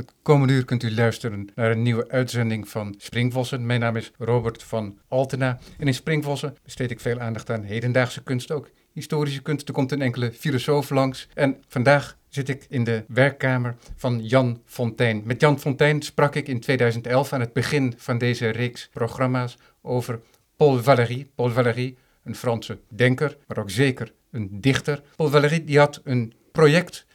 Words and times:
Het 0.00 0.14
komende 0.22 0.52
uur 0.52 0.64
kunt 0.64 0.82
u 0.82 0.94
luisteren 0.94 1.48
naar 1.54 1.70
een 1.70 1.82
nieuwe 1.82 2.08
uitzending 2.08 2.68
van 2.68 2.94
Springvossen. 2.98 3.66
Mijn 3.66 3.80
naam 3.80 3.96
is 3.96 4.12
Robert 4.18 4.62
van 4.62 4.98
Altena 5.08 5.58
en 5.78 5.86
in 5.86 5.94
Springvossen 5.94 6.56
besteed 6.62 6.90
ik 6.90 7.00
veel 7.00 7.20
aandacht 7.20 7.50
aan 7.50 7.62
hedendaagse 7.62 8.22
kunst 8.22 8.50
ook. 8.50 8.70
Historische 8.92 9.42
kunst, 9.42 9.68
er 9.68 9.74
komt 9.74 9.92
een 9.92 10.02
enkele 10.02 10.32
filosoof 10.32 10.90
langs. 10.90 11.28
En 11.34 11.62
vandaag 11.68 12.16
zit 12.28 12.48
ik 12.48 12.66
in 12.68 12.84
de 12.84 13.04
werkkamer 13.08 13.76
van 13.96 14.26
Jan 14.26 14.62
Fontijn. 14.64 15.22
Met 15.24 15.40
Jan 15.40 15.60
Fontijn 15.60 16.02
sprak 16.02 16.34
ik 16.34 16.48
in 16.48 16.60
2011 16.60 17.32
aan 17.32 17.40
het 17.40 17.52
begin 17.52 17.94
van 17.96 18.18
deze 18.18 18.48
reeks 18.48 18.88
programma's 18.92 19.56
over 19.82 20.20
Paul 20.56 20.82
Valéry. 20.82 21.30
Paul 21.34 21.50
Valéry, 21.50 21.96
een 22.24 22.34
Franse 22.34 22.78
denker, 22.88 23.36
maar 23.46 23.58
ook 23.58 23.70
zeker 23.70 24.12
een 24.30 24.48
dichter. 24.60 25.02
Paul 25.16 25.30
Valéry 25.30 25.64
die 25.64 25.78
had 25.78 26.00
een 26.04 26.32
project 26.52 27.06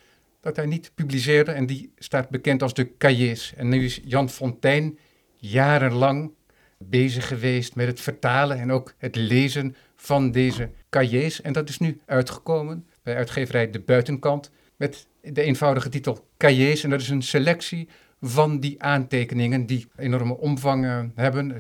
dat 0.46 0.56
hij 0.56 0.66
niet 0.66 0.92
publiceerde 0.96 1.52
en 1.52 1.66
die 1.66 1.92
staat 1.98 2.30
bekend 2.30 2.62
als 2.62 2.74
de 2.74 2.98
cahiers. 2.98 3.54
En 3.56 3.70
nu 3.70 3.86
is 3.86 4.00
Jan 4.04 4.30
Fontijn 4.30 4.98
jarenlang 5.36 6.32
bezig 6.78 7.28
geweest 7.28 7.76
met 7.76 7.88
het 7.88 8.00
vertalen 8.00 8.60
en 8.60 8.72
ook 8.72 8.94
het 8.98 9.16
lezen 9.16 9.76
van 9.96 10.32
deze 10.32 10.70
cahiers. 10.90 11.42
En 11.42 11.54
dat 11.54 11.70
is 11.70 11.80
nu 11.80 12.00
uitgekomen 12.06 12.88
bij 13.04 13.16
uitgeverij 13.16 13.70
De 13.70 13.80
Buitenkant 13.80 14.52
met 14.76 15.08
de 15.22 15.42
eenvoudige 15.42 15.90
titel 15.90 16.28
Cahiers. 16.38 16.84
En 16.84 16.90
dat 16.90 17.02
is 17.02 17.10
een 17.10 17.22
selectie 17.24 17.88
van 18.22 18.60
die 18.60 18.84
aantekeningen 18.84 19.66
die 19.66 19.88
enorme 19.96 20.38
omvang 20.38 21.12
hebben. 21.16 21.56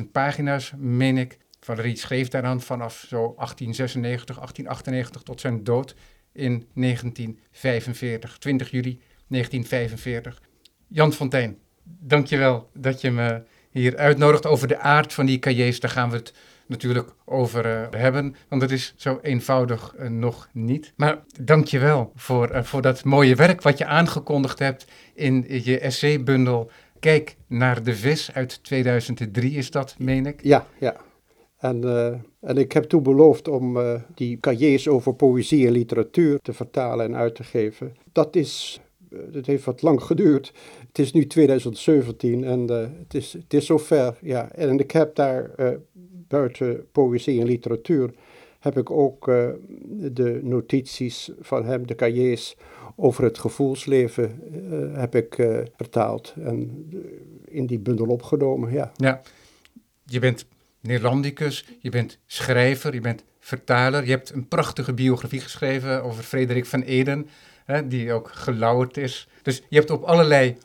26.000 0.00 0.10
pagina's, 0.12 0.72
meen 0.76 1.18
ik. 1.18 1.38
Valerie 1.60 1.96
schreef 1.96 2.28
daaraan 2.28 2.60
vanaf 2.60 3.04
zo 3.08 3.18
1896, 3.18 4.36
1898 4.36 5.22
tot 5.22 5.40
zijn 5.40 5.64
dood 5.64 5.94
in 6.36 6.66
1945, 6.74 8.38
20 8.38 8.70
juli 8.70 9.00
1945. 9.28 10.42
Jan 10.86 11.12
Fontijn, 11.12 11.58
dankjewel 11.82 12.70
dat 12.74 13.00
je 13.00 13.10
me 13.10 13.42
hier 13.70 13.96
uitnodigt 13.96 14.46
over 14.46 14.68
de 14.68 14.78
aard 14.78 15.12
van 15.12 15.26
die 15.26 15.38
cahiers. 15.38 15.80
Daar 15.80 15.90
gaan 15.90 16.10
we 16.10 16.16
het 16.16 16.34
natuurlijk 16.66 17.14
over 17.24 17.66
uh, 17.66 18.00
hebben, 18.00 18.36
want 18.48 18.62
het 18.62 18.70
is 18.70 18.94
zo 18.96 19.18
eenvoudig 19.22 19.94
uh, 19.98 20.08
nog 20.08 20.48
niet. 20.52 20.92
Maar 20.96 21.18
dankjewel 21.40 22.12
voor, 22.14 22.54
uh, 22.54 22.62
voor 22.62 22.82
dat 22.82 23.04
mooie 23.04 23.34
werk 23.34 23.62
wat 23.62 23.78
je 23.78 23.86
aangekondigd 23.86 24.58
hebt 24.58 24.86
in 25.14 25.44
je 25.48 25.78
essaybundel 25.78 26.70
Kijk 27.00 27.36
naar 27.46 27.82
de 27.82 27.96
vis 27.96 28.32
uit 28.32 28.64
2003 28.64 29.52
is 29.52 29.70
dat, 29.70 29.94
meen 29.98 30.26
ik? 30.26 30.42
Ja, 30.42 30.66
ja. 30.78 30.96
En, 31.68 31.84
uh, 31.84 32.06
en 32.40 32.56
ik 32.56 32.72
heb 32.72 32.84
toen 32.84 33.02
beloofd 33.02 33.48
om 33.48 33.76
uh, 33.76 33.94
die 34.14 34.40
cahiers 34.40 34.88
over 34.88 35.14
poëzie 35.14 35.66
en 35.66 35.72
literatuur 35.72 36.38
te 36.42 36.52
vertalen 36.52 37.06
en 37.06 37.16
uit 37.16 37.34
te 37.34 37.44
geven. 37.44 37.96
Dat 38.12 38.36
is, 38.36 38.80
uh, 39.10 39.18
dat 39.32 39.46
heeft 39.46 39.64
wat 39.64 39.82
lang 39.82 40.02
geduurd. 40.02 40.52
Het 40.86 40.98
is 40.98 41.12
nu 41.12 41.26
2017 41.26 42.44
en 42.44 42.68
het, 42.68 43.14
is, 43.14 43.32
het 43.32 43.54
is 43.54 43.66
zover. 43.66 44.18
Ja. 44.20 44.52
En 44.52 44.78
ik 44.78 44.90
heb 44.90 45.14
daar 45.14 45.50
buiten 46.28 46.86
poëzie 46.92 47.40
en 47.40 47.46
literatuur, 47.46 48.10
heb 48.58 48.78
ik 48.78 48.90
ook 48.90 49.24
de 50.12 50.40
notities 50.42 51.30
van 51.40 51.64
hem, 51.64 51.86
de 51.86 51.94
cahiers 51.94 52.56
over 52.96 53.24
het 53.24 53.38
gevoelsleven, 53.38 54.40
heb 54.92 55.14
ik 55.14 55.34
vertaald 55.76 56.34
en 56.42 56.88
in 57.44 57.66
die 57.66 57.78
bundel 57.78 58.06
opgenomen. 58.06 58.72
Ja. 58.72 58.92
ja, 58.96 59.22
je 60.04 60.18
bent 60.18 60.46
Neerlandicus, 60.86 61.64
je 61.78 61.90
bent 61.90 62.18
schrijver, 62.26 62.94
je 62.94 63.00
bent 63.00 63.24
vertaler. 63.40 64.04
Je 64.04 64.10
hebt 64.10 64.30
een 64.30 64.48
prachtige 64.48 64.92
biografie 64.92 65.40
geschreven 65.40 66.02
over 66.02 66.22
Frederik 66.22 66.66
van 66.66 66.82
Eden, 66.82 67.28
hè, 67.64 67.88
die 67.88 68.12
ook 68.12 68.30
gelauwerd 68.32 68.96
is. 68.96 69.28
Dus 69.42 69.62
je 69.68 69.76
hebt 69.76 69.90
op 69.90 70.02
allerlei 70.02 70.56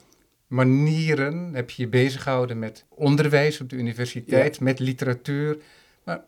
manieren 0.48 1.54
heb 1.54 1.70
je 1.70 1.82
je 1.82 1.88
bezig 1.88 2.24
gehouden 2.24 2.60
met 2.60 2.86
onderwijs 2.90 3.62
op 3.62 3.70
de 3.70 3.76
universiteit, 3.76 4.60
met 4.60 4.80
literatuur. 4.80 5.58
Maar 6.04 6.24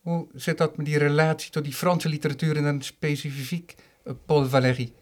hoe 0.00 0.26
zit 0.34 0.58
dat 0.58 0.76
met 0.76 0.86
die 0.86 0.98
relatie 0.98 1.50
tot 1.50 1.64
die 1.64 1.72
Franse 1.72 2.08
literatuur 2.08 2.56
en 2.56 2.62
dan 2.62 2.82
specifiek 2.82 3.74
uh, 4.04 4.12
Paul 4.26 4.44
Valéry? 4.44 4.92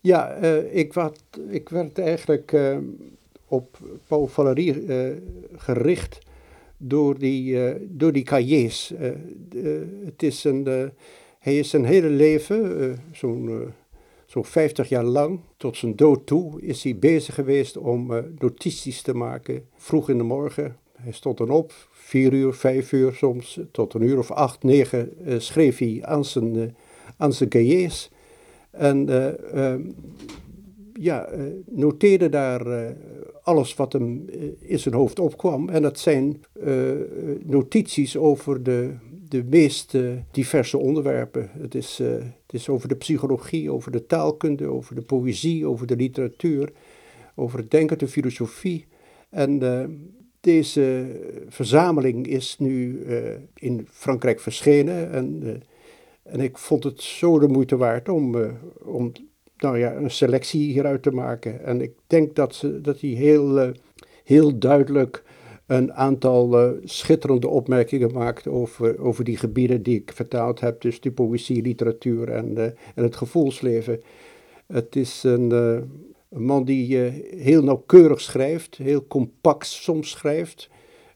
Ja, 0.00 0.42
uh, 0.42 0.74
ik, 0.74 0.92
wat, 0.92 1.22
ik 1.48 1.68
werd 1.68 1.98
eigenlijk 1.98 2.52
uh, 2.52 2.78
op 3.46 3.78
Paul 4.06 4.26
Valéry 4.26 4.76
gericht 5.56 6.18
door 6.78 7.18
die, 7.18 7.52
uh, 7.52 7.74
door 7.88 8.12
die 8.12 8.22
cahiers. 8.22 8.92
Uh, 8.92 9.10
het 10.04 10.22
is 10.22 10.44
een, 10.44 10.92
hij 11.38 11.58
is 11.58 11.70
zijn 11.70 11.84
hele 11.84 12.08
leven, 12.08 12.96
zo'n 13.12 13.72
zo'n 14.26 14.44
50 14.44 14.88
jaar 14.88 15.04
lang, 15.04 15.40
tot 15.56 15.76
zijn 15.76 15.96
dood 15.96 16.26
toe, 16.26 16.60
is 16.60 16.82
hij 16.82 16.98
bezig 16.98 17.34
geweest 17.34 17.76
om 17.76 18.24
notities 18.38 19.02
te 19.02 19.14
maken. 19.14 19.64
Vroeg 19.76 20.10
in 20.10 20.18
de 20.18 20.24
morgen, 20.24 20.76
hij 20.92 21.12
stond 21.12 21.38
dan 21.38 21.50
op, 21.50 21.72
vier 21.90 22.32
uur, 22.32 22.52
vijf 22.52 22.92
uur 22.92 23.14
soms, 23.14 23.60
tot 23.72 23.94
een 23.94 24.02
uur 24.02 24.18
of 24.18 24.30
acht, 24.30 24.62
negen, 24.62 25.12
schreef 25.38 25.78
hij 25.78 25.98
aan 26.02 26.24
zijn, 26.24 26.76
aan 27.16 27.32
zijn 27.32 27.48
cahiers. 27.48 28.10
En 28.70 29.08
ehm, 29.52 29.80
ja, 30.98 31.28
noteerde 31.66 32.28
daar 32.28 32.94
alles 33.42 33.74
wat 33.74 33.92
hem 33.92 34.28
eh, 34.28 34.40
in 34.58 34.78
zijn 34.78 34.94
hoofd 34.94 35.18
opkwam. 35.18 35.68
En 35.68 35.82
dat 35.82 35.98
zijn 35.98 36.40
notities 37.42 38.16
over 38.16 38.62
de, 38.62 38.94
de 39.28 39.44
meest 39.44 39.96
diverse 40.30 40.78
onderwerpen. 40.78 41.50
Het 41.52 41.74
is, 41.74 41.98
het 41.98 42.52
is 42.52 42.68
over 42.68 42.88
de 42.88 42.96
psychologie, 42.96 43.72
over 43.72 43.92
de 43.92 44.06
taalkunde, 44.06 44.66
over 44.66 44.94
de 44.94 45.02
poëzie, 45.02 45.66
over 45.66 45.86
de 45.86 45.96
literatuur, 45.96 46.72
over 47.34 47.58
het 47.58 47.70
denken, 47.70 47.98
de 47.98 48.08
filosofie. 48.08 48.86
En 49.30 49.60
deze 50.40 51.06
verzameling 51.48 52.26
is 52.26 52.56
nu 52.58 53.06
in 53.54 53.86
Frankrijk 53.90 54.40
verschenen. 54.40 55.12
En, 55.12 55.62
en 56.22 56.40
ik 56.40 56.58
vond 56.58 56.84
het 56.84 57.02
zo 57.02 57.38
de 57.38 57.48
moeite 57.48 57.76
waard 57.76 58.08
om, 58.08 58.36
om 58.84 59.12
nou 59.58 59.78
ja, 59.78 59.94
een 59.94 60.10
selectie 60.10 60.72
hieruit 60.72 61.02
te 61.02 61.10
maken. 61.10 61.64
En 61.64 61.80
ik 61.80 61.92
denk 62.06 62.34
dat, 62.34 62.54
ze, 62.54 62.80
dat 62.80 63.00
hij 63.00 63.10
heel, 63.10 63.58
uh, 63.58 63.68
heel 64.24 64.58
duidelijk 64.58 65.22
een 65.66 65.92
aantal 65.92 66.64
uh, 66.64 66.78
schitterende 66.84 67.48
opmerkingen 67.48 68.12
maakt 68.12 68.46
over, 68.46 69.00
over 69.00 69.24
die 69.24 69.36
gebieden 69.36 69.82
die 69.82 70.00
ik 70.00 70.12
vertaald 70.14 70.60
heb. 70.60 70.80
Dus 70.80 71.00
die 71.00 71.12
poëzie, 71.12 71.62
literatuur 71.62 72.28
en, 72.28 72.50
uh, 72.50 72.64
en 72.64 73.02
het 73.02 73.16
gevoelsleven. 73.16 74.00
Het 74.66 74.96
is 74.96 75.22
een, 75.22 75.50
een 75.50 76.44
man 76.44 76.64
die 76.64 76.96
heel 77.36 77.62
nauwkeurig 77.62 78.20
schrijft, 78.20 78.76
heel 78.76 79.06
compact 79.06 79.66
soms 79.66 80.10
schrijft. 80.10 80.70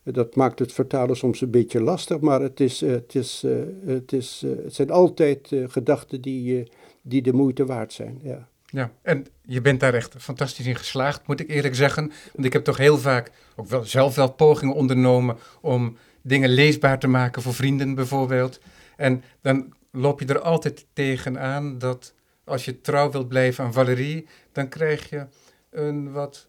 Dat 0.05 0.37
maakt 0.37 0.59
het 0.59 0.73
vertalen 0.73 1.17
soms 1.17 1.41
een 1.41 1.51
beetje 1.51 1.81
lastig, 1.81 2.21
maar 2.21 2.41
het, 2.41 2.61
is, 2.61 2.81
het, 2.81 3.15
is, 3.15 3.45
het, 3.87 4.13
is, 4.13 4.45
het 4.63 4.75
zijn 4.75 4.91
altijd 4.91 5.55
gedachten 5.67 6.21
die 6.21 6.67
die 7.03 7.23
de 7.23 7.33
moeite 7.33 7.67
waard 7.67 7.93
zijn. 7.93 8.19
Ja. 8.23 8.49
Ja, 8.67 8.91
en 9.03 9.27
je 9.43 9.61
bent 9.61 9.81
daar 9.81 9.95
echt 9.95 10.15
fantastisch 10.19 10.67
in 10.67 10.77
geslaagd, 10.77 11.27
moet 11.27 11.41
ik 11.41 11.49
eerlijk 11.49 11.75
zeggen. 11.75 12.13
Want 12.33 12.47
ik 12.47 12.53
heb 12.53 12.65
toch 12.65 12.77
heel 12.77 12.99
vaak 12.99 13.31
ook 13.57 13.67
wel 13.67 13.85
zelf 13.85 14.15
wel 14.15 14.33
pogingen 14.33 14.75
ondernomen 14.75 15.37
om 15.61 15.97
dingen 16.23 16.49
leesbaar 16.49 16.99
te 16.99 17.07
maken 17.07 17.43
voor 17.43 17.55
vrienden 17.55 17.95
bijvoorbeeld. 17.95 18.61
En 18.97 19.23
dan 19.41 19.73
loop 19.91 20.21
je 20.21 20.27
er 20.27 20.41
altijd 20.41 20.87
tegenaan 20.93 21.79
dat 21.79 22.15
als 22.45 22.65
je 22.65 22.81
trouw 22.81 23.11
wilt 23.11 23.29
blijven 23.29 23.65
aan 23.65 23.73
Valerie, 23.73 24.27
dan 24.53 24.69
krijg 24.69 25.11
je 25.11 25.27
een 25.71 26.13
wat 26.13 26.47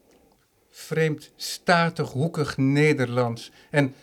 vreemd, 0.70 1.32
statig, 1.36 2.12
hoekig 2.12 2.58
Nederlands. 2.58 3.52
En 3.70 3.94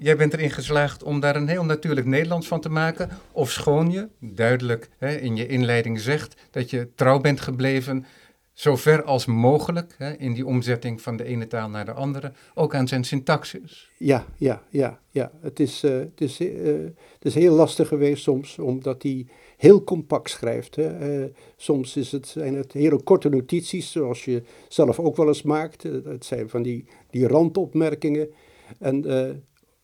jij 0.00 0.16
bent 0.16 0.32
erin 0.32 0.50
geslaagd 0.50 1.02
om 1.02 1.20
daar 1.20 1.36
een 1.36 1.48
heel 1.48 1.64
natuurlijk 1.64 2.06
Nederlands 2.06 2.46
van 2.46 2.60
te 2.60 2.68
maken. 2.68 3.08
Of 3.32 3.50
schoon 3.50 3.90
je 3.90 4.08
duidelijk 4.18 4.88
hè, 4.98 5.16
in 5.16 5.36
je 5.36 5.46
inleiding 5.46 6.00
zegt 6.00 6.34
dat 6.50 6.70
je 6.70 6.88
trouw 6.94 7.20
bent 7.20 7.40
gebleven, 7.40 8.06
zo 8.52 8.76
ver 8.76 9.02
als 9.02 9.26
mogelijk 9.26 9.94
hè, 9.98 10.12
in 10.12 10.32
die 10.32 10.46
omzetting 10.46 11.02
van 11.02 11.16
de 11.16 11.24
ene 11.24 11.46
taal 11.46 11.68
naar 11.68 11.84
de 11.84 11.92
andere, 11.92 12.32
ook 12.54 12.74
aan 12.74 12.88
zijn 12.88 13.04
syntaxis. 13.04 13.90
Ja, 13.96 14.26
ja, 14.36 14.62
ja, 14.68 15.00
ja. 15.10 15.32
Het 15.40 15.60
is, 15.60 15.84
uh, 15.84 15.90
het 15.90 16.20
is, 16.20 16.40
uh, 16.40 16.74
het 17.14 17.24
is 17.24 17.34
heel 17.34 17.54
lastig 17.54 17.88
geweest 17.88 18.22
soms, 18.22 18.58
omdat 18.58 19.02
hij 19.02 19.26
heel 19.56 19.84
compact 19.84 20.30
schrijft. 20.30 20.76
Hè. 20.76 21.18
Uh, 21.20 21.24
soms 21.56 21.96
is 21.96 22.12
het, 22.12 22.26
zijn 22.26 22.54
het 22.54 22.72
hele 22.72 23.02
korte 23.02 23.28
notities, 23.28 23.92
zoals 23.92 24.24
je 24.24 24.42
zelf 24.68 24.98
ook 24.98 25.16
wel 25.16 25.28
eens 25.28 25.42
maakt. 25.42 25.82
Het 25.82 26.24
zijn 26.24 26.48
van 26.48 26.62
die, 26.62 26.84
die 27.10 27.26
randopmerkingen. 27.26 28.28
En 28.78 29.04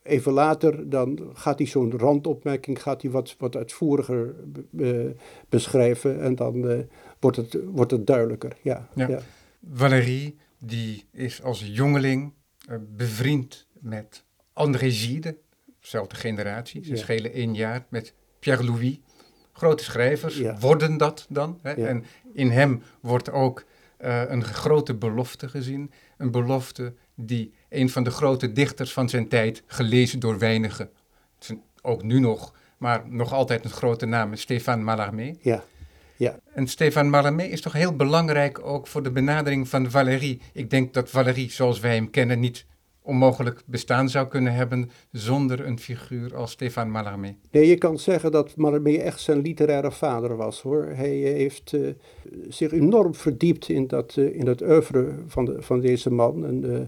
even 0.06 0.32
later 0.32 0.91
dan 0.91 1.31
gaat 1.32 1.58
hij 1.58 1.67
zo'n 1.67 1.99
randopmerking 1.99 2.82
gaat 2.82 3.03
hij 3.03 3.11
wat, 3.11 3.35
wat 3.38 3.56
uitvoeriger 3.56 4.35
beschrijven 5.49 6.23
en 6.23 6.35
dan 6.35 6.56
uh, 6.56 6.79
wordt, 7.20 7.37
het, 7.37 7.58
wordt 7.64 7.91
het 7.91 8.06
duidelijker. 8.06 8.56
Ja, 8.62 8.88
ja. 8.94 9.08
ja. 9.08 9.20
Valérie 9.73 10.37
die 10.58 11.05
is 11.12 11.43
als 11.43 11.67
jongeling 11.67 12.32
uh, 12.70 12.76
bevriend 12.97 13.67
met 13.73 14.25
André 14.53 14.91
Gide, 14.91 15.37
dezelfde 15.81 16.17
generatie, 16.17 16.85
ze 16.85 16.91
ja. 16.91 16.97
schelen 16.97 17.32
één 17.32 17.55
jaar, 17.55 17.87
met 17.88 18.14
Pierre 18.38 18.64
Louis. 18.64 18.99
Grote 19.52 19.85
schrijvers 19.85 20.38
ja. 20.38 20.59
worden 20.59 20.97
dat 20.97 21.26
dan. 21.29 21.59
Hè? 21.62 21.73
En 21.73 22.05
in 22.32 22.50
hem 22.50 22.82
wordt 23.00 23.31
ook 23.31 23.64
uh, 24.00 24.23
een 24.26 24.44
grote 24.44 24.94
belofte 24.94 25.49
gezien. 25.49 25.91
Een 26.17 26.31
belofte 26.31 26.94
die 27.16 27.52
een 27.68 27.90
van 27.90 28.04
de 28.04 28.10
grote 28.10 28.52
dichters 28.52 28.92
van 28.92 29.08
zijn 29.08 29.28
tijd, 29.28 29.62
gelezen 29.66 30.20
door 30.20 30.38
weinigen, 30.38 30.90
ook 31.82 32.02
nu 32.02 32.20
nog, 32.20 32.54
maar 32.78 33.02
nog 33.08 33.32
altijd 33.32 33.64
een 33.64 33.70
grote 33.70 34.06
naam, 34.06 34.34
Stéphane 34.34 34.82
Mallarmé. 34.82 35.34
Ja. 35.40 35.64
Ja. 36.16 36.38
En 36.52 36.66
Stéphane 36.66 37.08
Mallarmé 37.08 37.42
is 37.42 37.60
toch 37.60 37.72
heel 37.72 37.96
belangrijk 37.96 38.66
ook 38.66 38.86
voor 38.86 39.02
de 39.02 39.10
benadering 39.10 39.68
van 39.68 39.90
Valérie. 39.90 40.40
Ik 40.52 40.70
denk 40.70 40.94
dat 40.94 41.10
Valérie, 41.10 41.50
zoals 41.50 41.80
wij 41.80 41.94
hem 41.94 42.10
kennen, 42.10 42.40
niet 42.40 42.66
onmogelijk 43.02 43.62
bestaan 43.66 44.08
zou 44.08 44.28
kunnen 44.28 44.52
hebben 44.52 44.90
zonder 45.12 45.66
een 45.66 45.78
figuur 45.78 46.36
als 46.36 46.50
Stéphane 46.50 46.90
Mallarmé. 46.90 47.36
Nee, 47.50 47.68
je 47.68 47.76
kan 47.76 47.98
zeggen 47.98 48.32
dat 48.32 48.56
Mallarmé 48.56 48.96
echt 48.96 49.20
zijn 49.20 49.40
literaire 49.40 49.92
vader 49.92 50.36
was 50.36 50.60
hoor. 50.62 50.84
Hij 50.84 51.10
heeft 51.10 51.72
uh, 51.72 51.88
zich 52.48 52.72
enorm 52.72 53.14
verdiept 53.14 53.68
in 53.68 53.86
dat, 53.86 54.16
uh, 54.16 54.34
in 54.34 54.44
dat 54.44 54.62
oeuvre 54.62 55.14
van, 55.26 55.44
de, 55.44 55.62
van 55.62 55.80
deze 55.80 56.10
man. 56.10 56.46
En, 56.46 56.64
uh, 56.64 56.78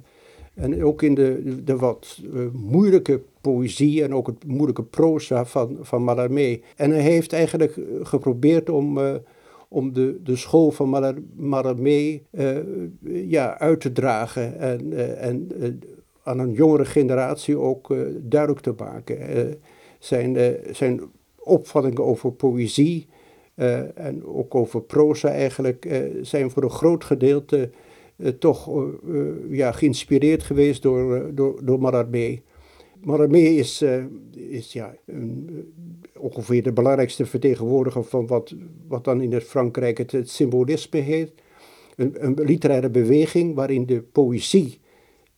en 0.59 0.85
ook 0.85 1.03
in 1.03 1.15
de, 1.15 1.55
de 1.65 1.77
wat 1.77 2.21
moeilijke 2.53 3.23
poëzie 3.41 4.03
en 4.03 4.15
ook 4.15 4.27
het 4.27 4.47
moeilijke 4.47 4.83
proza 4.83 5.45
van, 5.45 5.79
van 5.81 6.03
Mallarmé. 6.03 6.61
En 6.77 6.91
hij 6.91 7.01
heeft 7.01 7.33
eigenlijk 7.33 7.81
geprobeerd 8.03 8.71
om 8.71 8.99
om 9.69 9.93
de, 9.93 10.21
de 10.23 10.37
school 10.37 10.71
van 10.71 11.17
Mallarmé 11.35 12.21
ja, 13.03 13.59
uit 13.59 13.81
te 13.81 13.93
dragen 13.93 14.59
en, 14.59 14.93
en 15.19 15.49
aan 16.23 16.39
een 16.39 16.53
jongere 16.53 16.85
generatie 16.85 17.59
ook 17.59 17.95
duidelijk 18.21 18.61
te 18.61 18.75
maken. 18.77 19.19
Zijn, 19.99 20.57
zijn 20.71 21.01
opvattingen 21.39 22.05
over 22.05 22.33
poëzie 22.33 23.07
en 23.95 24.25
ook 24.25 24.55
over 24.55 24.83
proza 24.83 25.29
eigenlijk 25.29 26.03
zijn 26.23 26.51
voor 26.51 26.63
een 26.63 26.71
groot 26.71 27.05
gedeelte 27.05 27.71
toch 28.39 28.91
ja, 29.51 29.73
geïnspireerd 29.73 30.43
geweest 30.43 30.83
door, 30.83 31.35
door, 31.35 31.65
door 31.65 31.81
Mallarmé. 31.81 32.41
Mallarmé 33.01 33.39
is, 33.39 33.85
is 34.33 34.73
ja, 34.73 34.95
ongeveer 36.17 36.63
de 36.63 36.73
belangrijkste 36.73 37.27
vertegenwoordiger 37.27 38.05
van 38.05 38.27
wat, 38.27 38.55
wat 38.89 39.05
dan 39.05 39.21
in 39.21 39.33
het 39.33 39.45
Frankrijk 39.45 39.99
het, 39.99 40.31
symbolisme 40.31 41.01
heet. 41.01 41.33
Een, 41.97 42.25
een 42.25 42.35
literaire 42.45 42.91
beweging 42.91 43.55
waarin 43.55 43.87
de 43.87 44.03
poëzie 44.03 44.79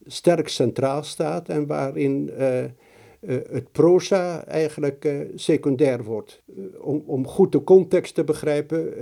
sterk 0.07 0.49
centraal 0.49 1.03
staat 1.03 1.49
en 1.49 1.67
waarin 1.67 2.31
het 3.27 3.73
proza 3.73 4.45
eigenlijk 4.45 5.09
secundair 5.35 6.05
wordt. 6.05 6.43
om, 6.81 7.03
om 7.07 7.27
goed 7.27 7.53
de 7.53 7.65
context 7.65 8.15
te 8.15 8.25
begrijpen 8.25 8.95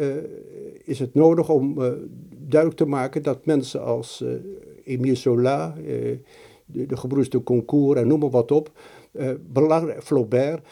is 0.85 0.99
het 0.99 1.15
nodig 1.15 1.49
om 1.49 1.79
duidelijk 2.49 2.81
te 2.81 2.89
maken 2.89 3.23
dat 3.23 3.47
mensen 3.47 3.83
als 3.83 4.25
Émile 4.85 5.15
Zola, 5.15 5.75
de, 6.67 6.87
de 6.87 6.97
gebroeders 6.97 7.31
de 7.31 7.43
Concours 7.43 8.01
en 8.01 8.07
noem 8.07 8.21
maar 8.21 8.31
wat 8.31 8.51
op, 8.51 8.71
Flaubert, 10.03 10.67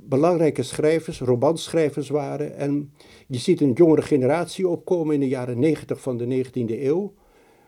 belangrijke 0.00 0.62
schrijvers, 0.62 1.20
romanschrijvers 1.20 2.08
waren. 2.08 2.56
En 2.56 2.92
je 3.26 3.38
ziet 3.38 3.60
een 3.60 3.72
jongere 3.72 4.02
generatie 4.02 4.68
opkomen 4.68 5.14
in 5.14 5.20
de 5.20 5.28
jaren 5.28 5.58
90 5.58 6.00
van 6.00 6.16
de 6.16 6.44
19e 6.44 6.82
eeuw 6.82 7.12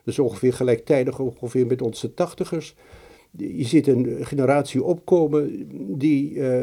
dus 0.04 0.18
ongeveer 0.18 0.52
gelijktijdig 0.52 1.18
ongeveer 1.18 1.66
met 1.66 1.82
onze 1.82 2.14
tachtigers. 2.14 2.76
Je 3.36 3.64
ziet 3.64 3.86
een 3.86 4.16
generatie 4.20 4.82
opkomen 4.82 5.68
die, 5.98 6.30
uh, 6.32 6.62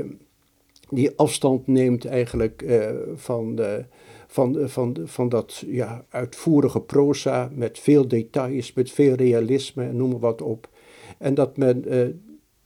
die 0.89 1.11
afstand 1.15 1.67
neemt 1.67 2.05
eigenlijk 2.05 2.61
uh, 2.61 2.89
van, 3.15 3.55
de, 3.55 3.85
van, 4.31 4.69
van, 4.69 4.97
van 5.03 5.29
dat 5.29 5.63
ja, 5.67 6.05
uitvoerige 6.09 6.81
proza 6.81 7.49
met 7.53 7.79
veel 7.79 8.07
details, 8.07 8.73
met 8.73 8.91
veel 8.91 9.13
realisme 9.13 9.83
en 9.83 9.95
noem 9.95 10.09
maar 10.09 10.19
wat 10.19 10.41
op. 10.41 10.69
En 11.17 11.33
dat 11.33 11.57
men 11.57 11.93
uh, 11.93 12.07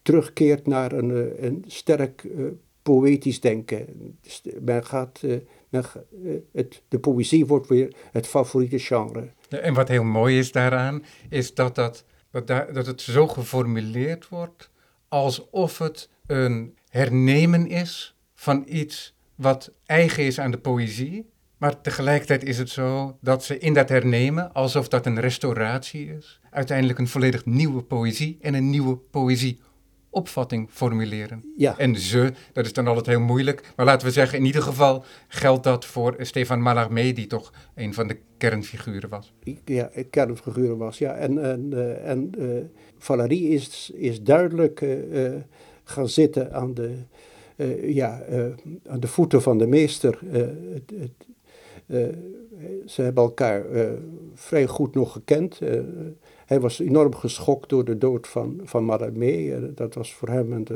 terugkeert 0.01 0.67
naar 0.67 0.91
een, 0.91 1.45
een 1.45 1.63
sterk 1.67 2.27
poëtisch 2.81 3.39
denken. 3.39 3.85
Men 4.61 4.85
gaat, 4.85 5.21
men, 5.69 5.83
het, 6.51 6.81
de 6.87 6.99
poëzie 6.99 7.45
wordt 7.45 7.67
weer 7.67 7.95
het 8.11 8.27
favoriete 8.27 8.79
genre. 8.79 9.29
En 9.49 9.73
wat 9.73 9.87
heel 9.87 10.03
mooi 10.03 10.37
is 10.37 10.51
daaraan, 10.51 11.03
is 11.29 11.53
dat, 11.53 11.75
dat, 11.75 12.05
dat, 12.31 12.47
dat 12.47 12.85
het 12.85 13.01
zo 13.01 13.27
geformuleerd 13.27 14.27
wordt 14.27 14.69
alsof 15.07 15.77
het 15.77 16.09
een 16.25 16.77
hernemen 16.89 17.67
is 17.67 18.15
van 18.33 18.63
iets 18.67 19.15
wat 19.35 19.71
eigen 19.85 20.23
is 20.23 20.39
aan 20.39 20.51
de 20.51 20.57
poëzie. 20.57 21.29
Maar 21.65 21.81
tegelijkertijd 21.81 22.43
is 22.43 22.57
het 22.57 22.69
zo 22.69 23.17
dat 23.21 23.43
ze 23.43 23.57
in 23.57 23.73
dat 23.73 23.89
hernemen, 23.89 24.53
alsof 24.53 24.87
dat 24.87 25.05
een 25.05 25.19
restauratie 25.19 26.15
is, 26.17 26.39
uiteindelijk 26.51 26.99
een 26.99 27.07
volledig 27.07 27.45
nieuwe 27.45 27.81
poëzie 27.83 28.37
en 28.41 28.53
een 28.53 28.69
nieuwe 28.69 28.97
poëzie 28.97 29.59
opvatting 30.09 30.69
formuleren. 30.71 31.53
Ja. 31.57 31.77
En 31.77 31.95
ze, 31.95 32.33
dat 32.53 32.65
is 32.65 32.73
dan 32.73 32.87
altijd 32.87 33.05
heel 33.05 33.19
moeilijk. 33.19 33.73
Maar 33.75 33.85
laten 33.85 34.07
we 34.07 34.13
zeggen, 34.13 34.37
in 34.37 34.45
ieder 34.45 34.61
geval 34.61 35.03
geldt 35.27 35.63
dat 35.63 35.85
voor 35.85 36.15
Stefan 36.19 36.61
Mallarmé, 36.61 37.11
die 37.11 37.27
toch 37.27 37.53
een 37.75 37.93
van 37.93 38.07
de 38.07 38.17
kernfiguren 38.37 39.09
was. 39.09 39.33
Ja, 39.65 39.91
kernfiguren 40.09 40.77
was, 40.77 40.97
ja. 40.97 41.13
En, 41.13 41.43
en, 41.43 41.69
uh, 41.73 42.09
en 42.09 42.31
uh, 42.37 42.61
Valérie 42.97 43.49
is, 43.49 43.91
is 43.93 44.21
duidelijk 44.21 44.81
uh, 44.81 45.33
gaan 45.83 46.09
zitten 46.09 46.53
aan 46.53 46.73
de, 46.73 46.95
ja, 47.81 48.23
aan 48.87 48.99
de 48.99 49.07
voeten 49.07 49.41
van 49.41 49.57
de 49.57 49.67
meester. 49.67 50.19
Het, 50.29 50.91
het, 50.99 51.33
ze 52.85 53.01
hebben 53.01 53.23
elkaar 53.23 53.63
vrij 54.33 54.67
goed 54.67 54.95
nog 54.95 55.11
gekend. 55.11 55.59
Hij 56.45 56.59
was 56.59 56.79
enorm 56.79 57.15
geschokt 57.15 57.69
door 57.69 57.85
de 57.85 57.97
dood 57.97 58.27
van, 58.27 58.59
van 58.63 58.85
Maramé. 58.85 59.59
Dat 59.73 59.93
was 59.93 60.13
voor 60.13 60.29
hem 60.29 60.51
het, 60.51 60.71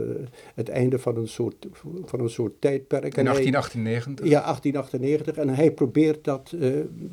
het 0.55 0.69
einde 0.69 0.99
van 0.99 1.17
een 1.17 1.27
soort, 1.27 1.67
van 2.05 2.19
een 2.19 2.29
soort 2.29 2.61
tijdperk. 2.61 3.17
In 3.17 3.25
1898? 3.25 4.25
ja, 4.25 4.41
1898. 4.41 5.37
En 5.37 5.49
hij 5.49 5.71
probeert 5.71 6.23
dat, 6.23 6.53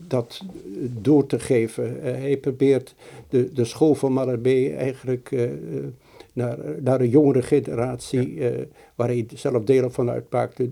dat 0.06 0.42
door 1.00 1.26
te 1.26 1.38
geven. 1.38 2.00
Hij 2.00 2.36
probeert 2.36 2.94
de, 3.28 3.52
de 3.52 3.64
school 3.64 3.94
van 3.94 4.12
Maramé 4.12 4.74
eigenlijk 4.76 5.48
naar, 6.32 6.58
naar 6.80 7.00
een 7.00 7.08
jongere 7.08 7.42
generatie, 7.42 8.34
ja. 8.34 8.50
waar 8.94 9.08
hij 9.08 9.26
zelf 9.34 9.64
deel 9.64 9.90
van 9.90 10.10
uitmaakte, 10.10 10.68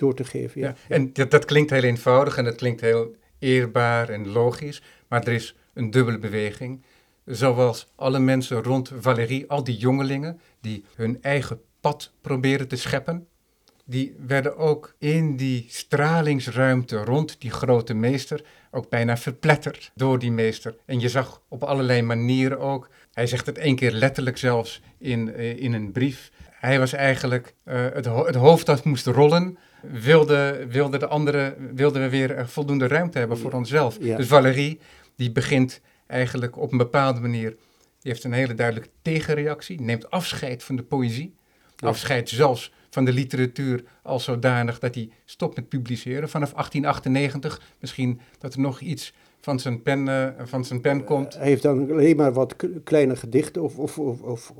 door 0.00 0.14
te 0.14 0.24
geven. 0.24 0.60
Ja. 0.60 0.74
En 0.88 1.12
dat, 1.12 1.30
dat 1.30 1.44
klinkt 1.44 1.70
heel 1.70 1.82
eenvoudig 1.82 2.36
en 2.36 2.44
dat 2.44 2.54
klinkt 2.54 2.80
heel 2.80 3.16
eerbaar 3.38 4.08
en 4.08 4.28
logisch, 4.28 4.82
maar 5.08 5.26
er 5.26 5.32
is 5.32 5.54
een 5.74 5.90
dubbele 5.90 6.18
beweging. 6.18 6.82
Zoals 7.24 7.88
alle 7.96 8.18
mensen 8.18 8.62
rond 8.62 8.92
Valérie, 9.00 9.50
al 9.50 9.64
die 9.64 9.76
jongelingen 9.76 10.40
die 10.60 10.84
hun 10.94 11.18
eigen 11.22 11.60
pad 11.80 12.12
proberen 12.20 12.68
te 12.68 12.76
scheppen, 12.76 13.26
die 13.84 14.14
werden 14.26 14.56
ook 14.56 14.94
in 14.98 15.36
die 15.36 15.66
stralingsruimte 15.68 16.96
rond 16.96 17.40
die 17.40 17.50
grote 17.50 17.94
meester 17.94 18.44
ook 18.70 18.88
bijna 18.88 19.16
verpletterd 19.16 19.90
door 19.94 20.18
die 20.18 20.32
meester. 20.32 20.76
En 20.84 21.00
je 21.00 21.08
zag 21.08 21.42
op 21.48 21.62
allerlei 21.62 22.02
manieren 22.02 22.58
ook, 22.58 22.88
hij 23.12 23.26
zegt 23.26 23.46
het 23.46 23.58
één 23.58 23.76
keer 23.76 23.92
letterlijk 23.92 24.36
zelfs 24.36 24.82
in, 24.98 25.34
eh, 25.34 25.56
in 25.56 25.72
een 25.72 25.92
brief, 25.92 26.30
hij 26.60 26.78
was 26.78 26.92
eigenlijk 26.92 27.54
uh, 27.64 27.74
het, 27.92 28.04
het 28.04 28.34
hoofd 28.34 28.66
dat 28.66 28.84
moest 28.84 29.06
rollen, 29.06 29.58
wilde, 29.82 30.66
wilde 30.68 30.98
de 30.98 31.06
anderen, 31.06 31.74
wilden 31.74 32.02
we 32.02 32.08
weer 32.08 32.48
voldoende 32.48 32.86
ruimte 32.86 33.18
hebben 33.18 33.38
voor 33.38 33.52
onszelf. 33.52 33.96
Ja. 34.00 34.16
Dus 34.16 34.26
Valérie 34.26 34.80
die 35.20 35.32
begint 35.32 35.80
eigenlijk 36.06 36.56
op 36.56 36.72
een 36.72 36.78
bepaalde 36.78 37.20
manier, 37.20 37.50
die 38.00 38.12
heeft 38.12 38.24
een 38.24 38.32
hele 38.32 38.54
duidelijke 38.54 38.90
tegenreactie, 39.02 39.80
neemt 39.80 40.10
afscheid 40.10 40.62
van 40.62 40.76
de 40.76 40.82
poëzie, 40.82 41.34
ja. 41.76 41.88
afscheid 41.88 42.28
zelfs 42.28 42.72
van 42.90 43.04
de 43.04 43.12
literatuur 43.12 43.84
als 44.02 44.24
zodanig 44.24 44.78
dat 44.78 44.94
hij 44.94 45.10
stopt 45.24 45.56
met 45.56 45.68
publiceren 45.68 46.28
vanaf 46.28 46.52
1898. 46.52 47.60
Misschien 47.78 48.20
dat 48.38 48.54
er 48.54 48.60
nog 48.60 48.80
iets 48.80 49.12
van 49.40 49.60
zijn 49.60 49.82
pen, 49.82 50.06
uh, 50.06 50.28
van 50.38 50.64
zijn 50.64 50.80
pen 50.80 51.04
komt. 51.04 51.34
Hij 51.34 51.46
heeft 51.46 51.62
dan 51.62 51.90
alleen 51.90 52.16
maar 52.16 52.32
wat 52.32 52.56
kleine 52.84 53.16
gedichten 53.16 53.62
of, 53.62 53.78
of, 53.78 53.98
of, 53.98 54.22
of 54.22 54.52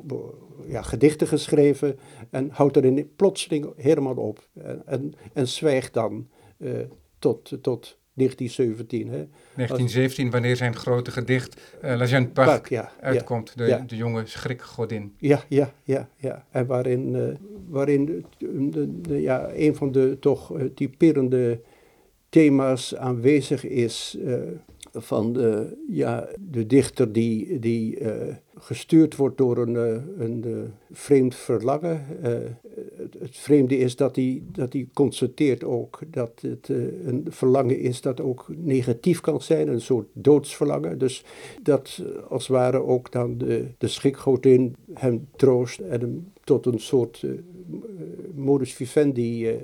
ja, 0.66 0.82
gedichten 0.82 1.26
geschreven 1.26 1.99
en 2.30 2.50
houdt 2.52 2.76
er 2.76 2.84
in 2.84 3.10
plotseling 3.16 3.72
helemaal 3.76 4.16
op 4.16 4.49
en, 4.54 4.82
en, 4.87 5.14
en 5.32 5.49
zwijgt 5.49 5.94
dan 5.94 6.28
uh, 6.58 6.78
tot, 7.18 7.58
tot 7.62 7.99
1917. 8.14 9.06
Hè. 9.06 9.26
1917, 9.54 10.30
wanneer 10.30 10.56
zijn 10.56 10.76
grote 10.76 11.10
gedicht 11.10 11.60
uh, 11.84 11.96
La 11.96 12.04
Jeune 12.04 12.28
Parc, 12.28 12.49
Parc 12.49 12.68
ja, 12.68 12.92
uitkomt, 13.00 13.52
ja, 13.54 13.64
de, 13.64 13.70
ja. 13.70 13.84
de 13.87 13.96
jonge 13.96 14.26
schrikgodin. 14.26 15.14
Ja, 15.18 15.42
ja, 15.49 15.72
ja, 15.82 16.08
ja. 16.16 16.46
En 16.50 16.66
waarin, 16.66 17.14
uh, 17.14 17.34
waarin 17.68 18.04
de, 18.04 18.22
de, 18.70 19.00
de, 19.00 19.20
ja, 19.20 19.50
een 19.54 19.76
van 19.76 19.92
de 19.92 20.16
toch 20.20 20.52
typerende 20.75 21.60
thema's 22.30 22.96
aanwezig 22.96 23.64
is 23.64 24.18
van 24.92 25.32
de, 25.32 25.76
ja, 25.88 26.28
de 26.50 26.66
dichter 26.66 27.12
die, 27.12 27.58
die 27.58 27.99
gestuurd 28.54 29.16
wordt 29.16 29.38
door 29.38 29.58
een, 29.58 29.75
een 30.18 30.72
vreemd 30.90 31.34
verlangen. 31.34 32.06
Het, 32.96 33.16
het 33.18 33.37
vreemde 33.37 33.78
is 33.78 33.96
dat 33.96 34.16
hij, 34.16 34.42
dat 34.52 34.72
hij 34.72 34.88
constateert 34.94 35.64
ook 35.64 36.00
dat 36.10 36.32
het 36.40 36.68
een 37.04 37.26
verlangen 37.28 37.78
is 37.78 38.00
dat 38.00 38.20
ook 38.20 38.46
negatief 38.56 39.20
kan 39.20 39.40
zijn, 39.40 39.68
een 39.68 39.80
soort 39.80 40.06
doodsverlangen. 40.12 40.99
Dus 40.99 41.25
dat 41.62 42.02
als 42.28 42.49
het 42.49 42.56
ware 42.56 42.82
ook 42.82 43.12
dan 43.12 43.38
de, 43.38 43.66
de 43.78 43.88
schikgodin 43.88 44.76
hem 44.92 45.28
troost 45.37 45.78
en 45.80 46.00
hem 46.00 46.32
tot 46.44 46.66
een 46.66 46.80
soort 46.80 47.25
modus 48.34 48.72
vivendi 48.72 49.58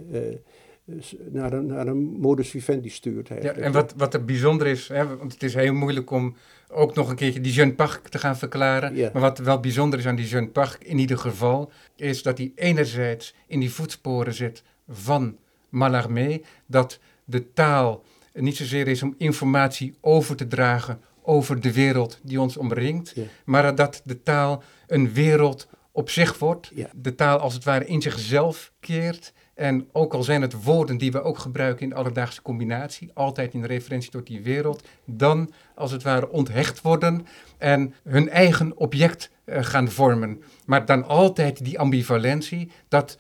naar 1.30 1.52
een, 1.52 1.66
naar 1.66 1.86
een 1.86 2.02
modus 2.02 2.48
vivendi 2.48 2.88
stuurt. 2.88 3.28
Ja, 3.28 3.52
en 3.52 3.72
wat, 3.72 3.94
wat 3.96 4.14
er 4.14 4.24
bijzonder 4.24 4.66
is, 4.66 4.88
hè, 4.88 5.16
want 5.16 5.32
het 5.32 5.42
is 5.42 5.54
heel 5.54 5.74
moeilijk 5.74 6.10
om 6.10 6.36
ook 6.68 6.94
nog 6.94 7.08
een 7.08 7.16
keertje 7.16 7.40
die 7.40 7.52
Jeune 7.52 7.74
Parc 7.74 8.08
te 8.08 8.18
gaan 8.18 8.36
verklaren. 8.36 9.10
Maar 9.12 9.22
wat 9.22 9.38
wel 9.38 9.60
bijzonder 9.60 9.98
is 9.98 10.06
aan 10.06 10.16
die 10.16 10.26
Jeune 10.26 10.48
Parc 10.48 10.84
in 10.84 10.98
ieder 10.98 11.18
geval, 11.18 11.70
is 11.96 12.22
dat 12.22 12.38
hij 12.38 12.52
enerzijds 12.54 13.34
in 13.46 13.60
die 13.60 13.72
voetsporen 13.72 14.34
zit 14.34 14.62
van 14.88 15.36
Mallarmé, 15.68 16.40
dat 16.66 16.98
de 17.24 17.52
taal 17.52 18.02
niet 18.32 18.56
zozeer 18.56 18.88
is 18.88 19.02
om 19.02 19.14
informatie 19.18 19.94
over 20.00 20.36
te 20.36 20.46
dragen 20.46 21.00
over 21.22 21.60
de 21.60 21.72
wereld 21.72 22.20
die 22.22 22.40
ons 22.40 22.56
omringt, 22.56 23.14
maar 23.44 23.74
dat 23.74 24.02
de 24.04 24.22
taal 24.22 24.62
een 24.86 25.12
wereld 25.12 25.68
op 25.92 26.10
zich 26.10 26.38
wordt, 26.38 26.72
de 26.94 27.14
taal 27.14 27.38
als 27.38 27.54
het 27.54 27.64
ware 27.64 27.86
in 27.86 28.02
zichzelf 28.02 28.72
keert 28.80 29.32
en 29.56 29.88
ook 29.92 30.14
al 30.14 30.22
zijn 30.22 30.42
het 30.42 30.62
woorden 30.62 30.98
die 30.98 31.12
we 31.12 31.22
ook 31.22 31.38
gebruiken 31.38 31.82
in 31.82 31.88
de 31.88 31.94
alledaagse 31.94 32.42
combinatie, 32.42 33.10
altijd 33.14 33.54
in 33.54 33.64
referentie 33.64 34.10
tot 34.10 34.26
die 34.26 34.42
wereld, 34.42 34.82
dan 35.04 35.52
als 35.74 35.90
het 35.90 36.02
ware 36.02 36.30
onthecht 36.30 36.82
worden 36.82 37.26
en 37.58 37.94
hun 38.02 38.28
eigen 38.28 38.76
object 38.76 39.30
uh, 39.44 39.62
gaan 39.62 39.90
vormen. 39.90 40.42
Maar 40.66 40.86
dan 40.86 41.06
altijd 41.06 41.64
die 41.64 41.78
ambivalentie 41.78 42.70
dat 42.88 43.18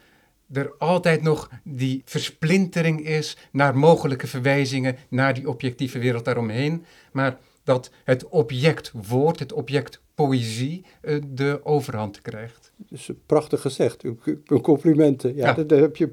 er 0.52 0.74
altijd 0.78 1.22
nog 1.22 1.50
die 1.64 2.02
versplintering 2.04 3.06
is 3.06 3.36
naar 3.52 3.78
mogelijke 3.78 4.26
verwijzingen 4.26 4.96
naar 5.08 5.34
die 5.34 5.48
objectieve 5.48 5.98
wereld 5.98 6.24
daaromheen. 6.24 6.84
Maar 7.12 7.38
dat 7.64 7.90
het 8.04 8.28
object 8.28 8.92
woord, 9.08 9.38
het 9.38 9.52
object 9.52 10.00
poëzie, 10.16 10.84
uh, 11.02 11.22
de 11.28 11.60
overhand 11.62 12.22
krijgt. 12.22 12.72
Dus 12.76 13.10
prachtig 13.26 13.60
gezegd. 13.60 14.04
Een 14.04 14.60
complimenten. 14.60 15.34
Ja, 15.34 15.52
Dat, 15.52 15.70
heb 15.70 15.96
je 15.96 16.10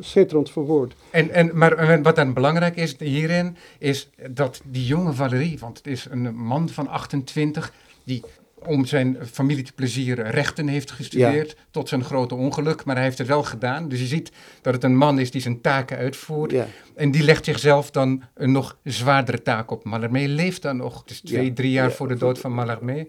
schitterend 0.00 0.50
verwoord. 0.50 0.94
En, 1.10 1.30
en, 1.30 1.58
maar 1.58 2.02
wat 2.02 2.16
dan 2.16 2.32
belangrijk 2.32 2.76
is 2.76 2.98
hierin, 2.98 3.56
is 3.78 4.10
dat 4.30 4.60
die 4.64 4.86
jonge 4.86 5.12
Valerie, 5.12 5.58
want 5.58 5.76
het 5.76 5.86
is 5.86 6.06
een 6.10 6.34
man 6.34 6.68
van 6.68 6.88
28, 6.88 7.72
die 8.04 8.22
om 8.66 8.84
zijn 8.84 9.16
familie 9.32 9.64
te 9.64 9.72
plezieren 9.72 10.30
rechten 10.30 10.68
heeft 10.68 10.90
gestudeerd, 10.90 11.56
tot 11.70 11.88
zijn 11.88 12.04
grote 12.04 12.34
ongeluk, 12.34 12.84
maar 12.84 12.94
hij 12.94 13.04
heeft 13.04 13.18
het 13.18 13.26
wel 13.26 13.42
gedaan. 13.42 13.88
Dus 13.88 14.00
je 14.00 14.06
ziet 14.06 14.32
dat 14.62 14.74
het 14.74 14.84
een 14.84 14.96
man 14.96 15.18
is 15.18 15.30
die 15.30 15.40
zijn 15.40 15.60
taken 15.60 15.96
uitvoert. 15.96 16.50
Ja. 16.50 16.66
En 16.94 17.10
die 17.10 17.22
legt 17.22 17.44
zichzelf 17.44 17.90
dan 17.90 18.22
een 18.34 18.52
nog 18.52 18.78
zwaardere 18.84 19.42
taak 19.42 19.70
op. 19.70 19.84
Mallarmé 19.84 20.26
leeft 20.26 20.62
dan 20.62 20.76
nog, 20.76 21.00
het 21.00 21.10
is 21.10 21.20
twee, 21.20 21.52
drie 21.52 21.70
jaar 21.70 21.92
voor 21.92 22.08
de 22.08 22.16
dood 22.16 22.38
van 22.38 22.52
Mallarmé. 22.52 23.06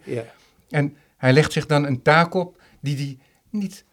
En 0.70 0.96
hij 1.17 1.34
legt 1.34 1.51
zich 1.51 1.65
dan 1.65 1.86
een 1.86 2.01
taak 2.01 2.34
op 2.34 2.62
die 2.79 2.96
hij 2.96 3.17
niet 3.50 3.86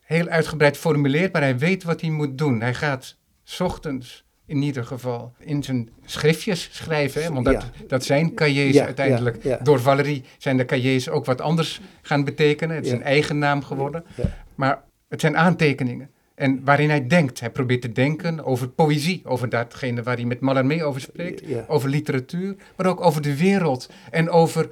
heel 0.00 0.28
uitgebreid 0.28 0.76
formuleert, 0.76 1.32
maar 1.32 1.42
hij 1.42 1.58
weet 1.58 1.82
wat 1.82 2.00
hij 2.00 2.10
moet 2.10 2.38
doen. 2.38 2.60
Hij 2.60 2.74
gaat 2.74 3.16
ochtends 3.58 4.24
in 4.52 4.62
ieder 4.62 4.84
geval 4.84 5.32
in 5.38 5.62
zijn 5.62 5.88
schriftjes 6.04 6.68
schrijven. 6.72 7.22
Hè? 7.22 7.32
Want 7.32 7.44
dat, 7.44 7.64
dat 7.86 8.04
zijn 8.04 8.34
cahiers 8.34 8.78
uiteindelijk. 8.78 9.64
Door 9.64 9.80
Valerie 9.80 10.24
zijn 10.38 10.56
de 10.56 10.64
cahiers 10.64 11.08
ook 11.08 11.24
wat 11.24 11.40
anders 11.40 11.80
gaan 12.02 12.24
betekenen. 12.24 12.76
Het 12.76 12.86
is 12.86 12.92
een 12.92 13.02
eigen 13.02 13.38
naam 13.38 13.62
geworden. 13.64 14.04
Maar 14.54 14.82
het 15.08 15.20
zijn 15.20 15.36
aantekeningen. 15.36 16.10
En 16.34 16.60
waarin 16.64 16.88
hij 16.88 17.06
denkt. 17.06 17.40
Hij 17.40 17.50
probeert 17.50 17.80
te 17.80 17.92
denken 17.92 18.44
over 18.44 18.68
poëzie. 18.68 19.22
Over 19.24 19.48
datgene 19.48 20.02
waar 20.02 20.16
hij 20.16 20.24
met 20.24 20.40
Mallarmé 20.40 20.84
over 20.84 21.00
spreekt. 21.00 21.42
Over 21.68 21.88
literatuur. 21.88 22.56
Maar 22.76 22.86
ook 22.86 23.00
over 23.00 23.22
de 23.22 23.36
wereld. 23.36 23.88
En 24.10 24.30
over 24.30 24.68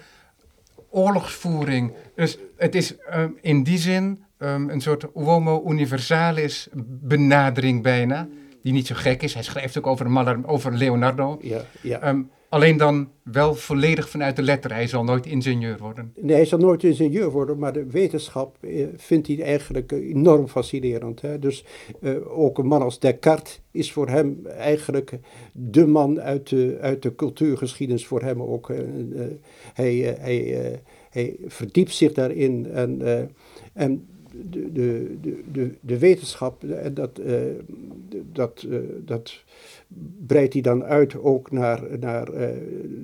oorlogsvoering. 0.90 1.92
Dus 2.14 2.38
het 2.56 2.74
is 2.74 2.94
um, 3.14 3.38
in 3.40 3.62
die 3.62 3.78
zin 3.78 4.24
um, 4.38 4.70
een 4.70 4.80
soort 4.80 5.06
uomo 5.14 5.64
universalis 5.68 6.68
benadering 7.00 7.82
bijna. 7.82 8.28
Die 8.62 8.72
niet 8.72 8.86
zo 8.86 8.94
gek 8.94 9.22
is. 9.22 9.34
Hij 9.34 9.42
schrijft 9.42 9.78
ook 9.78 9.86
over, 9.86 10.10
Malar, 10.10 10.40
over 10.46 10.74
Leonardo. 10.74 11.38
Ja, 11.40 11.64
ja. 11.82 12.08
Um, 12.08 12.30
alleen 12.48 12.76
dan 12.76 13.08
wel 13.22 13.54
volledig 13.54 14.08
vanuit 14.08 14.36
de 14.36 14.42
letter. 14.42 14.72
Hij 14.72 14.86
zal 14.86 15.04
nooit 15.04 15.26
ingenieur 15.26 15.78
worden. 15.78 16.12
Nee, 16.20 16.36
hij 16.36 16.44
zal 16.44 16.58
nooit 16.58 16.84
ingenieur 16.84 17.30
worden, 17.30 17.58
maar 17.58 17.72
de 17.72 17.86
wetenschap 17.86 18.56
eh, 18.60 18.86
vindt 18.96 19.26
hij 19.26 19.42
eigenlijk 19.42 19.92
enorm 19.92 20.48
fascinerend. 20.48 21.20
Hè? 21.20 21.38
Dus 21.38 21.64
uh, 22.00 22.38
ook 22.38 22.58
een 22.58 22.66
man 22.66 22.82
als 22.82 22.98
Descartes 22.98 23.60
is 23.70 23.92
voor 23.92 24.08
hem 24.08 24.46
eigenlijk 24.46 25.18
de 25.52 25.86
man 25.86 26.20
uit 26.20 26.48
de, 26.48 26.78
uit 26.80 27.02
de 27.02 27.14
cultuurgeschiedenis. 27.14 28.06
Voor 28.06 28.22
hem 28.22 28.42
ook. 28.42 28.68
Uh, 28.68 28.78
hij, 29.74 30.16
hij, 30.18 30.80
hij 31.10 31.36
verdiept 31.46 31.94
zich 31.94 32.12
daarin 32.12 32.66
en, 32.72 33.02
en 33.72 34.08
de, 34.50 34.72
de, 34.72 35.16
de, 35.52 35.74
de, 35.80 35.98
wetenschap, 35.98 36.64
dat, 36.92 37.20
dat, 38.32 38.66
dat 39.04 39.42
breidt 40.26 40.52
hij 40.52 40.62
dan 40.62 40.84
uit 40.84 41.16
ook 41.16 41.50
naar, 41.50 41.82
naar, 41.98 42.28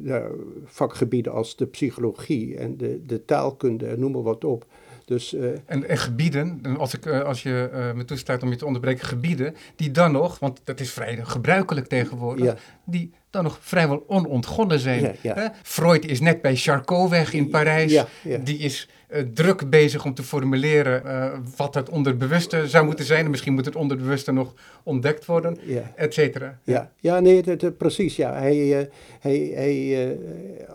naar 0.03 0.31
vakgebieden 0.65 1.33
als 1.33 1.57
de 1.57 1.67
psychologie 1.67 2.57
en 2.57 2.77
de, 2.77 3.01
de 3.07 3.25
taalkunde, 3.25 3.99
noem 3.99 4.13
maar 4.13 4.23
wat 4.23 4.45
op. 4.45 4.67
Dus, 5.07 5.35
uh, 5.35 5.49
en, 5.67 5.89
en, 5.89 5.99
gebieden, 5.99 6.61
als, 6.79 6.95
ik, 6.95 7.07
uh, 7.07 7.21
als 7.21 7.43
je 7.43 7.71
uh, 7.73 7.93
me 7.93 8.05
toestaat 8.05 8.43
om 8.43 8.51
je 8.51 8.57
te 8.57 8.67
onderbreken, 8.67 9.07
gebieden 9.07 9.55
die 9.77 9.91
dan 9.91 10.13
nog, 10.13 10.39
want 10.39 10.61
dat 10.65 10.81
is 10.81 10.91
vrij 10.91 11.19
gebruikelijk 11.23 11.87
tegenwoordig, 11.87 12.45
ja. 12.45 12.57
die 12.85 13.13
dan 13.31 13.43
nog 13.43 13.59
vrijwel 13.61 14.05
onontgonnen 14.07 14.79
zijn. 14.79 15.03
Ja, 15.03 15.13
ja. 15.23 15.55
Freud 15.63 16.05
is 16.05 16.21
net 16.21 16.43
bij 16.43 16.57
Charcot 16.57 17.11
weg 17.11 17.33
in 17.33 17.49
Parijs. 17.49 18.05
Die 18.45 18.59
is 18.59 18.89
druk 19.35 19.71
bezig 19.71 20.05
om 20.05 20.15
te 20.15 20.23
formuleren 20.23 21.03
uh, 21.05 21.39
wat 21.57 21.75
het 21.75 21.89
onderbewuste 21.89 22.69
zou 22.69 22.85
moeten 22.87 23.05
zijn. 23.05 23.25
En 23.25 23.31
misschien 23.31 23.55
moet 23.55 23.65
het 23.65 23.77
onderbewuste 23.77 24.33
nog 24.33 24.55
ontdekt 24.83 25.25
worden, 25.25 25.57
ja. 25.63 25.93
et 25.97 26.15
cetera. 26.15 26.61
Ja. 26.65 26.93
ja, 27.01 27.21
nee, 27.21 27.43
dat, 27.43 27.77
precies. 27.77 28.17
Ja. 28.17 28.35
Hij, 28.35 28.89
hij, 29.21 29.39
hij 29.55 30.19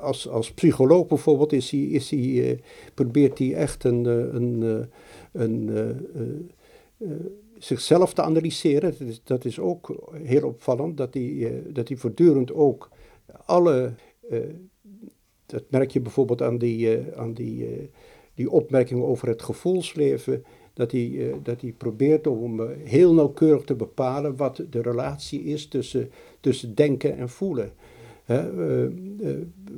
als, 0.01 0.27
als 0.29 0.51
psycholoog 0.51 1.07
bijvoorbeeld 1.07 1.53
is 1.53 1.71
hij, 1.71 1.79
is 1.79 2.09
hij, 2.09 2.59
probeert 2.93 3.37
hij 3.37 3.53
echt 3.53 3.83
een, 3.83 4.05
een, 4.35 4.89
een, 5.31 6.51
zichzelf 7.57 8.13
te 8.13 8.21
analyseren. 8.21 8.95
Dat 8.99 9.07
is, 9.07 9.21
dat 9.23 9.45
is 9.45 9.59
ook 9.59 10.11
heel 10.23 10.47
opvallend, 10.47 10.97
dat 10.97 11.13
hij, 11.13 11.61
dat 11.67 11.87
hij 11.87 11.97
voortdurend 11.97 12.53
ook 12.53 12.89
alle... 13.45 13.93
dat 15.45 15.63
merk 15.69 15.91
je 15.91 15.99
bijvoorbeeld 15.99 16.41
aan 16.41 16.57
die, 16.57 16.99
aan 17.15 17.33
die 17.33 17.89
die 18.35 18.51
opmerkingen 18.51 19.05
over 19.05 19.27
het 19.27 19.41
gevoelsleven, 19.41 20.43
dat 20.73 20.91
hij, 20.91 21.07
uh, 21.07 21.33
dat 21.43 21.61
hij 21.61 21.73
probeert 21.77 22.27
om 22.27 22.59
uh, 22.59 22.65
heel 22.83 23.13
nauwkeurig 23.13 23.63
te 23.63 23.75
bepalen 23.75 24.35
wat 24.35 24.63
de 24.69 24.81
relatie 24.81 25.43
is 25.43 25.67
tussen, 25.67 26.11
tussen 26.39 26.75
denken 26.75 27.17
en 27.17 27.29
voelen. 27.29 27.71
Uh, 28.27 28.43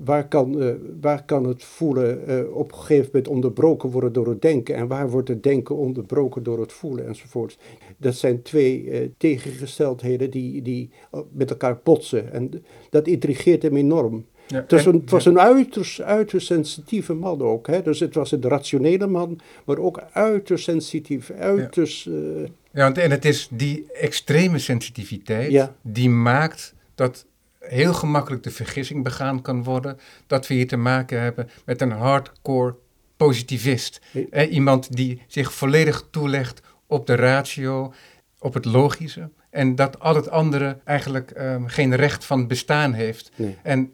waar, 0.04 0.28
kan, 0.28 0.78
waar 1.02 1.26
kan 1.26 1.48
het 1.48 1.64
voelen 1.64 2.54
op 2.54 2.72
een 2.72 2.78
gegeven 2.78 3.06
moment 3.06 3.28
onderbroken 3.28 3.90
worden 3.90 4.14
door 4.14 4.28
het 4.28 4.42
denken 4.42 4.76
en 4.76 4.88
waar 4.88 5.10
wordt 5.10 5.28
het 5.28 5.44
denken 5.44 5.76
onderbroken 5.76 6.44
door 6.44 6.60
het 6.60 6.74
voelen 6.74 7.08
enzovoort. 7.08 7.58
Dat 7.98 8.16
zijn 8.16 8.42
twee 8.42 9.12
tegengesteldheden 9.18 10.32
die, 10.32 10.62
die 10.62 10.90
met 11.32 11.50
elkaar 11.50 11.80
botsen 11.84 12.32
en 12.32 12.64
dat 12.90 13.08
intrigeert 13.08 13.64
hem 13.64 13.76
enorm. 13.76 14.26
Ja, 14.48 14.56
het, 14.56 14.72
was 14.72 14.86
een, 14.86 14.94
het 14.94 15.10
was 15.10 15.26
een 15.26 15.40
uiterst, 15.40 16.02
uiterst 16.02 16.48
sensitieve 16.48 17.14
man 17.14 17.42
ook. 17.42 17.68
Hè? 17.68 17.82
Dus 17.82 18.00
het 18.00 18.16
was 18.16 18.32
een 18.32 18.42
rationele 18.42 19.08
man, 19.08 19.40
maar 19.66 19.78
ook 19.78 20.04
uiterst 20.12 20.64
sensitief, 20.64 21.32
uiterst... 21.32 22.04
Ja, 22.04 22.12
uh, 22.12 22.48
ja 22.72 22.94
en 22.94 23.12
het 23.12 23.26
is 23.26 23.48
die 23.52 23.86
extreme 23.92 24.60
sensitiviteit 24.60 25.70
die 25.82 26.10
maakt 26.10 26.74
dat 26.96 27.26
heel 27.60 27.94
gemakkelijk 27.94 28.44
de 28.44 28.52
vergissing 28.52 29.04
begaan 29.04 29.42
kan 29.42 29.64
worden 29.64 29.98
dat 30.28 30.48
we 30.48 30.54
hier 30.54 30.68
te 30.68 30.78
maken 30.78 31.22
hebben 31.22 31.50
met 31.66 31.82
een 31.82 31.92
hardcore 31.92 32.76
positivist. 33.18 34.02
iemand 34.50 34.96
die 34.96 35.22
zich 35.28 35.54
volledig 35.54 36.08
toelegt 36.10 36.62
op 36.88 37.08
de 37.08 37.16
ratio, 37.16 37.94
op 38.40 38.54
het 38.54 38.66
logische. 38.66 39.30
En 39.50 39.76
dat 39.76 40.00
al 40.00 40.16
het 40.16 40.30
andere 40.30 40.78
eigenlijk 40.84 41.34
um, 41.40 41.68
geen 41.68 41.96
recht 41.96 42.26
van 42.26 42.48
bestaan 42.48 42.94
heeft. 42.94 43.32
Nee. 43.36 43.58
En 43.64 43.92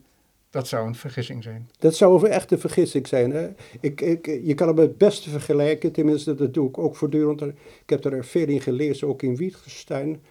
dat 0.50 0.68
zou 0.68 0.88
een 0.88 0.96
vergissing 0.96 1.44
zijn. 1.44 1.70
Dat 1.79 1.96
zou 1.96 2.25
een 2.25 2.32
echte 2.32 2.58
vergissing 2.58 3.08
zijn. 3.08 3.32
Hè? 3.32 3.50
Ik, 3.79 4.01
ik, 4.01 4.25
je 4.25 4.53
kan 4.53 4.68
hem 4.68 4.77
het 4.77 4.98
beste 4.98 5.29
vergelijken, 5.29 5.91
tenminste 5.91 6.36
dat 6.36 6.53
doe 6.53 6.68
ik 6.68 6.77
ook 6.77 6.96
voortdurend. 6.96 7.41
Ik 7.41 7.53
heb 7.86 8.06
er 8.06 8.25
veel 8.25 8.48
in 8.48 8.62
gelezen, 8.62 9.08
ook 9.08 9.22
in 9.22 9.36
Wittgenstein. 9.36 10.22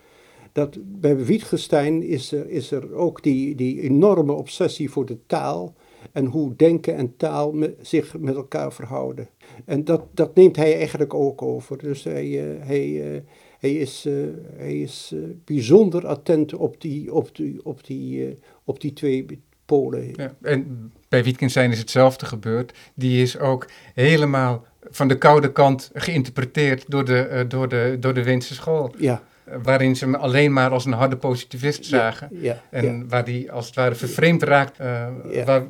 Dat 0.52 0.78
bij 0.82 1.16
Wittgenstein 1.16 2.02
is 2.02 2.32
er, 2.32 2.48
is 2.48 2.70
er 2.70 2.94
ook 2.94 3.22
die, 3.22 3.54
die 3.54 3.80
enorme 3.80 4.32
obsessie 4.32 4.90
voor 4.90 5.06
de 5.06 5.18
taal. 5.26 5.74
en 6.12 6.24
hoe 6.24 6.56
denken 6.56 6.94
en 6.94 7.16
taal 7.16 7.54
zich 7.80 8.18
met 8.18 8.34
elkaar 8.34 8.72
verhouden. 8.72 9.28
En 9.64 9.84
dat, 9.84 10.02
dat 10.14 10.34
neemt 10.34 10.56
hij 10.56 10.74
eigenlijk 10.74 11.14
ook 11.14 11.42
over. 11.42 11.78
Dus 11.78 12.04
hij, 12.04 12.26
uh, 12.26 12.64
hij, 12.66 12.88
uh, 12.88 13.20
hij 13.58 13.72
is, 13.72 14.06
uh, 14.06 14.26
hij 14.56 14.80
is 14.80 15.14
bijzonder 15.44 16.06
attent 16.06 16.54
op 16.54 16.80
die, 16.80 17.14
op 17.14 17.36
die, 17.36 17.64
op 17.64 17.86
die, 17.86 18.34
op 18.64 18.80
die 18.80 18.92
twee 18.92 19.26
polen. 19.68 20.12
Ja, 20.16 20.34
en 20.42 20.92
bij 21.08 21.24
Wittgenstein 21.24 21.72
is 21.72 21.78
hetzelfde 21.78 22.26
gebeurd. 22.26 22.72
Die 22.94 23.22
is 23.22 23.38
ook 23.38 23.66
helemaal 23.94 24.64
van 24.90 25.08
de 25.08 25.18
koude 25.18 25.52
kant 25.52 25.90
geïnterpreteerd 25.94 26.84
door 26.88 27.04
de, 27.04 27.44
door 27.48 27.68
de, 27.68 27.96
door 28.00 28.14
de 28.14 28.22
Weense 28.22 28.54
school. 28.54 28.94
Ja 28.98 29.22
waarin 29.62 29.96
ze 29.96 30.04
hem 30.04 30.14
alleen 30.14 30.52
maar 30.52 30.70
als 30.70 30.84
een 30.84 30.92
harde 30.92 31.16
positivist 31.16 31.84
zagen. 31.84 32.28
Ja, 32.32 32.62
en 32.70 33.08
waar 33.08 33.24
hij 33.24 33.50
als 33.50 33.66
het 33.66 33.74
ware 33.74 33.94
vervreemd 33.94 34.42
raakt 34.42 34.80
uh, 34.80 35.06
waar, 35.44 35.62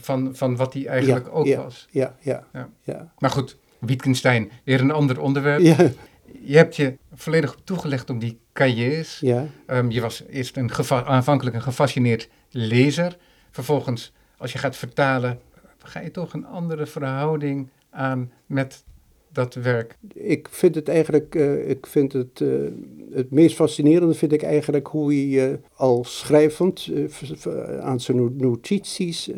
van, 0.00 0.30
van 0.36 0.56
wat 0.56 0.72
hij 0.72 0.86
eigenlijk 0.86 1.28
ook 1.30 1.54
was. 1.54 1.86
Ja, 1.90 2.16
ja, 2.20 2.46
ja. 2.82 3.12
Maar 3.18 3.30
goed, 3.30 3.56
Wittgenstein, 3.78 4.50
weer 4.64 4.80
een 4.80 4.90
ander 4.90 5.20
onderwerp. 5.20 5.60
Je 6.42 6.56
hebt 6.56 6.76
je 6.76 6.96
volledig 7.14 7.56
toegelegd 7.64 8.10
op 8.10 8.20
die 8.20 8.38
cahiers. 8.52 9.18
Ja. 9.20 9.46
Um, 9.66 9.90
je 9.90 10.00
was 10.00 10.24
eerst 10.30 10.56
een 10.56 10.70
aanvankelijk 10.88 11.56
een 11.56 11.62
gefascineerd 11.62 12.28
lezer. 12.50 13.16
Vervolgens, 13.52 14.12
als 14.36 14.52
je 14.52 14.58
gaat 14.58 14.76
vertalen, 14.76 15.40
ga 15.78 16.00
je 16.00 16.10
toch 16.10 16.32
een 16.32 16.46
andere 16.46 16.86
verhouding 16.86 17.68
aan 17.90 18.32
met 18.46 18.84
dat 19.32 19.54
werk? 19.54 19.96
Ik 20.14 20.48
vind 20.50 20.74
het 20.74 20.88
eigenlijk, 20.88 21.34
uh, 21.34 21.68
ik 21.68 21.86
vind 21.86 22.12
het, 22.12 22.40
uh, 22.40 22.70
het 23.12 23.30
meest 23.30 23.56
fascinerende 23.56 24.14
vind 24.14 24.32
ik 24.32 24.42
eigenlijk 24.42 24.86
hoe 24.86 25.14
hij 25.14 25.50
uh, 25.50 25.56
al 25.74 26.04
schrijvend 26.04 26.90
aan 27.80 28.00
zijn 28.00 28.36
notities 28.36 29.30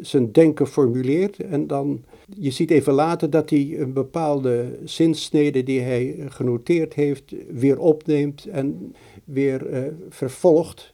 zijn 0.00 0.32
denken 0.32 0.66
formuleert. 0.66 1.36
En 1.36 1.66
dan, 1.66 2.04
je 2.36 2.50
ziet 2.50 2.70
even 2.70 2.92
later 2.92 3.30
dat 3.30 3.50
hij 3.50 3.76
een 3.78 3.92
bepaalde 3.92 4.78
zinsnede 4.84 5.62
die 5.62 5.80
hij 5.80 6.16
genoteerd 6.28 6.94
heeft 6.94 7.34
weer 7.50 7.78
opneemt 7.78 8.46
en 8.46 8.94
weer 9.24 9.92
vervolgt 10.08 10.91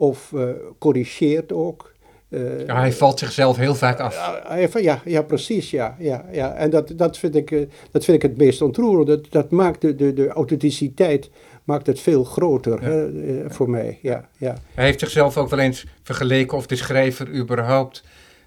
of 0.00 0.34
corrigeert 0.78 1.52
ook. 1.52 1.90
Uh, 2.30 2.66
ja, 2.66 2.78
hij 2.78 2.92
valt 2.92 3.18
zichzelf 3.18 3.56
heel 3.56 3.74
vaak 3.74 3.98
af. 3.98 4.42
Uh, 4.50 4.82
ja, 4.82 5.00
ja, 5.04 5.22
precies. 5.22 5.70
Ja, 5.70 5.96
ja, 5.98 6.24
ja. 6.32 6.54
En 6.54 6.70
dat, 6.70 6.92
dat, 6.96 7.18
vind 7.18 7.34
ik, 7.34 7.50
uh, 7.50 7.68
dat 7.90 8.04
vind 8.04 8.22
ik 8.22 8.30
het 8.30 8.38
meest 8.38 8.62
ontroerend. 8.62 9.06
Dat, 9.06 9.26
dat 9.30 9.50
maakt 9.50 9.80
de, 9.80 9.94
de, 9.94 10.12
de 10.12 10.28
authenticiteit 10.28 11.30
maakt 11.64 11.86
het 11.86 12.00
veel 12.00 12.24
groter 12.24 12.82
ja. 12.82 12.88
hè, 12.88 13.50
voor 13.50 13.70
mij. 13.70 13.98
Ja, 14.02 14.28
ja. 14.36 14.54
Hij 14.74 14.84
heeft 14.84 15.00
zichzelf 15.00 15.36
ook 15.36 15.50
wel 15.50 15.58
eens 15.58 15.86
vergeleken 16.02 16.56
of 16.56 16.66
de 16.66 16.76
schrijver 16.76 17.34
überhaupt 17.34 18.04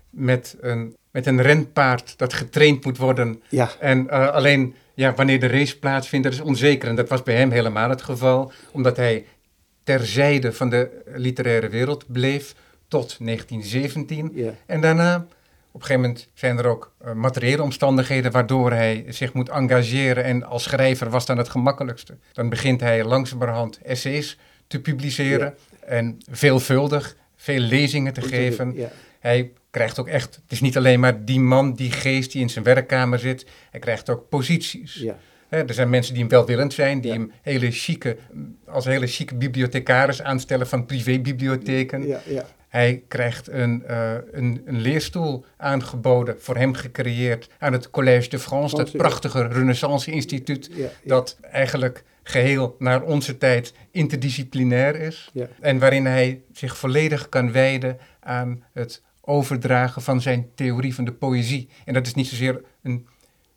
met 0.09 0.57
een, 0.61 0.95
met 1.11 1.25
een 1.25 1.41
renpaard 1.41 2.17
dat 2.17 2.33
getraind 2.33 2.85
moet 2.85 2.97
worden. 2.97 3.41
Ja. 3.49 3.69
En 3.79 4.09
alleen 4.09 4.75
ja, 4.93 5.13
wanneer 5.13 5.39
de 5.39 5.47
race 5.47 5.79
plaatsvindt, 5.79 6.25
dat 6.25 6.33
is 6.33 6.41
onzeker. 6.41 6.89
En 6.89 6.95
dat 6.95 7.09
was 7.09 7.23
bij 7.23 7.35
hem 7.35 7.51
helemaal 7.51 7.89
het 7.89 8.01
geval, 8.01 8.51
omdat 8.71 8.97
hij 8.97 9.25
terzijde 9.83 10.53
van 10.53 10.69
de 10.69 11.01
literaire 11.05 11.69
wereld 11.69 12.11
bleef 12.11 12.55
tot 12.87 13.17
1917. 13.19 14.55
En 14.65 14.81
daarna, 14.81 15.15
op 15.71 15.81
een 15.81 15.81
gegeven 15.81 16.01
moment, 16.01 16.27
zijn 16.33 16.57
er 16.57 16.65
ook 16.65 16.93
uh, 17.05 17.13
materiële 17.13 17.63
omstandigheden 17.63 18.31
waardoor 18.31 18.71
hij 18.71 19.05
zich 19.07 19.33
moet 19.33 19.49
engageren. 19.49 20.23
En 20.23 20.43
als 20.43 20.63
schrijver 20.63 21.09
was 21.09 21.25
dan 21.25 21.37
het 21.37 21.49
gemakkelijkste. 21.49 22.17
Dan 22.31 22.49
begint 22.49 22.79
hij 22.79 23.03
langzamerhand 23.03 23.79
essays 23.81 24.37
te 24.67 24.81
publiceren 24.81 25.55
en 25.79 26.17
veelvuldig 26.31 27.15
veel 27.35 27.59
lezingen 27.59 28.13
te 28.13 28.21
geven. 28.21 28.75
Hij 29.19 29.51
krijgt 29.71 29.99
ook 29.99 30.07
echt, 30.07 30.35
het 30.35 30.51
is 30.51 30.61
niet 30.61 30.77
alleen 30.77 30.99
maar 30.99 31.25
die 31.25 31.39
man, 31.39 31.73
die 31.73 31.91
geest 31.91 32.31
die 32.31 32.41
in 32.41 32.49
zijn 32.49 32.65
werkkamer 32.65 33.19
zit. 33.19 33.45
Hij 33.71 33.79
krijgt 33.79 34.09
ook 34.09 34.29
posities. 34.29 35.05
Er 35.57 35.73
zijn 35.73 35.89
mensen 35.89 36.13
die 36.13 36.21
hem 36.21 36.31
welwillend 36.31 36.73
zijn, 36.73 37.01
die 37.01 37.11
hem 37.11 37.31
hele 37.41 37.71
chique, 37.71 38.17
als 38.65 38.85
hele 38.85 39.07
chique 39.07 39.35
bibliothecaris 39.35 40.21
aanstellen 40.21 40.67
van 40.67 40.85
privébibliotheken. 40.85 42.07
Ja, 42.07 42.21
ja. 42.25 42.45
Hij 42.67 43.03
krijgt 43.07 43.47
een, 43.47 43.83
uh, 43.89 44.13
een, 44.31 44.61
een, 44.65 44.81
leerstoel 44.81 45.45
aangeboden, 45.57 46.35
voor 46.39 46.57
hem 46.57 46.73
gecreëerd, 46.73 47.49
aan 47.59 47.73
het 47.73 47.89
Collège 47.89 48.29
de 48.29 48.39
France, 48.39 48.75
dat 48.75 48.91
prachtige 48.91 49.47
Renaissance-instituut, 49.47 50.69
dat 51.03 51.37
eigenlijk 51.41 52.03
geheel 52.23 52.75
naar 52.79 53.01
onze 53.01 53.37
tijd 53.37 53.73
interdisciplinair 53.91 54.95
is. 54.95 55.31
En 55.59 55.79
waarin 55.79 56.05
hij 56.05 56.41
zich 56.53 56.77
volledig 56.77 57.29
kan 57.29 57.51
wijden 57.51 57.97
aan 58.19 58.63
het 58.73 59.01
overdragen 59.21 60.01
van 60.01 60.21
zijn 60.21 60.49
theorie 60.55 60.95
van 60.95 61.05
de 61.05 61.13
poëzie. 61.13 61.69
En 61.85 61.93
dat 61.93 62.07
is 62.07 62.13
niet 62.13 62.27
zozeer 62.27 62.61
een 62.83 63.07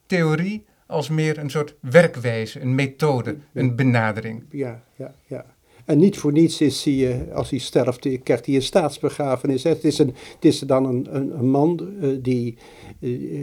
theorie, 0.07 0.65
als 0.87 1.09
meer 1.09 1.39
een 1.39 1.51
soort 1.51 1.75
werkwijze, 1.81 2.61
een 2.61 2.75
methode, 2.75 3.37
een 3.53 3.77
benadering. 3.77 4.43
Ja, 4.51 4.83
ja, 4.97 5.15
ja. 5.27 5.55
En 5.85 5.99
niet 5.99 6.19
voor 6.19 6.33
niets 6.33 6.61
is 6.61 6.85
hij, 6.85 7.13
eh, 7.13 7.35
als 7.35 7.51
hij 7.51 7.59
sterft, 7.59 8.23
krijgt 8.23 8.47
hij 8.47 8.55
een 8.55 8.63
staatsbegrafenis. 8.63 9.63
Het 9.63 9.85
is, 9.85 9.99
een, 9.99 10.15
het 10.35 10.45
is 10.45 10.59
dan 10.59 10.85
een, 10.85 11.07
een, 11.11 11.39
een 11.39 11.51
man 11.51 11.89
uh, 12.01 12.19
die, 12.23 12.59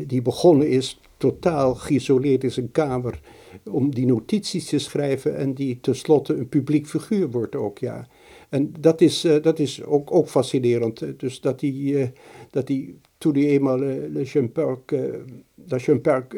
die 0.08 0.22
begonnen 0.22 0.70
is, 0.70 1.00
totaal 1.18 1.76
geïsoleerd 1.76 2.44
in 2.44 2.52
zijn 2.52 2.72
kamer, 2.72 3.20
om 3.64 3.94
die 3.94 4.06
notities 4.06 4.66
te 4.66 4.80
schrijven 4.80 5.38
en 5.38 5.54
die 5.54 5.80
tenslotte 5.82 6.34
een 6.34 6.50
publiek 6.50 6.88
figuur 6.88 7.32
wordt 7.32 7.56
ook, 7.56 7.78
ja. 7.78 8.08
En 8.54 8.74
dat 8.80 9.02
is, 9.02 9.22
dat 9.42 9.60
is 9.60 9.84
ook, 9.84 10.12
ook 10.12 10.28
fascinerend. 10.28 11.20
Dus 11.20 11.42
dat 11.42 11.62
hij, 11.62 12.14
dat 12.50 12.68
hij 12.68 12.96
toen 13.18 13.34
hij 13.34 13.46
eenmaal 13.46 13.80
Le, 13.80 15.22
dat 15.56 15.82
Champerk 15.82 16.38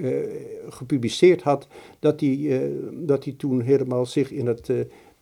gepubliceerd 0.69 1.41
had, 1.41 1.67
dat 1.99 2.19
hij, 2.19 2.71
dat 2.93 3.23
hij 3.23 3.34
toen 3.38 3.62
helemaal 3.62 4.06
zich 4.06 4.32
in 4.32 4.47
het 4.47 4.71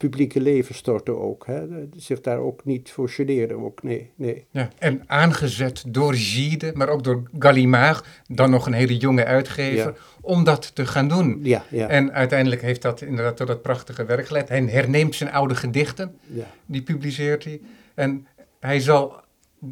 publieke 0.09 0.41
leven 0.41 0.75
storten 0.75 1.21
ook. 1.21 1.45
Hè? 1.47 1.65
Zich 1.95 2.21
daar 2.21 2.37
ook 2.37 2.65
niet 2.65 2.91
voor 2.91 3.09
generen, 3.09 3.63
ook 3.63 3.83
nee, 3.83 4.11
nee. 4.15 4.45
Ja, 4.49 4.69
en 4.77 5.03
aangezet 5.07 5.83
door 5.87 6.13
Gide, 6.13 6.71
maar 6.73 6.89
ook 6.89 7.03
door 7.03 7.23
Gallimard, 7.39 8.07
dan 8.27 8.49
nog 8.49 8.65
een 8.65 8.73
hele 8.73 8.97
jonge 8.97 9.25
uitgever, 9.25 9.85
ja. 9.85 9.93
om 10.21 10.43
dat 10.43 10.75
te 10.75 10.85
gaan 10.85 11.07
doen. 11.07 11.39
Ja, 11.43 11.65
ja. 11.69 11.87
En 11.87 12.13
uiteindelijk 12.13 12.61
heeft 12.61 12.81
dat 12.81 13.01
inderdaad 13.01 13.37
tot 13.37 13.47
dat 13.47 13.61
prachtige 13.61 14.05
werk 14.05 14.27
geleid. 14.27 14.49
Hij 14.49 14.61
herneemt 14.61 15.15
zijn 15.15 15.31
oude 15.31 15.55
gedichten, 15.55 16.17
ja. 16.25 16.45
die 16.65 16.81
publiceert 16.81 17.43
hij. 17.43 17.61
En 17.93 18.27
hij 18.59 18.79
zal 18.79 19.21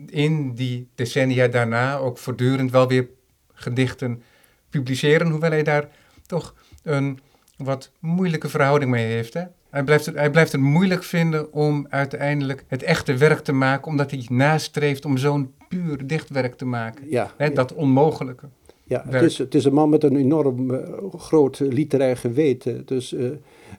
in 0.06 0.54
die 0.54 0.88
decennia 0.96 1.48
daarna 1.48 1.98
ook 1.98 2.18
voortdurend 2.18 2.72
wel 2.72 2.88
weer 2.88 3.08
gedichten 3.54 4.24
publiceren, 4.70 5.30
hoewel 5.30 5.52
hij 5.52 5.64
daar 5.64 5.88
toch 6.26 6.56
een 6.84 7.20
wat 7.58 7.92
moeilijke 8.00 8.50
verhouding 8.50 8.92
mee 8.92 9.06
heeft. 9.06 9.34
Hè? 9.34 9.44
Hij 9.72 9.84
blijft, 9.84 10.06
het, 10.06 10.16
hij 10.16 10.32
blijft 10.32 10.52
het 10.52 10.62
moeilijk 10.62 11.04
vinden 11.04 11.54
om 11.54 11.86
uiteindelijk 11.90 12.64
het 12.68 12.84
echte 12.84 13.18
werk 13.18 13.40
te 13.40 13.52
maken, 13.52 13.88
omdat 13.88 14.12
hij 14.12 14.26
nastreeft 14.30 15.06
om 15.06 15.18
zo'n 15.18 15.54
puur 15.68 16.08
dichtwerk 16.08 16.56
te 16.56 16.66
maken. 16.66 17.10
Ja, 17.10 17.34
dat 17.54 17.74
onmogelijke. 17.74 18.48
Ja, 18.84 19.04
het 19.10 19.22
is, 19.22 19.38
het 19.38 19.56
is 19.56 19.66
een 19.66 19.74
man 19.74 19.90
met 19.90 20.04
een 20.04 20.16
enorm 20.16 20.72
uh, 20.72 20.80
groot 21.18 21.60
literair 21.60 22.18
geweten. 22.18 22.86
Dus 22.86 23.14
uh, 23.14 23.30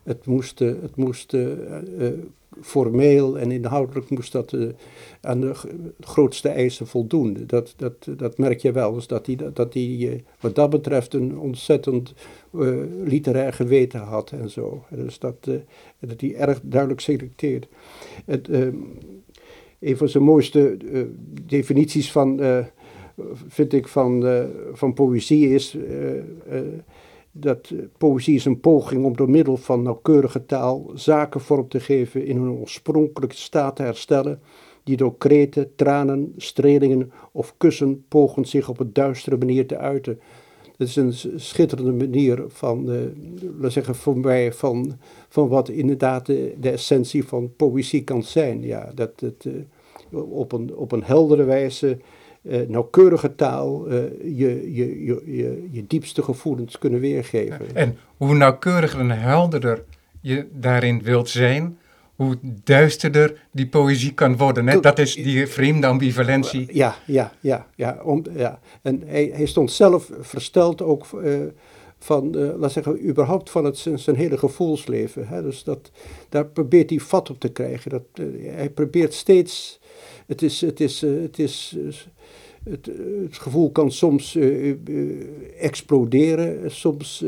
het 0.03 0.27
moest, 0.27 0.61
uh, 0.61 0.73
het 0.83 0.97
moest 0.97 1.37
formeel 2.61 3.39
en 3.39 3.51
inhoudelijk 3.51 4.11
moest 4.11 4.33
dat 4.33 4.57
aan 5.21 5.41
de 5.41 5.55
grootste 6.01 6.49
eisen 6.49 6.87
voldoen. 6.87 7.45
Dat, 7.47 7.75
dat, 7.77 8.09
dat 8.17 8.39
merk 8.39 8.61
je 8.61 8.73
wel. 8.73 8.93
Dus 8.93 9.07
dat 9.07 9.27
hij, 9.27 9.37
dat 9.53 9.75
hij 9.75 10.25
wat 10.41 10.55
dat 10.55 10.71
betreft 10.71 11.15
een 11.15 11.39
ontzettend 11.39 12.15
literair 13.05 13.53
geweten 13.53 14.01
had 14.01 14.31
en 14.31 14.51
zo. 14.51 14.85
Dus 14.91 15.19
dat, 15.19 15.37
dat 15.99 16.21
hij 16.21 16.35
erg 16.35 16.61
duidelijk 16.63 17.01
selecteert. 17.01 17.69
Het, 18.25 18.49
een 19.79 19.97
van 19.97 20.09
zijn 20.09 20.25
mooiste 20.25 20.77
definities 21.47 22.13
van 22.13 22.41
vind 23.49 23.73
ik, 23.73 23.89
van, 23.89 24.47
van 24.73 24.93
poëzie 24.93 25.55
is 25.55 25.77
dat 27.33 27.73
poëzie 27.99 28.35
is 28.35 28.45
een 28.45 28.61
poging 28.61 29.05
om 29.05 29.17
door 29.17 29.31
middel 29.31 29.57
van 29.57 29.83
nauwkeurige 29.83 30.47
taal 30.47 30.91
zaken 30.95 31.41
vorm 31.41 31.69
te 31.69 31.81
geven 31.81 32.27
in 32.27 32.37
hun 32.37 32.51
oorspronkelijke 32.51 33.37
staat 33.37 33.77
te 33.77 33.83
herstellen, 33.83 34.41
die 34.85 34.97
door 34.97 35.17
kreten, 35.19 35.75
tranen, 35.75 36.33
strelingen 36.37 37.13
of 37.33 37.55
kussen 37.57 38.05
pogen 38.09 38.45
zich 38.45 38.69
op 38.69 38.81
een 38.81 38.93
duistere 38.93 39.37
manier 39.37 39.67
te 39.67 39.79
uiten. 39.79 40.21
Dat 40.77 40.89
is 40.89 40.97
een 40.97 41.41
schitterende 41.41 41.93
manier 41.93 42.45
van, 42.49 42.91
laat 43.59 43.73
zeggen, 43.73 43.95
van, 43.95 44.99
van 45.29 45.49
wat 45.49 45.69
inderdaad 45.69 46.27
de, 46.27 46.55
de 46.61 46.71
essentie 46.71 47.25
van 47.25 47.53
poëzie 47.57 48.05
kan 48.05 48.23
zijn. 48.23 48.63
Ja, 48.63 48.93
dat 48.95 49.21
het 49.21 49.47
op, 50.11 50.53
een, 50.53 50.77
op 50.77 50.93
een 50.93 51.05
heldere 51.05 51.45
wijze 51.45 51.99
uh, 52.43 52.69
nauwkeurige 52.69 53.35
taal 53.35 53.93
uh, 53.93 54.03
je, 54.23 54.75
je, 54.75 55.05
je, 55.05 55.23
je, 55.25 55.69
je 55.71 55.87
diepste 55.87 56.23
gevoelens 56.23 56.79
kunnen 56.79 57.01
weergeven. 57.01 57.75
En 57.75 57.97
hoe 58.17 58.35
nauwkeuriger 58.35 59.01
en 59.01 59.11
helderder 59.11 59.85
je 60.21 60.47
daarin 60.53 61.03
wilt 61.03 61.29
zijn, 61.29 61.79
hoe 62.15 62.39
duisterder 62.65 63.47
die 63.53 63.67
poëzie 63.67 64.15
kan 64.15 64.37
worden. 64.37 64.69
Hè? 64.69 64.81
Dat 64.81 64.99
is 64.99 65.15
die 65.15 65.47
vreemde 65.47 65.87
ambivalentie. 65.87 66.69
Ja, 66.73 66.97
ja, 67.07 67.33
ja. 67.41 67.67
ja, 67.75 68.01
om, 68.03 68.25
ja. 68.37 68.61
En 68.83 69.03
hij, 69.07 69.31
hij 69.35 69.47
stond 69.47 69.73
zelf 69.73 70.11
versteld 70.21 70.83
ook 70.83 71.07
uh, 71.15 71.41
van, 71.99 72.39
uh, 72.39 72.51
laat 72.59 72.73
zeggen, 72.73 73.09
überhaupt 73.09 73.51
van 73.51 73.65
het, 73.65 73.79
zijn, 73.79 73.99
zijn 73.99 74.17
hele 74.17 74.39
gevoelsleven. 74.39 75.29
Hè? 75.29 75.43
Dus 75.43 75.65
dat, 75.65 75.91
daar 76.29 76.47
probeert 76.47 76.91
hij 76.91 76.99
vat 76.99 77.31
op 77.31 77.41
te 77.41 77.49
krijgen. 77.49 77.91
Dat, 77.91 78.05
uh, 78.15 78.55
hij 78.55 78.71
probeert 78.71 79.15
steeds, 79.15 79.81
het 80.27 80.43
is, 80.43 80.61
het 80.61 80.81
is, 80.81 81.01
het 81.01 81.39
is 81.39 81.77
het, 82.65 82.91
het, 83.23 83.39
gevoel 83.39 83.71
kan 83.71 83.91
soms 83.91 84.39
exploderen, 85.59 86.71
soms 86.71 87.25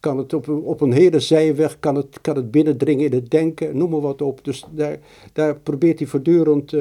kan 0.00 0.18
het 0.18 0.32
op 0.32 0.48
op 0.48 0.80
een 0.80 0.92
hele 0.92 1.20
zijweg, 1.20 1.78
kan 1.80 1.94
het, 1.94 2.20
kan 2.20 2.36
het 2.36 2.50
binnendringen 2.50 3.04
in 3.04 3.12
het 3.12 3.30
denken, 3.30 3.76
noem 3.76 3.90
maar 3.90 4.00
wat 4.00 4.22
op. 4.22 4.44
Dus 4.44 4.64
daar, 4.70 4.98
daar 5.32 5.58
probeert 5.60 5.98
hij 5.98 6.08
voortdurend 6.08 6.76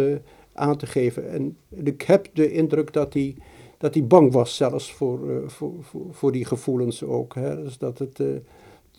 aan 0.54 0.78
te 0.78 0.86
geven. 0.86 1.32
En 1.32 1.58
ik 1.84 2.02
heb 2.02 2.28
de 2.34 2.52
indruk 2.52 2.94
dat 2.94 3.14
hij, 3.14 3.36
dat 3.78 3.94
hij 3.94 4.06
bang 4.06 4.32
was 4.32 4.56
zelfs 4.56 4.94
voor, 4.94 5.20
voor, 5.48 5.74
voor, 5.82 6.02
voor, 6.12 6.32
die 6.32 6.46
gevoelens 6.46 7.04
ook. 7.04 7.36
Hè? 7.36 7.64
Dus 7.64 7.78
dat 7.78 8.00
het... 8.00 8.20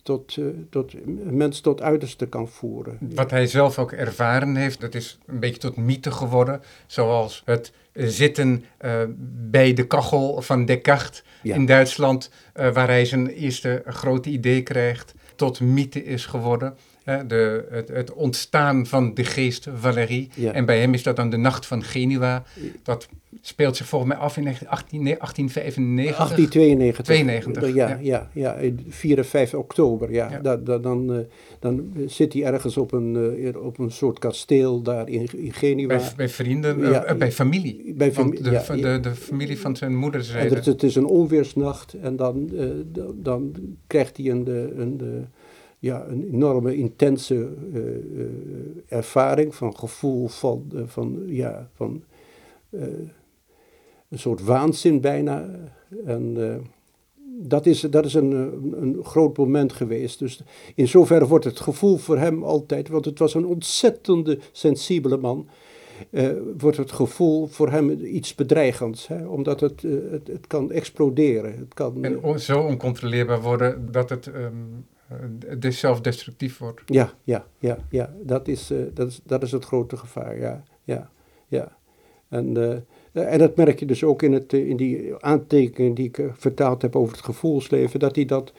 Tot, 0.07 0.37
uh, 0.37 0.47
tot 0.71 0.95
mens 1.25 1.61
tot 1.61 1.83
uiterste 1.83 2.27
kan 2.27 2.49
voeren. 2.49 2.99
Wat 3.01 3.31
hij 3.31 3.47
zelf 3.47 3.79
ook 3.79 3.92
ervaren 3.92 4.57
heeft, 4.57 4.81
dat 4.81 4.95
is 4.95 5.19
een 5.27 5.40
beetje 5.40 5.61
tot 5.61 5.77
mythe 5.77 6.11
geworden. 6.11 6.61
Zoals 6.87 7.42
het 7.45 7.73
zitten 7.92 8.64
uh, 8.85 9.03
bij 9.51 9.73
de 9.73 9.87
kachel 9.87 10.42
van 10.42 10.64
Descartes 10.64 11.23
ja. 11.42 11.55
in 11.55 11.66
Duitsland, 11.66 12.31
uh, 12.57 12.73
waar 12.73 12.88
hij 12.88 13.05
zijn 13.05 13.27
eerste 13.27 13.83
grote 13.87 14.31
idee 14.31 14.62
krijgt, 14.62 15.14
tot 15.37 15.61
mythe 15.61 16.05
is 16.05 16.27
geworden. 16.27 16.77
De, 17.07 17.66
het, 17.71 17.88
het, 17.88 18.12
ontstaan 18.12 18.87
van 18.87 19.14
de 19.14 19.25
geest 19.25 19.69
Valerie. 19.75 20.29
Ja. 20.35 20.53
En 20.53 20.64
bij 20.64 20.81
hem 20.81 20.95
is 20.95 21.03
dat 21.03 21.16
dan 21.16 21.31
de 21.31 21.37
Nacht 21.37 21.66
van 21.66 21.83
Genua. 21.83 22.45
Dat 22.83 23.09
speelt 23.40 23.77
zich 23.77 23.87
volgens 23.87 24.12
mij 24.12 24.21
af 24.21 24.37
in 24.37 24.49
18, 24.69 25.03
nee, 25.03 25.16
1895. 25.16 26.16
1892. 26.16 27.05
92, 27.05 27.75
ja, 27.75 27.88
ja. 27.88 28.29
ja, 28.33 28.57
ja, 28.61 28.71
4 28.88 29.19
en 29.19 29.25
5 29.25 29.55
oktober. 29.55 30.12
Ja. 30.12 30.31
ja. 30.31 30.38
Da, 30.38 30.57
da, 30.57 30.79
dan, 30.79 31.12
uh, 31.12 31.19
dan 31.59 31.92
zit 32.07 32.33
hij 32.33 32.45
ergens 32.45 32.77
op 32.77 32.92
een, 32.92 33.14
uh, 33.38 33.64
op 33.64 33.79
een 33.79 33.90
soort 33.90 34.19
kasteel 34.19 34.83
daar 34.83 35.09
in, 35.09 35.29
in 35.37 35.53
Genua. 35.53 35.87
Bij, 35.87 36.01
bij 36.16 36.29
vrienden, 36.29 36.79
uh, 36.79 36.90
ja, 36.90 37.14
bij 37.14 37.33
familie. 37.33 37.95
Bij 37.97 38.12
fam 38.12 38.31
de, 38.31 38.62
de, 38.66 39.01
de, 39.01 39.14
familie 39.14 39.59
van 39.59 39.77
zijn 39.77 39.97
moeder 39.97 40.23
zei. 40.23 40.49
Het, 40.49 40.64
het, 40.64 40.83
is 40.83 40.95
een 40.95 41.07
onweersnacht 41.07 41.95
en 41.95 42.16
dan, 42.16 42.51
dan 43.14 43.55
krijgt 43.87 44.16
hij 44.16 44.31
een, 44.31 44.47
een, 44.47 44.81
een 44.81 45.27
ja, 45.78 46.06
een 46.08 46.32
enorme 46.32 46.76
intense 46.76 47.34
uh, 47.34 47.84
uh, 47.84 48.24
ervaring 48.88 49.54
van 49.54 49.76
gevoel 49.76 50.28
van, 50.28 50.70
uh, 50.74 50.82
van, 50.86 51.22
ja, 51.26 51.68
van 51.74 52.02
een 54.08 54.18
soort 54.18 54.44
waanzin 54.44 55.00
bijna. 55.00 55.50
En 56.04 56.36
dat 57.38 57.66
is, 57.66 57.80
dat 57.80 58.04
is 58.04 58.14
een, 58.14 58.32
een 58.82 58.98
groot 59.02 59.36
moment 59.36 59.72
geweest. 59.72 60.18
Dus 60.18 60.40
in 60.74 60.88
zoverre 60.88 61.26
wordt 61.26 61.44
het 61.44 61.60
gevoel 61.60 61.96
voor 61.96 62.18
hem 62.18 62.42
altijd, 62.42 62.88
want 62.88 63.04
het 63.04 63.18
was 63.18 63.34
een 63.34 63.46
ontzettende 63.46 64.38
sensibele 64.52 65.16
man. 65.16 65.48
Uh, 66.10 66.30
wordt 66.58 66.76
het 66.76 66.92
gevoel 66.92 67.46
voor 67.46 67.70
hem 67.70 67.90
iets 67.90 68.34
bedreigends. 68.34 69.08
Hè? 69.08 69.26
Omdat 69.26 69.60
het, 69.60 69.82
uh, 69.82 70.10
het, 70.10 70.26
het, 70.26 70.46
kan 70.46 70.72
exploderen. 70.72 71.58
Het 71.58 71.74
kan, 71.74 72.04
en 72.04 72.40
zo 72.40 72.60
oncontroleerbaar 72.60 73.42
worden 73.42 73.88
dat 73.90 74.10
het 74.10 74.26
um, 74.26 74.86
uh, 75.62 75.71
zelfdestructief 75.71 76.59
wordt. 76.59 76.83
Ja, 76.87 77.12
ja, 77.25 77.47
ja, 77.59 77.79
ja. 77.90 78.14
Dat, 78.23 78.49
is, 78.49 78.73
dat, 78.95 79.09
is, 79.09 79.21
dat 79.25 79.42
is 79.42 79.53
het 79.53 79.64
grote 79.64 79.97
gevaar. 79.97 80.38
Ja, 80.38 80.62
ja, 80.85 81.11
ja. 81.49 81.77
En 82.29 82.57
eh, 83.16 83.33
en 83.33 83.38
dat 83.38 83.57
merk 83.57 83.79
je 83.79 83.87
dus 83.87 84.05
ook 84.05 84.23
in, 84.23 84.33
het, 84.33 84.53
eh, 84.53 84.69
in 84.69 84.77
die 84.77 85.14
aantekeningen 85.25 85.95
die 85.95 86.07
ik 86.07 86.19
eh, 86.19 86.27
vertaald 86.33 86.83
heb 86.83 86.97
over 86.97 87.16
het 87.16 87.25
gevoelsleven, 87.25 88.01
dat 88.01 88.16
hij 88.16 88.25
dat 88.25 88.53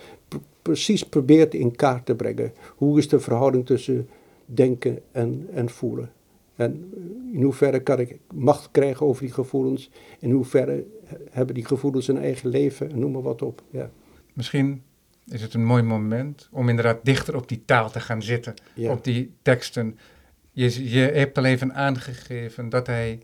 precies 0.62 1.04
probeert 1.04 1.54
in 1.54 1.76
kaart 1.76 2.06
te 2.06 2.16
brengen. 2.16 2.52
Hoe 2.76 2.98
is 2.98 3.08
de 3.10 3.20
verhouding 3.20 3.66
tussen 3.66 4.10
denken 4.46 5.00
en, 5.12 5.48
en 5.54 5.70
voelen? 5.70 6.12
En 6.56 6.94
in 7.34 7.42
hoeverre 7.42 7.80
kan 7.80 8.00
ik 8.00 8.18
macht 8.34 8.72
krijgen 8.72 9.06
over 9.06 9.24
die 9.24 9.34
gevoelens? 9.34 9.90
In 10.20 10.32
hoeverre 10.32 10.86
hebben 11.30 11.56
die 11.56 11.66
gevoelens 11.66 12.08
een 12.08 12.18
eigen 12.18 12.50
leven? 12.50 12.92
En 12.92 13.00
noem 13.00 13.12
maar 13.12 13.22
wat 13.22 13.42
op. 13.42 13.62
Ja. 13.70 13.90
Misschien 14.34 14.82
is 15.30 15.42
het 15.42 15.54
een 15.54 15.66
mooi 15.66 15.84
moment 15.84 16.48
om 16.52 16.70
inderdaad 16.70 17.00
dichter 17.04 17.36
op 17.36 17.48
die 17.48 17.66
taal 17.66 17.92
te 17.92 18.00
gaan 18.00 18.22
zitten, 18.22 18.54
ja. 18.74 18.92
op 18.92 19.04
die 19.04 19.34
teksten. 19.42 20.00
Je, 20.52 20.90
je 20.90 21.00
hebt 21.00 21.38
al 21.38 21.46
even 21.46 21.74
aangegeven 21.74 22.70
dat 22.70 22.88
hij 22.88 23.22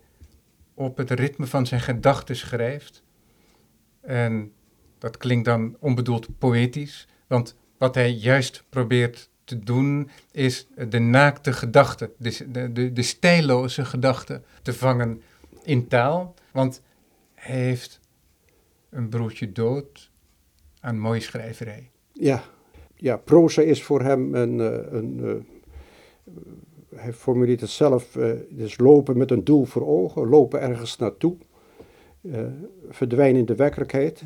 op 0.74 0.96
het 0.96 1.10
ritme 1.10 1.46
van 1.46 1.66
zijn 1.66 1.80
gedachten 1.80 2.36
schrijft. 2.36 3.02
En 4.00 4.52
dat 4.98 5.16
klinkt 5.16 5.44
dan 5.44 5.76
onbedoeld 5.80 6.38
poëtisch, 6.38 7.08
want 7.26 7.56
wat 7.78 7.94
hij 7.94 8.10
juist 8.10 8.64
probeert 8.68 9.28
te 9.44 9.58
doen 9.58 10.10
is 10.30 10.66
de 10.88 10.98
naakte 10.98 11.52
gedachte, 11.52 12.10
de, 12.16 12.50
de, 12.50 12.72
de, 12.72 12.92
de 12.92 13.02
stijloze 13.02 13.84
gedachte 13.84 14.42
te 14.62 14.72
vangen 14.72 15.22
in 15.62 15.88
taal. 15.88 16.34
Want 16.52 16.82
hij 17.34 17.60
heeft 17.60 18.00
een 18.90 19.08
broertje 19.08 19.52
dood 19.52 20.10
aan 20.80 20.98
mooie 20.98 21.20
schrijverij. 21.20 21.90
Ja, 22.14 22.44
ja 22.96 23.16
proza 23.16 23.62
is 23.62 23.82
voor 23.82 24.00
hem 24.00 24.34
een, 24.34 24.60
eh, 24.60 24.92
een, 24.92 25.20
eh, 25.24 26.98
hij 26.98 27.12
formuleert 27.12 27.60
het 27.60 27.70
zelf, 27.70 28.18
dus 28.50 28.78
lopen 28.78 29.18
met 29.18 29.30
een 29.30 29.44
doel 29.44 29.64
voor 29.64 29.86
ogen, 29.86 30.28
lopen 30.28 30.60
ergens 30.60 30.96
naartoe, 30.96 31.36
verdwijnen 32.88 33.40
in 33.40 33.46
de 33.46 33.54
werkelijkheid. 33.54 34.22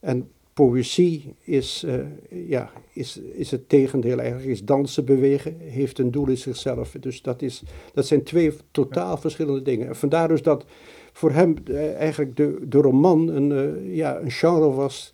En 0.00 0.30
poëzie 0.52 1.34
is, 1.40 1.86
ja, 2.28 2.70
is, 2.92 3.16
is 3.16 3.50
het 3.50 3.68
tegendeel 3.68 4.18
eigenlijk, 4.18 4.50
is 4.50 4.64
dansen, 4.64 5.04
bewegen, 5.04 5.56
heeft 5.58 5.98
een 5.98 6.10
doel 6.10 6.28
in 6.28 6.36
zichzelf. 6.36 6.96
Dus 7.00 7.22
dat, 7.22 7.42
is, 7.42 7.62
dat 7.94 8.06
zijn 8.06 8.22
twee 8.22 8.52
totaal 8.70 9.16
verschillende 9.16 9.62
dingen. 9.62 9.88
En 9.88 9.96
vandaar 9.96 10.28
dus 10.28 10.42
dat 10.42 10.64
voor 11.12 11.30
hem 11.30 11.54
eigenlijk 11.96 12.36
de, 12.36 12.58
de 12.68 12.78
roman 12.78 13.28
een, 13.28 13.80
ja, 13.94 14.20
een 14.20 14.30
genre 14.30 14.70
was 14.70 15.12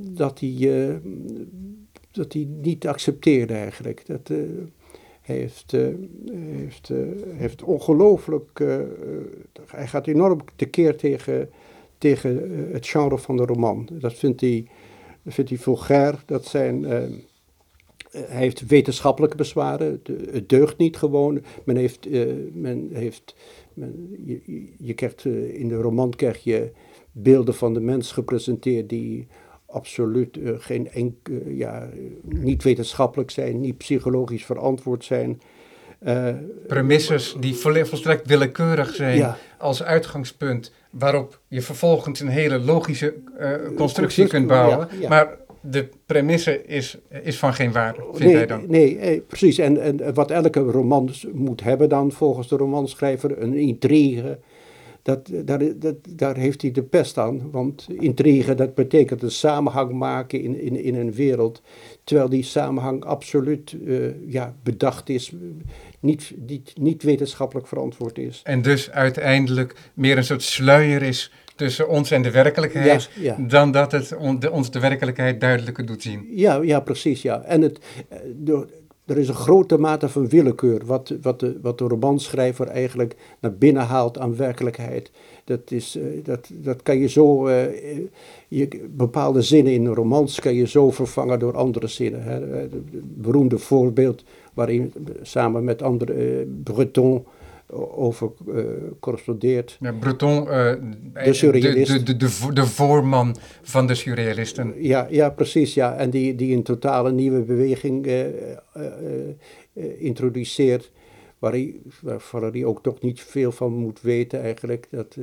dat 0.00 0.40
hij, 0.40 1.00
dat 2.10 2.32
hij 2.32 2.48
niet 2.62 2.86
accepteerde 2.86 3.54
eigenlijk. 3.54 4.06
Dat, 4.06 4.30
heeft, 5.20 5.72
uh, 5.72 5.88
heeft, 6.32 6.90
heeft 7.36 7.62
ongelooflijk, 7.62 8.58
hij 9.66 9.86
gaat 9.86 10.06
enorm 10.06 10.40
tekeer 10.56 10.96
tegen, 10.96 11.50
tegen 11.98 12.50
het 12.72 12.86
genre 12.86 13.18
van 13.18 13.36
de 13.36 13.44
roman. 13.44 13.88
Dat 13.92 14.14
vindt 14.14 14.40
hij, 14.40 14.66
vindt 15.26 15.50
hij 15.50 15.58
vulgair, 15.58 16.22
dat 16.26 16.46
zijn, 16.46 16.84
hij 16.84 18.38
heeft 18.38 18.66
wetenschappelijke 18.66 19.36
bezwaren, 19.36 20.02
het 20.30 20.48
deugt 20.48 20.78
niet 20.78 20.96
gewoon. 20.96 21.42
Men 21.64 21.76
heeft, 21.76 22.08
men 22.52 22.88
heeft 22.92 23.34
men, 23.74 24.16
je, 24.24 24.40
je 24.78 24.94
krijgt, 24.94 25.24
in 25.24 25.68
de 25.68 25.74
roman 25.74 26.10
krijg 26.10 26.44
je 26.44 26.70
beelden 27.12 27.54
van 27.54 27.74
de 27.74 27.80
mens 27.80 28.12
gepresenteerd 28.12 28.88
die 28.88 29.26
absoluut 29.70 30.36
uh, 30.36 30.50
geen 30.58 30.90
enkel, 30.90 31.48
ja, 31.48 31.88
niet 32.22 32.62
wetenschappelijk 32.62 33.30
zijn, 33.30 33.60
niet 33.60 33.78
psychologisch 33.78 34.44
verantwoord 34.44 35.04
zijn. 35.04 35.40
Uh, 36.06 36.28
Premisses 36.66 37.36
die 37.40 37.54
volstrekt 37.54 38.26
willekeurig 38.26 38.94
zijn 38.94 39.34
als 39.58 39.82
uitgangspunt, 39.82 40.72
waarop 40.90 41.40
je 41.48 41.62
vervolgens 41.62 42.20
een 42.20 42.28
hele 42.28 42.58
logische 42.58 43.14
uh, 43.40 43.52
constructie 43.76 44.26
kunt 44.26 44.46
bouwen. 44.46 44.88
Ja, 44.90 45.00
ja. 45.00 45.08
Maar 45.08 45.36
de 45.60 45.88
premisse 46.06 46.64
is, 46.66 46.98
is 47.22 47.38
van 47.38 47.54
geen 47.54 47.72
waarde, 47.72 48.00
vindt 48.02 48.18
nee, 48.18 48.36
hij 48.36 48.46
dan? 48.46 48.64
Nee, 48.66 48.98
eh, 48.98 49.20
precies. 49.26 49.58
En, 49.58 49.80
en 49.80 50.14
wat 50.14 50.30
elke 50.30 50.60
roman 50.60 51.10
moet 51.32 51.62
hebben 51.62 51.88
dan, 51.88 52.12
volgens 52.12 52.48
de 52.48 52.56
romanschrijver, 52.56 53.42
een 53.42 53.54
intrigue, 53.54 54.38
dat, 55.02 55.30
daar, 55.44 55.78
dat, 55.78 55.96
daar 56.08 56.36
heeft 56.36 56.62
hij 56.62 56.70
de 56.70 56.82
pest 56.82 57.18
aan. 57.18 57.50
Want 57.50 57.86
intrigue, 57.98 58.54
dat 58.54 58.74
betekent 58.74 59.22
een 59.22 59.30
samenhang 59.30 59.92
maken 59.92 60.42
in, 60.42 60.60
in, 60.60 60.82
in 60.82 60.94
een 60.94 61.12
wereld. 61.12 61.62
Terwijl 62.04 62.28
die 62.28 62.42
samenhang 62.42 63.04
absoluut 63.04 63.72
uh, 63.72 64.10
ja, 64.26 64.54
bedacht 64.62 65.08
is, 65.08 65.32
niet, 66.00 66.32
niet, 66.46 66.72
niet 66.78 67.02
wetenschappelijk 67.02 67.66
verantwoord 67.66 68.18
is. 68.18 68.40
En 68.44 68.62
dus 68.62 68.90
uiteindelijk 68.90 69.90
meer 69.94 70.16
een 70.16 70.24
soort 70.24 70.42
sluier 70.42 71.02
is 71.02 71.32
tussen 71.56 71.88
ons 71.88 72.10
en 72.10 72.22
de 72.22 72.30
werkelijkheid, 72.30 73.10
ja, 73.14 73.36
ja. 73.38 73.46
dan 73.46 73.70
dat 73.70 73.92
het 73.92 74.16
on, 74.16 74.38
de, 74.38 74.50
ons 74.50 74.70
de 74.70 74.80
werkelijkheid 74.80 75.40
duidelijker 75.40 75.86
doet 75.86 76.02
zien. 76.02 76.26
Ja, 76.30 76.62
ja 76.62 76.80
precies. 76.80 77.22
Ja. 77.22 77.42
En 77.42 77.62
het, 77.62 77.78
de, 78.36 78.66
er 79.10 79.18
is 79.18 79.28
een 79.28 79.34
grote 79.34 79.78
mate 79.78 80.08
van 80.08 80.28
willekeur, 80.28 80.82
wat, 80.86 81.14
wat, 81.22 81.40
de, 81.40 81.58
wat 81.62 81.78
de 81.78 81.84
romanschrijver 81.84 82.66
eigenlijk 82.66 83.16
naar 83.40 83.54
binnen 83.54 83.82
haalt 83.82 84.18
aan 84.18 84.36
werkelijkheid. 84.36 85.10
Dat, 85.44 85.70
is, 85.70 85.96
eh, 85.96 86.04
dat, 86.24 86.50
dat 86.52 86.82
kan 86.82 86.98
je 86.98 87.08
zo, 87.08 87.48
uh, 87.48 87.64
je, 88.48 88.88
bepaalde 88.96 89.42
zinnen 89.42 89.72
in 89.72 89.84
een 89.84 89.94
romans 89.94 90.40
kan 90.40 90.54
je 90.54 90.66
zo 90.66 90.90
vervangen 90.90 91.38
door 91.38 91.56
andere 91.56 91.86
zinnen. 91.86 92.22
Hè. 92.22 92.40
Het 92.40 92.72
beroemde 93.20 93.58
voorbeeld 93.58 94.24
waarin 94.54 94.92
samen 95.22 95.64
met 95.64 95.82
andere, 95.82 96.46
Breton 96.62 97.24
over 97.72 98.30
uh, 98.48 98.64
correspondeert. 99.00 99.76
Ja, 99.80 99.92
Breton, 99.92 100.42
uh, 100.42 100.48
de, 100.48 101.32
surrealist. 101.32 101.92
De, 101.92 102.02
de, 102.02 102.16
de, 102.16 102.52
de, 102.52 102.66
voorman 102.66 103.36
van 103.62 103.86
de 103.86 103.94
surrealisten. 103.94 104.74
Ja, 104.76 105.06
ja 105.10 105.30
precies. 105.30 105.74
Ja. 105.74 105.96
En 105.96 106.10
die, 106.10 106.34
die 106.34 106.56
een 106.56 106.62
totale 106.62 107.12
nieuwe 107.12 107.40
beweging 107.40 108.06
uh, 108.06 108.24
introduceert. 109.98 110.90
Waar 111.38 111.52
hij, 111.52 111.76
waar 112.30 112.50
hij 112.52 112.64
ook 112.64 112.82
toch 112.82 113.00
niet 113.00 113.20
veel 113.20 113.52
van 113.52 113.72
moet 113.72 114.00
weten 114.00 114.42
eigenlijk. 114.42 114.86
Dat, 114.90 115.16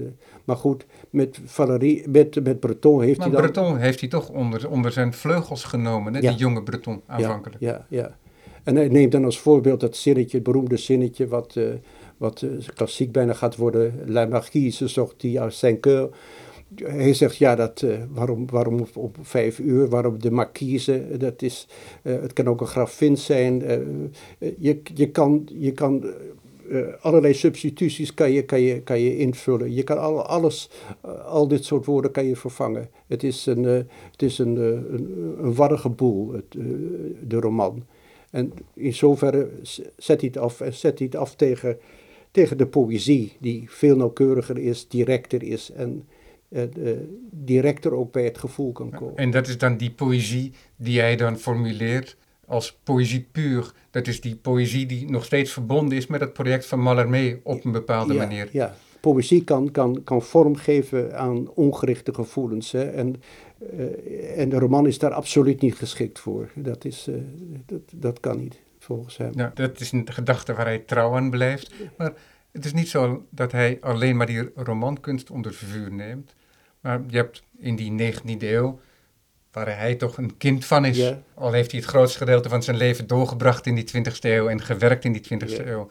maar 0.43 0.55
goed, 0.55 0.85
met, 1.09 1.39
Valerie, 1.45 2.09
met, 2.09 2.43
met 2.43 2.59
Breton 2.59 3.01
heeft 3.01 3.17
maar 3.17 3.27
hij 3.27 3.35
dan... 3.35 3.51
Breton 3.51 3.77
heeft 3.77 3.99
hij 3.99 4.09
toch 4.09 4.29
onder, 4.29 4.69
onder 4.69 4.91
zijn 4.91 5.13
vleugels 5.13 5.63
genomen, 5.63 6.13
hè? 6.13 6.19
die 6.19 6.35
jonge 6.35 6.63
Breton 6.63 7.01
aanvankelijk. 7.05 7.59
Ja, 7.59 7.85
ja, 7.89 8.01
ja. 8.01 8.17
En 8.63 8.75
hij 8.75 8.87
neemt 8.87 9.11
dan 9.11 9.25
als 9.25 9.39
voorbeeld 9.39 9.79
dat 9.79 9.95
zinnetje, 9.95 10.37
het 10.37 10.45
beroemde 10.45 10.77
zinnetje... 10.77 11.27
wat 11.27 11.55
wat 12.17 12.41
uh, 12.41 12.67
klassiek 12.75 13.11
bijna 13.11 13.33
gaat 13.33 13.55
worden, 13.55 13.93
La 14.05 14.25
Marquise 14.25 14.87
sortie 14.87 15.41
à 15.41 15.49
5 15.49 15.77
heures. 15.81 16.09
Hij 16.75 17.13
zegt, 17.13 17.37
ja, 17.37 17.55
dat, 17.55 17.81
uh, 17.81 17.97
waarom, 18.09 18.49
waarom 18.49 18.85
op, 18.93 19.17
vijf 19.21 19.59
uur, 19.59 19.89
waarom 19.89 20.19
de 20.19 20.31
marquise, 20.31 21.17
dat 21.17 21.41
is, 21.41 21.67
uh, 22.03 22.21
het 22.21 22.33
kan 22.33 22.47
ook 22.47 22.61
een 22.61 22.67
grafin 22.67 23.17
zijn. 23.17 23.59
je, 24.39 24.81
je 24.93 25.11
kan, 25.11 25.47
je 25.53 25.71
kan 25.71 26.05
allerlei 26.99 27.33
substituties 27.33 28.13
kan 28.13 28.31
je, 28.31 28.43
kan 28.43 28.61
je, 28.61 28.81
kan 28.81 28.99
je 28.99 29.17
invullen. 29.17 29.73
Je 29.73 29.83
kan 29.83 29.99
al, 29.99 30.21
alles, 30.21 30.69
al 31.25 31.47
dit 31.47 31.65
soort 31.65 31.85
woorden 31.85 32.11
kan 32.11 32.25
je 32.25 32.35
vervangen. 32.35 32.89
Het 33.07 33.23
is 33.23 33.45
een, 33.45 33.63
het 34.11 34.21
is 34.21 34.37
een, 34.37 34.55
een, 34.55 35.35
een 35.41 35.53
warrige 35.53 35.89
boel, 35.89 36.33
het, 36.33 36.51
de 37.27 37.39
roman. 37.39 37.85
En 38.29 38.53
in 38.73 38.93
zoverre 38.93 39.49
zet 39.97 40.21
hij 40.21 40.29
het 40.33 40.37
af, 40.37 40.61
zet 40.69 40.97
hij 40.97 41.07
het 41.07 41.15
af 41.15 41.35
tegen 41.35 41.77
tegen 42.37 42.57
de 42.57 42.67
poëzie, 42.67 43.33
die 43.39 43.65
veel 43.67 43.95
nauwkeuriger 43.95 44.57
is, 44.57 44.87
directer 44.87 45.43
is 45.43 45.71
en 45.71 46.07
uh, 46.49 46.63
directer 47.31 47.93
ook 47.93 48.11
bij 48.11 48.23
het 48.23 48.37
gevoel 48.37 48.71
kan 48.71 48.89
komen. 48.89 49.15
En 49.15 49.31
dat 49.31 49.47
is 49.47 49.57
dan 49.57 49.77
die 49.77 49.91
poëzie 49.91 50.51
die 50.75 50.93
jij 50.93 51.15
dan 51.15 51.37
formuleert 51.37 52.17
als 52.45 52.77
poëzie 52.83 53.27
puur. 53.31 53.71
Dat 53.91 54.07
is 54.07 54.21
die 54.21 54.35
poëzie 54.35 54.85
die 54.85 55.09
nog 55.09 55.25
steeds 55.25 55.51
verbonden 55.51 55.97
is 55.97 56.07
met 56.07 56.21
het 56.21 56.33
project 56.33 56.65
van 56.65 56.79
Mallarmé 56.79 57.39
op 57.43 57.65
een 57.65 57.71
bepaalde 57.71 58.13
manier. 58.13 58.49
Ja, 58.51 58.75
poëzie 58.99 59.43
kan, 59.43 59.71
kan, 59.71 60.03
kan 60.03 60.21
vorm 60.21 60.55
geven 60.55 61.17
aan 61.17 61.49
ongerichte 61.49 62.13
gevoelens. 62.13 62.71
Hè? 62.71 62.83
En, 62.83 63.15
uh, 63.73 64.39
en 64.39 64.49
de 64.49 64.59
roman 64.59 64.87
is 64.87 64.99
daar 64.99 65.13
absoluut 65.13 65.61
niet 65.61 65.75
geschikt 65.75 66.19
voor. 66.19 66.51
Dat, 66.55 66.85
is, 66.85 67.07
uh, 67.07 67.15
dat, 67.65 67.81
dat 67.95 68.19
kan 68.19 68.39
niet 68.39 68.65
volgens 68.87 69.17
hem. 69.17 69.31
Ja, 69.35 69.51
dat 69.53 69.79
is 69.79 69.91
een 69.91 70.11
gedachte 70.11 70.53
waar 70.53 70.65
hij 70.65 70.79
trouw 70.79 71.15
aan 71.15 71.29
blijft. 71.29 71.73
Maar 71.97 72.13
het 72.51 72.65
is 72.65 72.73
niet 72.73 72.89
zo 72.89 73.27
dat 73.29 73.51
hij 73.51 73.77
alleen 73.81 74.17
maar 74.17 74.25
die 74.25 74.49
romankunst 74.55 75.29
onder 75.29 75.53
vuur 75.53 75.91
neemt. 75.91 76.35
Maar 76.79 77.01
je 77.07 77.17
hebt 77.17 77.43
in 77.57 77.75
die 77.75 78.13
19e 78.13 78.37
eeuw, 78.39 78.79
waar 79.51 79.77
hij 79.77 79.95
toch 79.95 80.17
een 80.17 80.37
kind 80.37 80.65
van 80.65 80.85
is, 80.85 81.13
al 81.33 81.51
heeft 81.51 81.71
hij 81.71 81.79
het 81.79 81.89
grootste 81.89 82.17
gedeelte 82.17 82.49
van 82.49 82.63
zijn 82.63 82.77
leven 82.77 83.07
doorgebracht 83.07 83.65
in 83.65 83.75
die 83.75 83.87
20e 83.87 84.19
eeuw 84.19 84.47
en 84.47 84.61
gewerkt 84.61 85.05
in 85.05 85.11
die 85.11 85.23
20e 85.23 85.67
eeuw. 85.67 85.89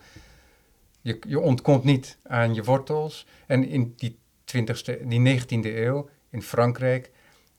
Je, 1.00 1.18
je 1.28 1.40
ontkomt 1.40 1.84
niet 1.84 2.18
aan 2.22 2.54
je 2.54 2.62
wortels. 2.62 3.26
En 3.46 3.68
in 3.68 3.94
die, 3.96 4.18
20e, 4.54 5.06
die 5.06 5.40
19e 5.40 5.76
eeuw 5.76 6.08
in 6.30 6.42
Frankrijk, 6.42 7.10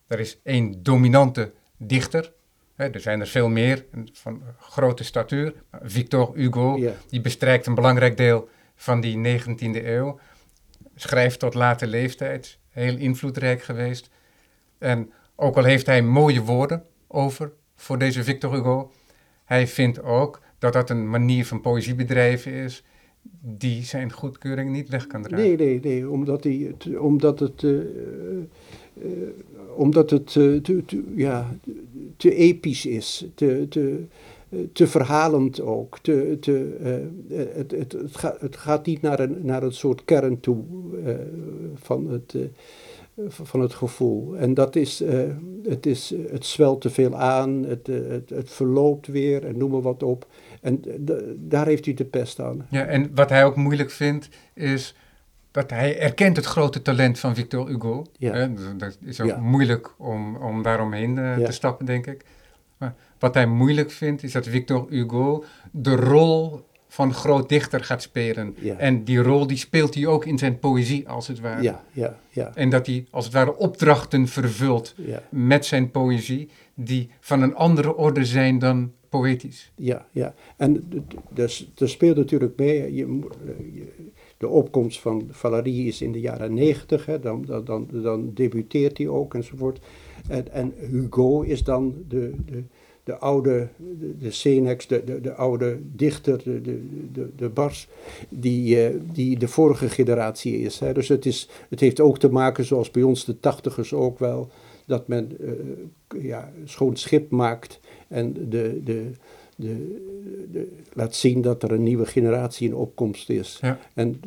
daar 0.07 0.19
is 0.19 0.39
één 0.43 0.83
dominante 0.83 1.51
dichter, 1.77 2.33
er 2.77 2.99
zijn 2.99 3.19
er 3.19 3.27
veel 3.27 3.49
meer 3.49 3.85
van 4.11 4.41
grote 4.59 5.03
statuur. 5.03 5.53
Victor 5.81 6.31
Hugo, 6.35 6.93
die 7.09 7.21
bestrijkt 7.21 7.65
een 7.65 7.75
belangrijk 7.75 8.17
deel 8.17 8.49
van 8.75 9.01
die 9.01 9.39
19e 9.39 9.85
eeuw. 9.85 10.19
Schrijft 10.95 11.39
tot 11.39 11.53
late 11.53 11.87
leeftijd, 11.87 12.59
heel 12.69 12.97
invloedrijk 12.97 13.61
geweest. 13.61 14.09
En 14.77 15.11
ook 15.35 15.57
al 15.57 15.63
heeft 15.63 15.85
hij 15.85 16.01
mooie 16.01 16.41
woorden 16.41 16.83
over 17.07 17.51
voor 17.75 17.97
deze 17.97 18.23
Victor 18.23 18.53
Hugo, 18.53 18.91
hij 19.45 19.67
vindt 19.67 20.01
ook 20.01 20.41
dat 20.59 20.73
dat 20.73 20.89
een 20.89 21.09
manier 21.09 21.45
van 21.45 21.61
poëzie 21.61 21.95
bedrijven 21.95 22.51
is 22.51 22.83
die 23.41 23.83
zijn 23.83 24.11
goedkeuring 24.11 24.71
niet 24.71 24.89
weg 24.89 25.07
kan 25.07 25.21
dragen. 25.21 25.45
Nee, 25.45 25.57
nee, 25.57 25.79
nee, 25.79 26.09
omdat, 26.09 26.43
die, 26.43 27.01
omdat 27.01 27.39
het, 27.39 27.61
uh, 27.61 27.85
omdat 29.75 30.09
het 30.09 30.35
uh, 30.35 30.61
te, 30.61 30.85
te, 30.85 31.03
ja, 31.15 31.55
te 32.17 32.35
episch 32.35 32.85
is, 32.85 33.27
te, 33.33 33.65
te, 33.69 34.03
te 34.73 34.87
verhalend 34.87 35.61
ook. 35.61 35.99
Te, 35.99 36.37
te, 36.39 36.77
het, 37.29 37.71
het, 37.71 37.91
het, 37.91 38.15
gaat, 38.15 38.41
het 38.41 38.57
gaat 38.57 38.85
niet 38.85 39.01
naar 39.01 39.19
een, 39.19 39.37
naar 39.41 39.63
een 39.63 39.73
soort 39.73 40.05
kern 40.05 40.39
toe 40.39 40.63
van 41.75 42.09
het 42.09 42.35
van 43.29 43.59
het 43.59 43.73
gevoel. 43.73 44.37
En 44.37 44.53
dat 44.53 44.75
is, 44.75 45.03
het, 45.63 45.85
is 45.85 46.13
het 46.29 46.45
zwelt 46.45 46.81
te 46.81 46.89
veel 46.89 47.15
aan, 47.15 47.63
het, 47.63 47.87
het, 47.87 48.29
het 48.29 48.49
verloopt 48.49 49.07
weer 49.07 49.45
en 49.45 49.57
noem 49.57 49.71
maar 49.71 49.81
wat 49.81 50.03
op. 50.03 50.27
En 50.61 50.81
daar 51.37 51.65
heeft 51.65 51.85
hij 51.85 51.93
de 51.93 52.05
pest 52.05 52.39
aan. 52.39 52.67
Ja, 52.69 52.85
en 52.85 53.11
wat 53.15 53.29
hij 53.29 53.45
ook 53.45 53.55
moeilijk 53.55 53.91
vindt 53.91 54.29
is 54.53 54.95
dat 55.57 55.69
hij 55.69 55.99
erkent 55.99 56.35
het 56.35 56.45
grote 56.45 56.81
talent 56.81 57.19
van 57.19 57.35
Victor 57.35 57.67
Hugo. 57.67 58.05
Ja. 58.17 58.33
Hè? 58.33 58.53
Dat 58.77 58.97
is 59.05 59.21
ook 59.21 59.37
moeilijk 59.37 59.93
om, 59.97 60.35
om 60.35 60.63
daaromheen 60.63 61.17
uh, 61.17 61.35
te 61.37 61.51
stappen, 61.51 61.85
denk 61.85 62.07
ik. 62.07 62.25
Maar 62.77 62.95
wat 63.19 63.33
hij 63.33 63.45
moeilijk 63.45 63.91
vindt 63.91 64.23
is 64.23 64.31
dat 64.31 64.47
Victor 64.47 64.85
Hugo 64.89 65.43
de 65.71 65.95
rol 65.95 66.65
van 66.87 67.13
groot 67.13 67.49
dichter 67.49 67.83
gaat 67.83 68.01
spelen. 68.01 68.55
En 68.77 69.03
die 69.03 69.19
rol 69.19 69.47
die 69.47 69.57
speelt 69.57 69.93
hij 69.93 70.05
ook 70.05 70.25
in 70.25 70.37
zijn 70.37 70.59
poëzie, 70.59 71.09
als 71.09 71.27
het 71.27 71.39
ware. 71.39 71.61
Ja, 71.61 71.83
ja, 71.91 72.19
ja. 72.29 72.51
En 72.53 72.69
dat 72.69 72.85
hij 72.85 73.05
als 73.11 73.25
het 73.25 73.33
ware 73.33 73.57
opdrachten 73.57 74.27
vervult 74.27 74.95
met 75.29 75.65
zijn 75.65 75.91
poëzie, 75.91 76.49
die 76.73 77.09
van 77.19 77.41
een 77.41 77.55
andere 77.55 77.95
orde 77.95 78.25
zijn 78.25 78.59
dan 78.59 78.91
poëtisch. 79.09 79.71
Ja, 79.75 80.05
ja. 80.11 80.33
En 80.57 80.89
dus, 81.29 81.71
er 81.77 81.89
speelt 81.89 82.17
natuurlijk 82.17 82.57
mee, 82.57 82.95
je, 82.95 83.21
de 84.37 84.47
opkomst 84.47 84.99
van 84.99 85.27
Valerie 85.29 85.87
is 85.87 86.01
in 86.01 86.11
de 86.11 86.19
jaren 86.19 86.53
negentig, 86.53 87.19
dan, 87.21 87.45
dan, 87.45 87.65
dan, 87.65 87.87
dan 87.91 88.31
debuteert 88.33 88.97
hij 88.97 89.07
ook 89.07 89.33
enzovoort. 89.33 89.79
En, 90.27 90.51
en 90.51 90.73
Hugo 90.77 91.41
is 91.41 91.63
dan 91.63 91.95
de, 92.07 92.33
de, 92.45 92.63
de 93.03 93.17
oude, 93.17 93.67
de, 93.77 94.17
de 94.17 94.31
Senex, 94.31 94.87
de, 94.87 95.03
de, 95.03 95.21
de 95.21 95.33
oude 95.33 95.79
dichter, 95.81 96.43
de, 96.43 96.61
de, 97.11 97.29
de, 97.35 97.49
Bars, 97.49 97.87
die, 98.29 98.91
uh, 98.91 98.99
die 99.13 99.39
de 99.39 99.47
vorige 99.47 99.89
generatie 99.89 100.57
is. 100.57 100.79
Hè. 100.79 100.93
Dus 100.93 101.07
het, 101.07 101.25
is, 101.25 101.49
het 101.69 101.79
heeft 101.79 101.99
ook 101.99 102.19
te 102.19 102.29
maken, 102.29 102.65
zoals 102.65 102.91
bij 102.91 103.03
ons 103.03 103.25
de 103.25 103.39
tachtigers 103.39 103.93
ook 103.93 104.19
wel, 104.19 104.49
dat 104.85 105.07
men 105.07 105.37
uh, 105.39 105.51
ja, 106.23 106.51
schoon 106.63 106.95
schip 106.95 107.31
maakt 107.31 107.79
en 108.07 108.33
de, 108.33 108.81
de, 108.83 109.11
de, 109.57 110.47
de, 110.51 110.77
laat 110.93 111.15
zien 111.15 111.41
dat 111.41 111.63
er 111.63 111.71
een 111.71 111.83
nieuwe 111.83 112.05
generatie 112.05 112.67
in 112.67 112.75
opkomst 112.75 113.29
is. 113.29 113.57
Ja. 113.61 113.79
En, 113.93 114.19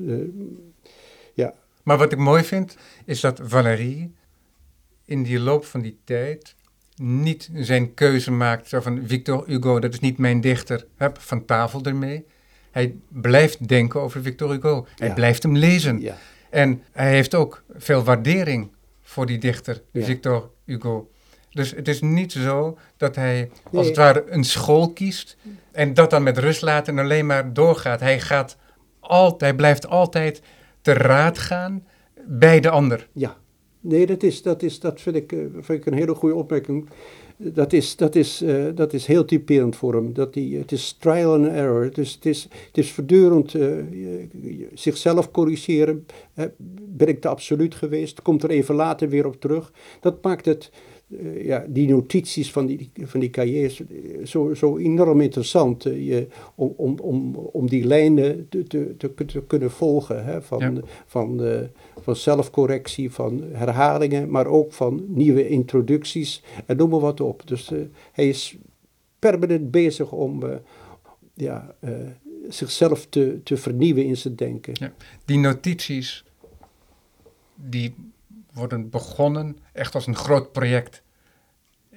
ja. 1.34 1.54
Maar 1.82 1.98
wat 1.98 2.12
ik 2.12 2.18
mooi 2.18 2.44
vind, 2.44 2.76
is 3.04 3.20
dat 3.20 3.40
Valérie 3.42 4.12
in 5.04 5.22
die 5.22 5.40
loop 5.40 5.64
van 5.64 5.80
die 5.80 5.98
tijd 6.04 6.54
niet 6.96 7.50
zijn 7.54 7.94
keuze 7.94 8.30
maakt 8.30 8.68
zo 8.68 8.80
van 8.80 9.00
Victor 9.06 9.44
Hugo, 9.46 9.78
dat 9.78 9.92
is 9.92 10.00
niet 10.00 10.18
mijn 10.18 10.40
dichter, 10.40 10.86
heb 10.96 11.20
van 11.20 11.44
tafel 11.44 11.82
ermee. 11.84 12.24
Hij 12.70 12.94
blijft 13.08 13.68
denken 13.68 14.00
over 14.00 14.22
Victor 14.22 14.50
Hugo. 14.50 14.86
Hij 14.96 15.14
blijft 15.14 15.42
hem 15.42 15.56
lezen. 15.56 16.00
Ja. 16.00 16.16
En 16.50 16.82
hij 16.92 17.10
heeft 17.10 17.34
ook 17.34 17.64
veel 17.76 18.02
waardering 18.02 18.70
voor 19.02 19.26
die 19.26 19.38
dichter, 19.38 19.82
Victor 19.92 20.50
Hugo. 20.64 21.10
Dus 21.50 21.70
het 21.70 21.88
is 21.88 22.00
niet 22.00 22.32
zo 22.32 22.78
dat 22.96 23.16
hij 23.16 23.50
als 23.72 23.86
het 23.86 23.96
ware 23.96 24.24
een 24.28 24.44
school 24.44 24.92
kiest 24.92 25.36
en 25.72 25.94
dat 25.94 26.10
dan 26.10 26.22
met 26.22 26.38
rust 26.38 26.62
laat 26.62 26.88
en 26.88 26.98
alleen 26.98 27.26
maar 27.26 27.52
doorgaat. 27.52 28.00
Hij, 28.00 28.20
gaat 28.20 28.56
altijd, 29.00 29.40
hij 29.40 29.54
blijft 29.54 29.86
altijd 29.88 30.42
te 30.80 30.92
raad 30.92 31.38
gaan 31.38 31.86
bij 32.26 32.60
de 32.60 32.70
ander. 32.70 33.08
Ja, 33.12 33.36
nee, 33.80 34.06
dat, 34.06 34.22
is, 34.22 34.42
dat, 34.42 34.62
is, 34.62 34.80
dat 34.80 35.00
vind, 35.00 35.16
ik, 35.16 35.32
eh, 35.32 35.38
vind 35.52 35.78
ik 35.78 35.86
een 35.86 35.98
hele 35.98 36.14
goede 36.14 36.34
opmerking. 36.34 36.88
Dat 37.36 37.72
is, 37.72 37.96
dat, 37.96 38.14
is, 38.14 38.42
uh, 38.42 38.66
dat 38.74 38.92
is 38.92 39.06
heel 39.06 39.24
typerend 39.24 39.76
voor 39.76 39.94
hem. 39.94 40.12
Dat 40.12 40.34
die, 40.34 40.58
het 40.58 40.72
is 40.72 40.92
trial 40.92 41.34
and 41.34 41.46
error. 41.46 41.92
Dus 41.92 42.14
het 42.14 42.26
is, 42.26 42.42
het 42.66 42.78
is 42.78 42.92
voortdurend 42.92 43.54
uh, 43.54 43.72
zichzelf 44.74 45.30
corrigeren. 45.30 46.06
ben 46.78 47.08
ik 47.08 47.20
te 47.20 47.28
absoluut 47.28 47.74
geweest? 47.74 48.22
Komt 48.22 48.42
er 48.42 48.50
even 48.50 48.74
later 48.74 49.08
weer 49.08 49.26
op 49.26 49.40
terug? 49.40 49.72
Dat 50.00 50.22
maakt 50.22 50.44
het 50.44 50.70
eh, 51.18 51.44
ja, 51.44 51.64
die 51.68 51.88
notities 51.88 52.52
van 52.52 52.66
die, 52.66 52.90
van 52.94 53.20
die 53.20 53.30
cahiers 53.30 53.82
zo, 54.24 54.54
zo 54.54 54.78
enorm 54.78 55.20
interessant 55.20 55.82
je, 55.82 56.26
om, 56.54 56.72
om, 56.76 56.98
om, 56.98 57.34
om 57.34 57.68
die 57.68 57.84
lijnen 57.84 58.46
te, 58.48 58.62
te, 58.62 58.94
te, 58.96 59.42
kunnen 59.46 59.70
volgen. 59.70 60.24
Hè, 60.24 60.42
van, 60.42 60.84
van, 61.06 61.40
van 62.00 62.16
zelfcorrectie, 62.16 63.10
van 63.12 63.42
herhalingen, 63.52 64.30
maar 64.30 64.46
ook 64.46 64.72
van 64.72 65.04
nieuwe 65.08 65.48
introducties 65.48 66.42
en 66.66 66.76
noem 66.76 66.90
maar 66.90 67.00
wat 67.00 67.20
op. 67.20 67.42
Dus 67.46 67.70
hij 68.12 68.28
is 68.28 68.56
permanent 69.18 69.70
bezig 69.70 70.12
om 70.12 70.42
ja, 71.34 71.74
zichzelf 72.48 73.06
te, 73.06 73.40
te 73.44 73.56
vernieuwen 73.56 74.04
in 74.04 74.16
zijn 74.16 74.36
denken. 74.36 74.72
Ja. 74.78 74.92
Die 75.24 75.38
notities, 75.38 76.24
die 77.54 77.94
worden 78.52 78.90
begonnen 78.90 79.58
echt 79.72 79.94
als 79.94 80.06
een 80.06 80.16
groot 80.16 80.52
project. 80.52 81.02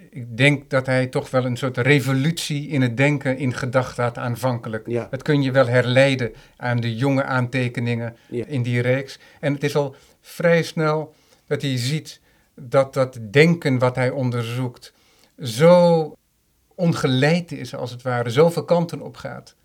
Ik 0.10 0.38
denk 0.38 0.70
dat 0.70 0.86
hij 0.86 1.08
toch 1.08 1.30
wel 1.30 1.46
een 1.46 1.58
soort 1.58 1.78
revolutie 1.78 2.68
in 2.68 2.82
het 2.82 2.98
denken 2.98 3.38
in 3.38 3.54
gedachten 3.54 4.04
had 4.04 4.18
aanvankelijk. 4.18 4.88
Ja. 4.88 5.08
Dat 5.10 5.22
kun 5.22 5.42
je 5.42 5.52
wel 5.52 5.68
herleiden 5.68 6.34
aan 6.58 6.80
de 6.80 6.96
jonge 6.96 7.24
aantekeningen 7.24 8.16
in 8.30 8.64
die 8.64 8.82
reeks. 8.82 9.20
En 9.40 9.54
het 9.54 9.64
is 9.64 9.76
al 9.76 9.96
vrij 10.22 10.64
snel 10.64 11.14
dat 11.48 11.62
hij 11.62 11.78
ziet 11.78 12.22
dat 12.56 12.94
dat 12.94 13.20
denken 13.32 13.80
wat 13.80 13.96
hij 13.96 14.10
onderzoekt 14.10 14.94
zo 15.40 16.14
ongeleid 16.76 17.52
is, 17.52 17.76
als 17.76 17.92
het 17.92 18.02
ware, 18.02 18.30
zoveel 18.30 18.66
kanten 18.66 19.02
op 19.02 19.16
gaat 19.16 19.56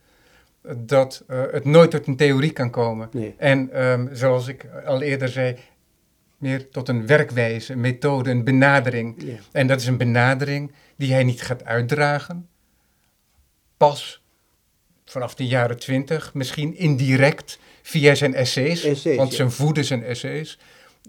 dat 0.76 1.24
uh, 1.30 1.42
het 1.50 1.64
nooit 1.64 1.90
tot 1.90 2.06
een 2.06 2.16
theorie 2.16 2.52
kan 2.52 2.70
komen. 2.70 3.10
En 3.36 3.82
um, 3.82 4.08
zoals 4.12 4.48
ik 4.48 4.66
al 4.84 5.02
eerder 5.02 5.28
zei, 5.28 5.56
meer 6.38 6.68
tot 6.70 6.88
een 6.88 7.06
werkwijze, 7.06 7.72
een 7.72 7.80
methode, 7.80 8.30
een 8.30 8.44
benadering. 8.44 9.38
En 9.52 9.66
dat 9.66 9.80
is 9.80 9.86
een 9.86 9.96
benadering 9.96 10.72
die 10.96 11.12
hij 11.12 11.24
niet 11.24 11.42
gaat 11.42 11.64
uitdragen. 11.64 12.48
Pas 13.76 14.22
vanaf 15.04 15.34
de 15.34 15.46
jaren 15.46 15.78
twintig, 15.78 16.34
misschien 16.34 16.76
indirect 16.76 17.58
via 17.82 18.14
zijn 18.14 18.34
essays, 18.34 18.84
essays 18.84 19.16
want 19.16 19.34
zijn 19.34 19.50
voeden 19.50 19.84
zijn 19.84 20.02
essays. 20.02 20.58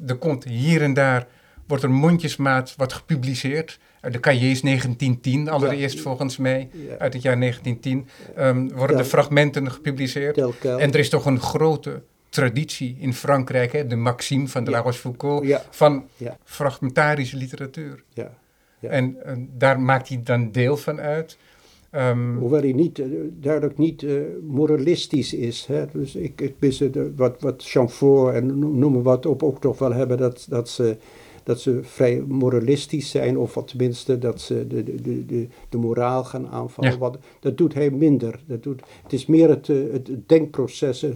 Er 0.07 0.15
komt 0.15 0.43
hier 0.43 0.81
en 0.81 0.93
daar, 0.93 1.27
wordt 1.67 1.83
er 1.83 1.91
mondjesmaat 1.91 2.73
wat 2.77 2.93
gepubliceerd 2.93 3.79
de 4.01 4.19
cahiers 4.19 4.61
1910, 4.61 5.49
allereerst 5.49 5.99
volgens 5.99 6.37
mij, 6.37 6.69
uit 6.97 7.13
het 7.13 7.21
jaar 7.21 7.39
1910, 7.39 8.07
um, 8.37 8.71
worden 8.71 8.97
de 8.97 9.05
fragmenten 9.05 9.71
gepubliceerd. 9.71 10.37
En 10.63 10.91
er 10.91 10.99
is 10.99 11.09
toch 11.09 11.25
een 11.25 11.39
grote 11.39 12.01
traditie 12.29 12.95
in 12.99 13.13
Frankrijk, 13.13 13.71
hè, 13.71 13.87
de 13.87 13.95
Maxime 13.95 14.47
van 14.47 14.63
de 14.63 14.71
La 14.71 14.79
Rochefoucauld, 14.79 15.65
van 15.69 16.03
fragmentarische 16.43 17.37
literatuur. 17.37 18.03
En, 18.79 19.25
en, 19.25 19.49
daar 19.57 19.79
maakt 19.79 20.07
hij 20.07 20.21
dan 20.23 20.51
deel 20.51 20.77
van 20.77 20.99
uit. 20.99 21.37
Um, 21.95 22.37
Hoewel 22.37 22.61
hij 22.61 22.71
niet, 22.71 22.99
uh, 22.99 23.05
duidelijk 23.31 23.77
niet 23.77 24.01
uh, 24.01 24.21
moralistisch 24.47 25.33
is. 25.33 25.65
Hè? 25.65 25.85
Dus 25.93 26.15
ik, 26.15 26.41
ik 26.41 26.55
wist 26.59 26.81
uh, 26.81 27.03
wat, 27.15 27.41
wat 27.41 27.63
Chamfort 27.63 28.35
en 28.35 28.59
noem 28.79 28.93
maar 28.93 29.01
wat 29.01 29.25
op 29.25 29.43
ook 29.43 29.61
toch 29.61 29.79
wel 29.79 29.93
hebben, 29.93 30.17
dat, 30.17 30.45
dat 30.49 30.69
ze 30.69 30.97
dat 31.49 31.61
ze 31.61 31.79
vrij 31.83 32.23
moralistisch 32.27 33.09
zijn, 33.09 33.37
of 33.37 33.53
wat 33.53 33.67
tenminste 33.67 34.17
dat 34.17 34.41
ze 34.41 34.67
de, 34.67 34.83
de, 34.83 35.25
de, 35.25 35.47
de, 35.69 35.77
moraal 35.77 36.23
gaan 36.23 36.47
aanvallen. 36.47 36.99
Wat, 36.99 37.17
dat 37.39 37.57
doet 37.57 37.73
hij 37.73 37.91
minder. 37.91 38.39
Dat 38.45 38.63
doet, 38.63 38.81
het 39.03 39.13
is 39.13 39.25
meer 39.25 39.49
het, 39.49 39.69
eh, 39.69 39.77
het 39.91 40.09
denkproces 40.25 41.03
uh, 41.03 41.11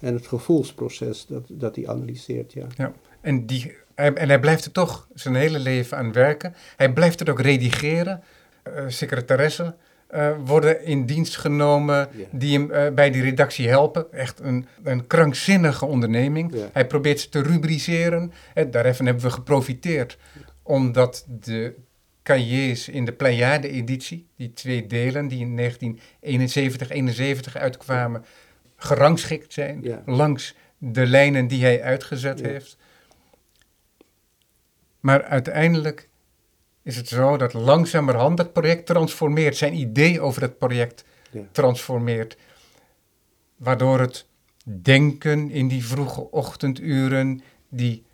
en 0.00 0.14
het 0.14 0.26
gevoelsproces 0.26 1.26
dat, 1.26 1.42
dat 1.48 1.76
hij 1.76 1.88
analyseert. 1.88 2.52
Ja. 2.52 2.66
ja. 2.76 2.92
En, 3.20 3.46
die, 3.46 3.76
en 3.94 4.28
hij 4.28 4.40
blijft 4.40 4.64
er 4.64 4.72
toch 4.72 5.08
zijn 5.14 5.34
hele 5.34 5.58
leven 5.58 5.96
aan 5.96 6.12
werken. 6.12 6.54
Hij 6.76 6.92
blijft 6.92 7.18
het 7.18 7.28
ook 7.28 7.40
redigeren. 7.40 8.22
Uh, 8.68 8.84
secretaresse 8.86 9.74
uh, 10.14 10.30
worden 10.44 10.84
in 10.84 11.06
dienst 11.06 11.36
genomen 11.36 12.08
die 12.30 12.58
hem 12.58 12.70
uh, 12.70 12.94
bij 12.94 13.10
die 13.10 13.22
redactie 13.22 13.68
helpen. 13.68 14.12
Echt 14.12 14.40
een, 14.40 14.66
een 14.82 15.06
krankzinnige 15.06 15.86
onderneming. 15.86 16.54
Hij 16.72 16.86
probeert 16.86 17.20
ze 17.20 17.28
te 17.28 17.42
rubriceren. 17.42 18.32
En 18.54 18.70
daarvan 18.70 19.06
hebben 19.06 19.24
we 19.24 19.30
geprofiteerd. 19.30 20.18
Omdat 20.62 21.26
de 21.28 21.74
cahiers 22.22 22.88
in 22.88 23.04
de 23.04 23.12
Pleiade-editie, 23.12 24.28
die 24.36 24.52
twee 24.52 24.86
delen 24.86 25.28
die 25.28 25.40
in 25.40 25.72
1971-71 27.50 27.52
uitkwamen, 27.52 28.24
gerangschikt 28.78 29.52
zijn 29.52 30.02
langs 30.04 30.54
de 30.78 31.06
lijnen 31.06 31.46
die 31.46 31.62
hij 31.62 31.82
uitgezet 31.82 32.40
heeft. 32.40 32.76
Maar 35.00 35.24
uiteindelijk 35.24 36.08
is 36.82 36.96
het 36.96 37.08
zo 37.08 37.36
dat 37.36 37.52
langzamerhand 37.52 38.36
dat 38.36 38.52
project 38.52 38.86
transformeert, 38.86 39.56
zijn 39.56 39.74
idee 39.74 40.20
over 40.20 40.42
het 40.42 40.58
project 40.58 41.04
transformeert, 41.52 42.36
waardoor 43.56 44.00
het 44.00 44.26
denken 44.64 45.50
in 45.50 45.68
die 45.68 45.84
vroege 45.84 46.30
ochtenduren, 46.30 47.42
die 47.68 48.04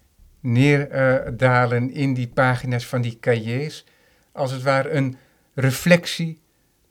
neerdalen 0.41 1.91
in 1.91 2.15
die 2.15 2.29
pagina's 2.29 2.87
van 2.87 3.01
die 3.01 3.19
cahiers, 3.21 3.85
als 4.33 4.51
het 4.51 4.63
ware 4.63 4.91
een 4.91 5.17
reflectie 5.55 6.41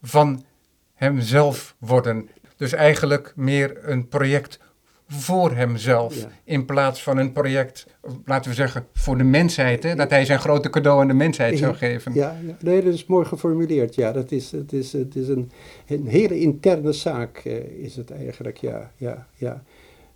van 0.02 0.46
hemzelf 0.94 1.76
worden. 1.78 2.30
Dus 2.64 2.74
eigenlijk 2.74 3.34
meer 3.36 3.78
een 3.82 4.08
project 4.08 4.60
voor 5.08 5.52
hemzelf. 5.52 6.28
In 6.44 6.66
plaats 6.66 7.04
van 7.04 7.18
een 7.18 7.32
project, 7.32 7.88
laten 8.26 8.50
we 8.50 8.56
zeggen, 8.56 8.86
voor 8.94 9.18
de 9.18 9.24
mensheid. 9.24 9.84
Hè? 9.84 9.96
Dat 9.96 10.10
hij 10.10 10.26
zijn 10.26 10.40
grote 10.40 10.70
cadeau 10.70 11.02
aan 11.02 11.08
de 11.08 11.14
mensheid 11.14 11.58
zou 11.58 11.76
geven. 11.76 12.14
Ja, 12.14 12.38
ja. 12.46 12.56
nee, 12.60 12.84
dat 12.84 12.94
is 12.94 13.06
mooi 13.06 13.26
geformuleerd. 13.26 13.96
Ja, 13.96 14.12
dat 14.12 14.32
is, 14.32 14.52
het 14.52 14.74
is, 14.74 14.94
het 14.94 15.16
is 15.16 15.28
een, 15.28 15.52
een 15.88 16.08
hele 16.08 16.40
interne 16.40 16.92
zaak, 16.92 17.42
uh, 17.46 17.54
is 17.84 17.96
het 17.96 18.12
eigenlijk. 18.12 18.58
Ja, 18.58 18.92
ja, 18.98 19.28
ja. 19.36 19.64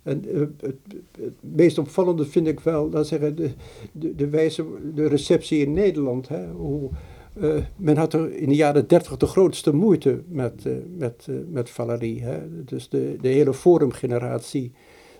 En 0.02 0.24
uh, 0.28 0.40
het, 0.40 0.74
het, 1.20 1.32
meest 1.40 1.78
opvallende 1.78 2.24
vind 2.26 2.46
ik 2.46 2.60
wel, 2.60 2.90
dat 2.90 3.06
zeggen, 3.06 3.36
de, 3.36 3.50
de, 3.92 4.14
de 4.14 4.28
wijze, 4.28 4.64
de 4.94 5.08
receptie 5.08 5.58
in 5.58 5.72
Nederland. 5.72 6.28
Hè? 6.28 6.46
Hoe, 6.46 6.90
uh, 7.40 7.64
men 7.76 7.96
had 7.96 8.12
er 8.12 8.36
in 8.36 8.48
de 8.48 8.54
jaren 8.54 8.88
dertig 8.88 9.16
de 9.16 9.26
grootste 9.26 9.74
moeite 9.74 10.22
met, 10.28 10.64
uh, 10.66 10.72
met, 10.96 11.26
uh, 11.30 11.36
met 11.48 11.70
Valerie. 11.70 12.22
Hè? 12.22 12.64
Dus 12.64 12.88
de, 12.88 13.16
de 13.20 13.28
hele 13.28 13.54
forumgeneratie 13.54 14.72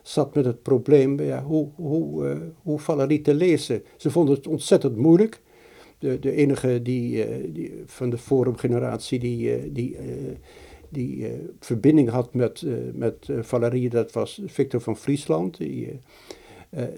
zat 0.03 0.35
met 0.35 0.45
het 0.45 0.63
probleem 0.63 1.21
ja, 1.21 1.43
hoe, 1.43 1.69
hoe, 1.75 2.37
hoe 2.63 2.79
Valerie 2.79 3.21
te 3.21 3.35
lezen. 3.35 3.83
Ze 3.97 4.11
vonden 4.11 4.35
het 4.35 4.47
ontzettend 4.47 4.97
moeilijk. 4.97 5.41
De, 5.99 6.19
de 6.19 6.33
enige 6.33 6.83
die, 6.83 7.53
die 7.53 7.83
van 7.87 8.11
de 8.11 8.19
forumgeneratie 8.19 9.19
die, 9.19 9.73
die, 9.73 9.97
die 10.89 11.27
verbinding 11.59 12.09
had 12.09 12.35
met, 12.35 12.65
met 12.95 13.29
Valerie, 13.41 13.89
dat 13.89 14.13
was 14.13 14.43
Victor 14.47 14.81
van 14.81 14.97
Friesland, 14.97 15.57
die, 15.57 15.99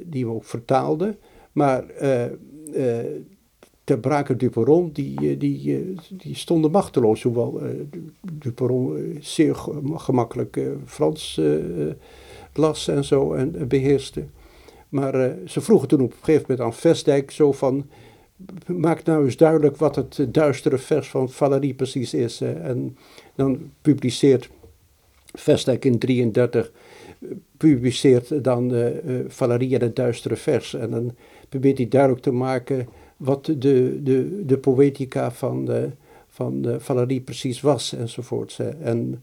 die 0.06 0.24
hem 0.24 0.34
ook 0.34 0.44
vertaalde. 0.44 1.16
Maar 1.52 1.84
ter 3.84 3.98
Braken 3.98 4.38
Duperon, 4.38 4.90
die, 4.92 5.16
eh, 5.18 5.38
die, 5.38 5.76
eh, 5.76 5.98
die 6.08 6.34
stonden 6.34 6.70
machteloos, 6.70 7.22
hoewel 7.22 7.62
uh, 7.62 7.68
Duperon 8.32 9.16
zeer 9.20 9.54
gemakkelijk 9.94 10.60
Frans 10.86 11.40
las 12.54 12.88
en 12.88 13.04
zo 13.04 13.32
en 13.32 13.68
beheerste. 13.68 14.24
Maar 14.88 15.34
ze 15.46 15.60
vroegen 15.60 15.88
toen 15.88 16.00
op 16.00 16.10
een 16.10 16.18
gegeven 16.18 16.46
moment 16.48 16.66
aan 16.66 16.74
Vestdijk 16.74 17.30
zo 17.30 17.52
van, 17.52 17.88
maak 18.66 19.04
nou 19.04 19.24
eens 19.24 19.36
duidelijk 19.36 19.76
wat 19.76 19.96
het 19.96 20.26
duistere 20.28 20.78
vers 20.78 21.08
van 21.08 21.30
Valerie 21.30 21.74
precies 21.74 22.14
is. 22.14 22.40
En 22.40 22.96
dan 23.34 23.70
publiceert 23.82 24.50
Vestdijk 25.32 25.84
in 25.84 25.98
33 25.98 26.72
publiceert 27.56 28.44
dan 28.44 28.72
Valerie 29.26 29.74
en 29.74 29.80
het 29.80 29.96
duistere 29.96 30.36
vers. 30.36 30.74
En 30.74 30.90
dan 30.90 31.14
probeert 31.48 31.78
hij 31.78 31.88
duidelijk 31.88 32.22
te 32.22 32.32
maken 32.32 32.88
wat 33.20 33.44
de, 33.44 34.00
de, 34.02 34.42
de 34.46 34.58
poëtica 34.58 35.30
van, 35.30 35.64
de, 35.64 35.90
van 36.28 36.62
de 36.62 36.80
Valerie 36.80 37.20
precies 37.20 37.60
was 37.60 37.92
enzovoort. 37.92 38.58
En 38.80 39.22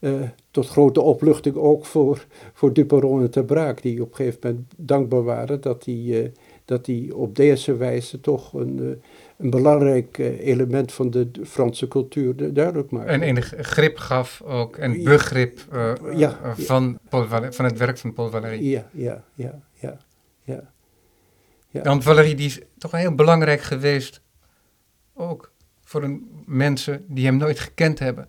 uh, 0.00 0.12
tot 0.50 0.68
grote 0.68 1.00
opluchting 1.00 1.56
ook 1.56 1.84
voor, 1.84 2.26
voor 2.52 2.72
Duperon 2.72 3.22
en 3.22 3.30
Ter 3.30 3.44
Braak, 3.44 3.82
die 3.82 4.02
op 4.02 4.08
een 4.10 4.16
gegeven 4.16 4.40
moment 4.42 4.64
dankbaar 4.76 5.22
waren 5.22 5.60
dat 5.60 5.84
hij 5.84 5.94
uh, 5.94 6.28
dat 6.64 6.84
die 6.84 7.16
op 7.16 7.36
deze 7.36 7.76
wijze 7.76 8.20
toch 8.20 8.52
een, 8.52 8.78
uh, 8.80 8.88
een 9.36 9.50
belangrijk 9.50 10.18
element 10.40 10.92
van 10.92 11.10
de 11.10 11.30
Franse 11.44 11.88
cultuur 11.88 12.52
duidelijk 12.54 12.90
maakte. 12.90 13.10
En 13.10 13.22
enig 13.22 13.54
grip 13.56 13.96
gaf 13.96 14.42
ook, 14.42 14.76
en 14.76 15.04
begrip 15.04 15.60
ja, 16.14 16.54
van, 16.56 16.98
Paul, 17.08 17.26
van 17.50 17.64
het 17.64 17.78
werk 17.78 17.98
van 17.98 18.12
Paul 18.12 18.30
Valéry. 18.30 18.70
Ja, 18.70 18.88
ja, 18.92 19.24
ja. 19.34 19.60
ja. 19.72 19.96
Ja. 21.70 21.82
Want 21.82 22.02
Valerie 22.02 22.34
die 22.34 22.46
is 22.46 22.60
toch 22.78 22.90
heel 22.90 23.14
belangrijk 23.14 23.60
geweest, 23.60 24.20
ook 25.14 25.52
voor 25.84 26.02
een, 26.02 26.28
mensen 26.46 27.04
die 27.08 27.24
hem 27.26 27.36
nooit 27.36 27.58
gekend 27.58 27.98
hebben. 27.98 28.28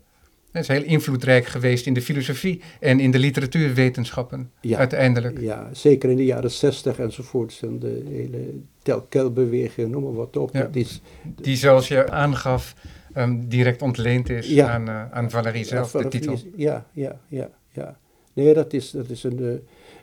Hij 0.51 0.61
is 0.61 0.67
heel 0.67 0.83
invloedrijk 0.83 1.45
geweest 1.45 1.85
in 1.85 1.93
de 1.93 2.01
filosofie 2.01 2.61
en 2.79 2.99
in 2.99 3.11
de 3.11 3.19
literatuurwetenschappen 3.19 4.51
Ja. 4.61 4.77
uiteindelijk. 4.77 5.39
Ja, 5.39 5.69
zeker 5.71 6.09
in 6.09 6.15
de 6.17 6.25
jaren 6.25 6.51
zestig 6.51 6.99
enzovoorts. 6.99 7.61
En 7.61 7.79
de 7.79 8.03
hele 8.09 8.53
telkelbeweging, 8.81 9.91
noem 9.91 10.03
maar 10.03 10.13
wat 10.13 10.37
op. 10.37 10.53
Ja. 10.53 10.61
Dat 10.61 10.75
is, 10.75 11.01
Die, 11.35 11.55
zoals 11.55 11.87
je 11.87 12.09
aangaf, 12.09 12.75
ehm, 13.13 13.39
direct 13.47 13.81
ontleend 13.81 14.29
is 14.29 14.47
Ja. 14.49 14.69
aan, 14.69 14.87
eh, 14.87 15.11
aan 15.11 15.29
Valérie 15.29 15.63
zelf, 15.65 15.91
de 15.91 16.07
titel. 16.07 16.39
Ja, 16.55 16.85
ja, 16.91 17.19
ja, 17.27 17.49
ja. 17.71 17.97
Nee, 18.33 18.53
dat 18.53 18.73
is, 18.73 18.91
dat 18.91 19.09
is 19.09 19.23
een... 19.23 19.39
eh, 19.39 19.49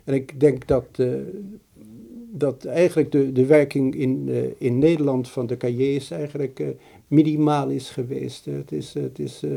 en 0.03 0.13
ik 0.13 0.39
denk 0.39 0.67
dat, 0.67 0.85
eh, 0.95 1.07
dat 2.37 2.65
eigenlijk 2.65 3.11
de, 3.11 3.31
de 3.31 3.45
werking 3.45 3.95
in, 3.95 4.25
eh, 4.29 4.67
in 4.67 4.79
Nederland 4.79 5.29
van 5.29 5.47
de 5.47 5.57
cahiers 5.57 6.11
eigenlijk 6.11 6.59
eh, 6.59 6.67
minimaal 7.07 7.69
is 7.69 7.89
geweest. 7.89 8.45
Het 8.45 8.71
is... 8.71 8.93
Het 8.93 9.19
is 9.19 9.43
eh, 9.43 9.51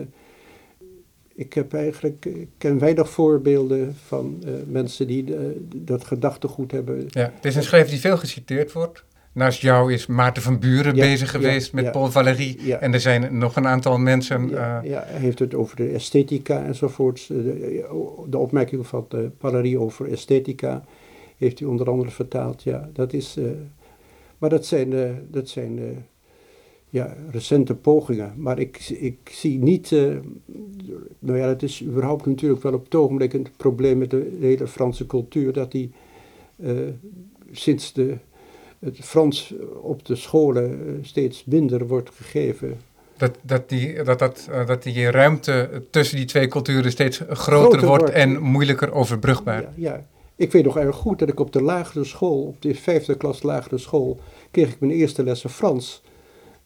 ik 1.34 1.52
heb 1.52 1.74
eigenlijk, 1.74 2.24
ik 2.24 2.48
ken 2.58 2.78
weinig 2.78 3.10
voorbeelden 3.10 3.96
van 4.06 4.42
mensen 4.66 5.06
die 5.06 5.24
dat 5.76 6.04
gedachtegoed 6.04 6.70
hebben. 6.72 7.06
Ja, 7.08 7.32
het 7.34 7.44
is 7.44 7.56
een 7.56 7.62
schrijver 7.62 7.90
die 7.90 8.00
veel 8.00 8.16
geciteerd 8.16 8.72
wordt. 8.72 9.04
Naast 9.32 9.60
jou 9.60 9.92
is 9.92 10.06
Maarten 10.06 10.42
van 10.42 10.58
Buren 10.58 10.94
Ja, 10.94 11.02
bezig 11.02 11.32
ja, 11.32 11.38
geweest 11.38 11.72
met 11.72 11.84
ja. 11.84 11.90
Paul 11.90 12.10
Valéry. 12.10 12.58
En 12.80 12.94
er 12.94 13.00
zijn 13.00 13.38
nog 13.38 13.56
een 13.56 13.66
aantal 13.66 13.98
mensen. 13.98 14.48
Ja, 14.48 14.80
ja, 14.82 15.04
hij 15.06 15.20
heeft 15.20 15.38
het 15.38 15.54
over 15.54 15.76
de 15.76 15.88
esthetica 15.88 16.64
enzovoorts. 16.64 17.26
De, 17.26 17.84
de 18.26 18.38
opmerking 18.38 18.86
van 18.86 19.06
de 19.08 19.30
Valerie 19.38 19.78
over 19.78 20.10
esthetica 20.10 20.84
heeft 21.38 21.58
hij 21.58 21.68
onder 21.68 21.90
andere 21.90 22.10
vertaald. 22.10 22.62
Ja, 22.62 22.90
dat 22.92 23.12
is, 23.12 23.36
eh, 23.36 23.44
maar 24.38 24.50
dat 24.50 24.66
zijn, 24.66 24.92
eh, 24.92 25.10
dat 25.30 25.48
zijn 25.48 25.78
eh, 25.78 25.84
ja, 26.88 27.16
recente 27.30 27.74
pogingen. 27.74 28.32
Maar 28.36 28.58
ik, 28.58 28.88
ik 28.88 29.18
zie 29.30 29.58
niet. 29.58 29.90
nou 31.18 31.38
ja, 31.38 31.48
het 31.48 31.62
is 31.62 31.82
überhaupt 31.82 32.26
natuurlijk 32.26 32.62
wel 32.62 32.72
op 32.72 32.84
het 32.84 32.94
ogenblik 32.94 33.32
een 33.32 33.46
probleem 33.56 33.98
met 33.98 34.10
de 34.10 34.36
hele 34.40 34.66
Franse 34.66 35.06
cultuur. 35.06 35.52
Dat 35.52 35.72
die 35.72 35.90
sinds 37.52 37.92
de, 37.92 38.16
het 38.78 38.98
Frans 38.98 39.54
op 39.82 40.04
de 40.04 40.16
scholen 40.16 40.98
steeds 41.02 41.44
minder 41.44 41.86
wordt 41.86 42.10
gegeven. 42.10 42.76
dat, 43.16 43.38
dat, 43.42 43.68
die, 43.68 44.02
dat, 44.02 44.18
dat, 44.18 44.48
dat 44.66 44.82
die 44.82 45.10
ruimte 45.10 45.82
tussen 45.90 46.16
die 46.16 46.26
twee 46.26 46.48
culturen 46.48 46.90
steeds 46.90 47.16
groter, 47.18 47.36
Groter 47.36 47.86
wordt, 47.86 48.02
wordt. 48.02 48.16
en 48.16 48.42
moeilijker 48.42 48.92
overbrugbaar. 48.92 49.62
Ja, 49.62 49.72
ja. 49.74 50.06
Ik 50.38 50.52
weet 50.52 50.64
nog 50.64 50.76
erg 50.76 50.96
goed 50.96 51.18
dat 51.18 51.28
ik 51.28 51.40
op 51.40 51.52
de 51.52 51.62
lagere 51.62 52.04
school, 52.04 52.42
op 52.42 52.62
de 52.62 52.74
vijfde 52.74 53.16
klas 53.16 53.42
lagere 53.42 53.78
school, 53.78 54.20
kreeg 54.50 54.72
ik 54.72 54.80
mijn 54.80 54.92
eerste 54.92 55.24
lessen 55.24 55.50
Frans. 55.50 56.02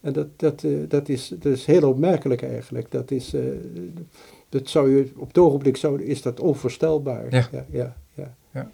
En 0.01 0.12
dat, 0.12 0.27
dat, 0.37 0.64
eh, 0.64 0.70
dat, 0.89 1.09
is, 1.09 1.29
dat 1.29 1.53
is 1.53 1.66
heel 1.66 1.89
opmerkelijk 1.89 2.43
eigenlijk. 2.43 2.91
Dat 2.91 3.11
is, 3.11 3.35
eh, 3.35 3.43
dat 4.49 4.68
zou 4.68 4.97
je, 4.97 5.12
op 5.16 5.29
het 5.29 5.39
ogenblik 5.39 5.77
zou, 5.77 6.03
is 6.03 6.23
dat 6.23 6.41
onvoorstelbaar. 6.41 7.27
Ja. 7.31 7.49
ja, 7.53 7.64
ja, 8.14 8.37
ja. 8.51 8.70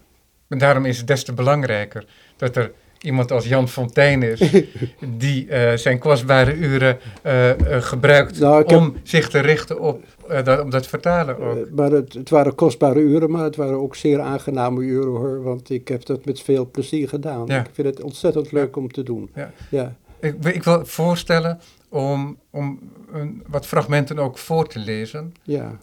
En 0.49 0.59
daarom 0.59 0.84
is 0.84 0.99
het 0.99 1.07
des 1.07 1.24
te 1.24 1.32
belangrijker 1.32 2.07
dat 2.36 2.57
er 2.57 2.72
iemand 3.01 3.30
als 3.32 3.49
Jan 3.49 3.68
Fontijn 3.68 4.22
is, 4.22 4.40
die 5.16 5.49
eh, 5.49 5.76
zijn 5.76 5.99
kostbare 5.99 6.55
uren 6.55 6.99
eh, 7.22 7.51
eh, 7.76 7.82
gebruikt 7.82 8.40
Nou, 8.40 8.57
heb- 8.59 8.72
om 8.78 8.94
zich 9.03 9.28
te 9.28 9.38
richten 9.38 9.80
op, 9.80 10.03
dat, 10.44 10.61
op 10.61 10.70
dat 10.70 10.86
vertalen 10.86 11.38
ook. 11.38 11.70
Maar 11.70 11.90
het, 11.90 12.12
het 12.12 12.30
waren 12.30 12.55
kostbare 12.55 13.01
uren, 13.01 13.30
maar 13.30 13.44
het 13.44 13.57
waren 13.57 13.80
ook 13.80 13.94
zeer 13.96 14.20
aangename 14.20 14.80
uren 14.82 15.11
hoor. 15.11 15.42
Want 15.42 15.70
ik 15.70 15.88
heb 15.88 16.05
dat 16.05 16.24
met 16.24 16.40
veel 16.40 16.70
plezier 16.70 17.09
gedaan. 17.09 17.46
Ja. 17.46 17.61
Ik 17.61 17.70
vind 17.72 17.86
het 17.86 18.03
ontzettend 18.03 18.53
leuk 18.53 18.76
om 18.76 18.92
te 18.92 19.03
doen. 19.03 19.30
Ja. 19.34 19.53
Ja. 19.70 19.94
Ik, 20.20 20.44
ik 20.44 20.62
wil 20.64 20.84
voorstellen 20.86 21.61
om, 21.88 22.38
om 22.51 22.78
een, 23.12 23.42
wat 23.46 23.66
fragmenten 23.66 24.18
ook 24.18 24.38
voor 24.38 24.66
te 24.68 24.78
lezen. 24.78 25.32
ja. 25.42 25.78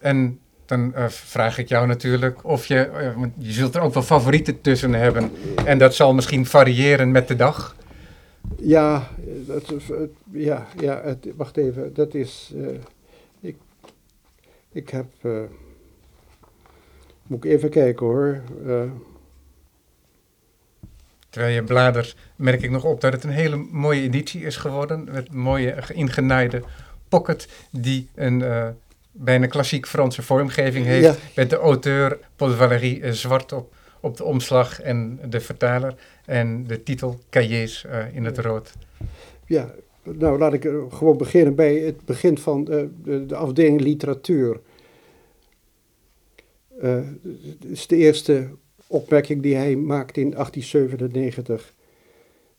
En 0.00 0.38
dan 0.66 0.94
eh, 0.94 1.08
vraag 1.08 1.58
ik 1.58 1.68
jou 1.68 1.86
natuurlijk 1.86 2.44
of 2.44 2.66
je, 2.66 2.78
eh, 2.78 3.14
want 3.16 3.32
je 3.38 3.52
zult 3.52 3.74
er 3.74 3.80
ook 3.80 3.94
wel 3.94 4.02
favorieten 4.02 4.60
tussen 4.60 4.92
hebben. 4.92 5.30
En 5.64 5.78
dat 5.78 5.94
zal 5.94 6.14
misschien 6.14 6.46
variëren 6.46 7.10
met 7.10 7.28
de 7.28 7.36
dag. 7.36 7.76
Ja, 8.58 9.08
het, 9.48 9.66
het- 9.68 10.10
ja, 10.32 10.66
ja 10.80 11.00
het, 11.04 11.26
wacht 11.36 11.56
even. 11.56 11.94
Dat 11.94 12.14
is. 12.14 12.52
eh, 12.56 12.66
ik, 13.40 13.56
ik 14.72 14.88
heb. 14.88 15.06
eh, 15.22 15.40
moet 17.26 17.44
ik 17.44 17.50
even 17.50 17.70
kijken 17.70 18.06
hoor. 18.06 18.40
Eh, 18.66 18.82
Terwijl 21.30 21.54
je 21.54 21.62
bladert, 21.64 22.16
merk 22.36 22.62
ik 22.62 22.70
nog 22.70 22.84
op 22.84 23.00
dat 23.00 23.12
het 23.12 23.24
een 23.24 23.30
hele 23.30 23.56
mooie 23.56 24.02
editie 24.02 24.42
is 24.42 24.56
geworden. 24.56 25.04
Met 25.12 25.28
een 25.28 25.38
mooie 25.38 25.74
ingeniide 25.92 26.62
pocket 27.08 27.48
die 27.70 28.08
een 28.14 28.42
eh, 28.42 28.68
bijna 29.18 29.46
klassiek 29.46 29.86
Franse 29.86 30.22
vormgeving 30.22 30.86
heeft. 30.86 31.04
Ja. 31.04 31.14
Met 31.36 31.50
de 31.50 31.56
auteur 31.56 32.18
Paul 32.36 32.50
Valéry 32.50 33.00
eh, 33.02 33.10
zwart 33.10 33.52
op, 33.52 33.74
op 34.00 34.16
de 34.16 34.24
omslag 34.24 34.80
en 34.80 35.20
de 35.28 35.40
vertaler. 35.40 35.94
En 36.24 36.66
de 36.66 36.82
titel 36.82 37.18
Cahiers 37.30 37.84
eh, 37.84 38.14
in 38.14 38.24
het 38.24 38.38
rood. 38.38 38.72
ja, 39.46 39.74
nou 40.02 40.38
laat 40.38 40.52
ik 40.52 40.64
er 40.64 40.84
gewoon 40.90 41.16
beginnen 41.16 41.54
bij 41.54 41.74
het 41.74 42.04
begin 42.04 42.38
van 42.38 42.68
eh, 42.70 42.82
de, 43.04 43.26
de 43.26 43.36
afdeling 43.36 43.80
literatuur. 43.80 44.60
Eh, 46.80 46.94
Het 47.58 47.70
is 47.70 47.86
de 47.86 47.96
eerste 47.96 48.48
opmerking 48.86 49.42
die 49.42 49.54
hij 49.54 49.76
maakt 49.76 50.16
in 50.16 50.30
1897. 50.30 51.74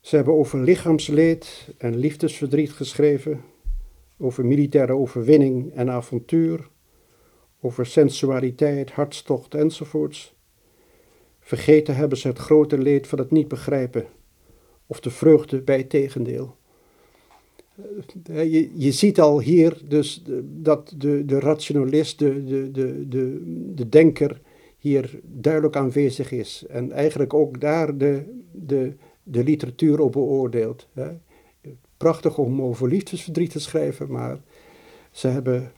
Ze 0.02 0.16
hebben 0.16 0.34
over 0.34 0.60
lichaamsleed 0.60 1.68
en 1.78 1.98
liefdesverdriet 1.98 2.72
geschreven, 2.72 3.42
over 4.18 4.46
militaire 4.46 4.94
overwinning 4.94 5.74
en 5.74 5.90
avontuur, 5.90 6.70
over 7.62 7.86
sensualiteit, 7.86 8.92
hartstocht 8.92 9.54
enzovoorts. 9.54 10.36
Vergeten 11.40 11.96
hebben 11.96 12.18
ze 12.18 12.28
het 12.28 12.38
grote 12.38 12.78
leed 12.78 13.08
van 13.08 13.20
het 13.20 13.32
niet 13.32 13.48
begrijpen, 13.48 14.06
of 14.88 15.00
de 15.00 15.10
vreugde 15.10 15.62
bij 15.62 15.78
het 15.78 15.90
tegendeel. 15.90 16.56
Eh, 18.26 18.52
Je, 18.52 18.72
je 18.74 18.92
ziet 18.92 19.20
al 19.20 19.40
hier 19.40 19.82
dus 19.88 20.24
dat 20.44 20.94
de, 20.98 21.26
de 21.26 21.40
rationalist, 21.40 22.20
de, 22.20 22.44
de, 22.44 22.72
de, 22.72 23.08
de, 23.08 23.42
de 23.76 23.90
denker, 23.90 24.42
hier 24.78 25.20
duidelijk 25.24 25.76
aanwezig 25.76 26.32
is. 26.32 26.66
En 26.70 26.92
eigenlijk 26.92 27.34
ook 27.34 27.62
daar 27.62 27.98
de, 27.98 28.42
de, 28.52 28.94
de 29.24 29.44
literatuur 29.44 30.00
op 30.00 30.12
beoordeelt. 30.12 30.88
Prachtig 31.98 32.38
om 32.38 32.62
over 32.62 32.88
liefdesverdriet 32.88 33.52
te 33.52 33.60
schrijven, 33.60 34.12
maar 34.12 34.40
ze 35.12 35.28
hebben, 35.28 35.72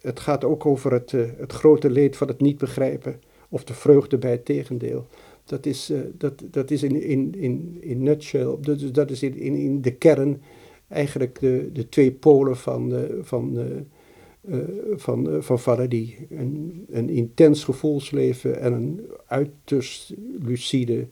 het 0.00 0.20
gaat 0.20 0.44
ook 0.44 0.66
over 0.66 0.92
het, 0.92 1.12
eh, 1.12 1.22
het 1.36 1.52
grote 1.52 1.90
leed 1.90 2.16
van 2.16 2.28
het 2.28 2.40
niet 2.40 2.58
begrijpen 2.58 3.20
of 3.48 3.64
de 3.64 3.74
vreugde 3.74 4.18
bij 4.18 4.30
het 4.30 4.44
tegendeel. 4.44 5.06
Dat 5.44 5.66
is, 5.66 5.90
eh, 5.90 6.00
dat, 6.12 6.42
dat 6.50 6.70
is 6.70 6.82
in, 6.82 7.02
in, 7.02 7.34
in, 7.34 7.78
in 7.80 8.02
nutshell, 8.02 8.56
dat 8.60 8.94
dat 8.94 9.10
is 9.10 9.22
in, 9.22 9.36
in, 9.36 9.54
in 9.54 9.82
de 9.82 9.94
kern 9.94 10.42
eigenlijk 10.88 11.40
de, 11.40 11.70
de 11.72 11.88
twee 11.88 12.12
polen 12.12 12.56
van, 12.56 13.06
van, 13.22 13.58
eh, 14.40 14.56
van, 14.96 15.30
eh, 15.30 15.40
van 15.40 15.58
Faraday. 15.58 16.26
Een, 16.30 16.84
een 16.90 17.08
intens 17.08 17.64
gevoelsleven 17.64 18.60
en 18.60 18.72
een 18.72 19.00
uiterst 19.26 20.14
lucide 20.38 21.08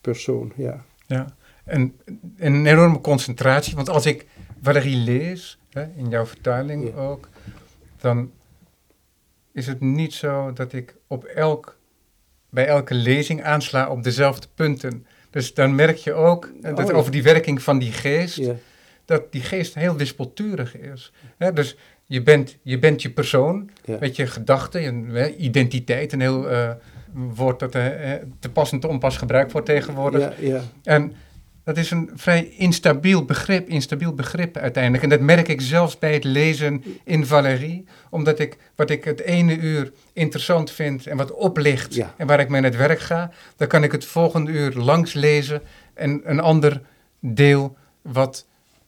persoon, 0.00 0.52
ja. 0.56 0.84
Ja. 1.06 1.36
En 1.66 1.94
een 2.36 2.66
enorme 2.66 3.00
concentratie. 3.00 3.74
Want 3.74 3.88
als 3.88 4.06
ik 4.06 4.26
Valérie 4.62 4.96
lees, 4.96 5.58
hè, 5.70 5.84
in 5.96 6.08
jouw 6.08 6.26
vertaling 6.26 6.84
Ja. 6.88 6.94
ook, 7.00 7.28
dan 8.00 8.30
is 9.52 9.66
het 9.66 9.80
niet 9.80 10.14
zo 10.14 10.52
dat 10.52 10.72
ik 10.72 10.94
op 11.06 11.24
elk, 11.24 11.78
bij 12.50 12.66
elke 12.66 12.94
lezing 12.94 13.42
aansla 13.44 13.88
op 13.88 14.02
dezelfde 14.02 14.46
punten. 14.54 15.06
Dus 15.30 15.54
dan 15.54 15.74
merk 15.74 15.96
je 15.96 16.12
ook 16.12 16.50
dat 16.60 16.78
Oh, 16.78 16.86
ja. 16.86 16.92
over 16.92 17.10
die 17.12 17.22
werking 17.22 17.62
van 17.62 17.78
die 17.78 17.92
geest, 17.92 18.36
ja. 18.36 18.54
dat 19.04 19.32
die 19.32 19.42
geest 19.42 19.74
heel 19.74 19.96
wispelturig 19.96 20.76
is. 20.76 21.12
Hè, 21.36 21.52
dus 21.52 21.76
je 22.06 22.22
bent, 22.22 22.56
je 22.62 22.78
bent 22.78 23.02
je 23.02 23.10
persoon, 23.10 23.70
met 24.00 24.16
je 24.16 24.26
gedachten, 24.26 24.80
je 24.82 25.18
hè, 25.18 25.28
identiteit, 25.28 26.12
een 26.12 26.20
heel 26.20 26.50
eh, 26.50 26.70
woord 27.12 27.58
dat 27.58 27.74
eh, 27.74 28.12
te 28.38 28.50
pas 28.50 28.72
en 28.72 28.80
te 28.80 28.88
onpas 28.88 29.16
gebruikt 29.16 29.52
wordt 29.52 29.66
tegenwoordig. 29.66 30.32
En 30.82 31.12
dat 31.66 31.76
is 31.76 31.90
een 31.90 32.10
vrij 32.14 32.48
instabiel 32.56 33.24
begrip, 33.24 33.68
instabiel 33.68 34.14
begrip 34.14 34.56
uiteindelijk. 34.56 35.02
En 35.02 35.08
dat 35.08 35.20
merk 35.20 35.48
ik 35.48 35.60
zelfs 35.60 35.98
bij 35.98 36.12
het 36.14 36.24
lezen 36.24 36.84
in 37.04 37.26
Valérie. 37.26 37.84
Omdat 38.10 38.38
ik 38.38 38.56
wat 38.74 38.90
ik 38.90 39.04
het 39.04 39.20
ene 39.20 39.56
uur 39.58 39.92
interessant 40.12 40.70
vind 40.70 41.06
en 41.06 41.16
wat 41.16 41.32
oplicht 41.32 41.94
Ja. 41.94 42.14
en 42.16 42.26
waar 42.26 42.40
ik 42.40 42.48
mee 42.48 42.58
aan 42.58 42.64
het 42.64 42.76
werk 42.76 43.00
ga, 43.00 43.30
dan 43.56 43.68
kan 43.68 43.82
ik 43.82 43.92
het 43.92 44.04
volgende 44.04 44.50
uur 44.50 44.72
langs 44.74 45.12
lezen 45.12 45.62
en 45.94 46.20
een 46.24 46.40
ander 46.40 46.80
deel 47.20 47.76
wat 48.02 48.46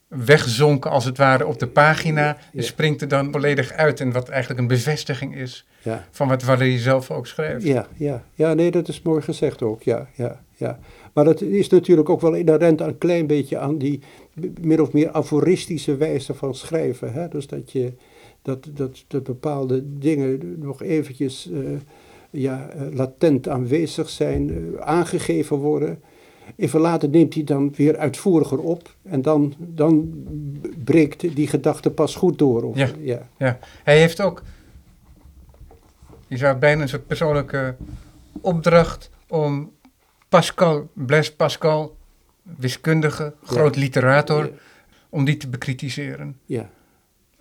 wegzonken 0.09 0.91
als 0.91 1.05
het 1.05 1.16
ware 1.18 1.47
op 1.47 1.59
de 1.59 1.66
pagina, 1.66 2.37
Ja. 2.53 2.62
springt 2.62 3.01
er 3.03 3.09
dan 3.09 3.33
volledig 3.33 3.72
uit. 3.72 4.01
En 4.01 4.12
wat 4.12 4.29
eigenlijk 4.29 4.61
een 4.61 4.66
bevestiging 4.66 5.37
is 5.37 5.66
ja. 5.83 6.05
van 6.11 6.29
wat 6.29 6.43
Valérie 6.43 6.79
zelf 6.79 7.11
ook 7.11 7.26
schrijft. 7.26 7.64
Ja, 7.64 7.87
ja, 7.97 8.22
ja, 8.35 8.55
nee, 8.55 8.70
dat 8.70 8.89
is 8.89 9.03
mooi 9.03 9.22
gezegd 9.22 9.62
ook, 9.62 9.83
ja, 9.83 10.07
ja, 10.14 10.41
ja. 10.57 10.79
Maar 11.18 11.26
dat 11.26 11.40
is 11.40 11.68
natuurlijk 11.68 12.08
ook 12.08 12.20
wel 12.20 12.34
inherent 12.34 12.80
een 12.80 12.98
klein 12.98 13.26
beetje 13.26 13.58
aan 13.58 13.78
die 13.78 14.00
min 14.60 14.80
of 14.80 14.92
meer 14.92 15.10
aforistische 15.10 15.96
wijze 15.96 16.34
van 16.34 16.54
schrijven. 16.54 17.12
Hè? 17.12 17.28
Dus 17.28 17.46
dat 17.46 17.72
je, 17.72 17.92
dat, 18.42 18.68
dat, 18.74 19.04
dat 19.06 19.22
bepaalde 19.22 19.98
dingen 19.98 20.58
nog 20.58 20.82
eventjes 20.82 21.48
uh, 21.52 21.68
ja, 22.30 22.68
latent 22.92 23.48
aanwezig 23.48 24.08
zijn, 24.08 24.70
aangegeven 24.80 25.56
worden. 25.56 26.02
Even 26.56 26.80
later 26.80 27.08
neemt 27.08 27.34
hij 27.34 27.44
dan 27.44 27.72
weer 27.76 27.96
uitvoeriger 27.96 28.58
op 28.58 28.94
en 29.02 29.22
dan, 29.22 29.54
dan 29.58 30.24
breekt 30.84 31.36
die 31.36 31.46
gedachte 31.46 31.90
pas 31.90 32.14
goed 32.14 32.38
door. 32.38 32.62
Of, 32.62 32.76
ja, 32.76 32.88
ja. 33.00 33.28
ja, 33.38 33.58
hij 33.84 33.98
heeft 33.98 34.20
ook, 34.20 34.42
je 36.28 36.36
zou 36.36 36.56
bijna 36.56 36.82
een 36.82 36.88
soort 36.88 37.06
persoonlijke 37.06 37.74
opdracht 38.40 39.10
om 39.28 39.76
Pascal, 40.29 40.89
Blaise 40.93 41.35
Pascal, 41.35 41.97
wiskundige, 42.43 43.35
groot 43.45 43.76
literator, 43.76 44.51
om 45.09 45.24
die 45.24 45.37
te 45.37 45.49
bekritiseren. 45.49 46.39
Ja. 46.45 46.70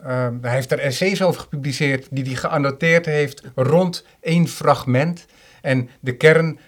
Um, 0.01 0.39
hij 0.41 0.53
heeft 0.53 0.71
er 0.71 0.79
essays 0.79 1.21
over 1.21 1.41
gepubliceerd 1.41 2.07
die 2.11 2.23
hij 2.23 2.35
geannoteerd 2.35 3.05
heeft 3.05 3.43
rond 3.55 4.05
één 4.21 4.47
fragment. 4.47 5.25
En 5.61 5.89
de 5.99 6.15
kern 6.15 6.59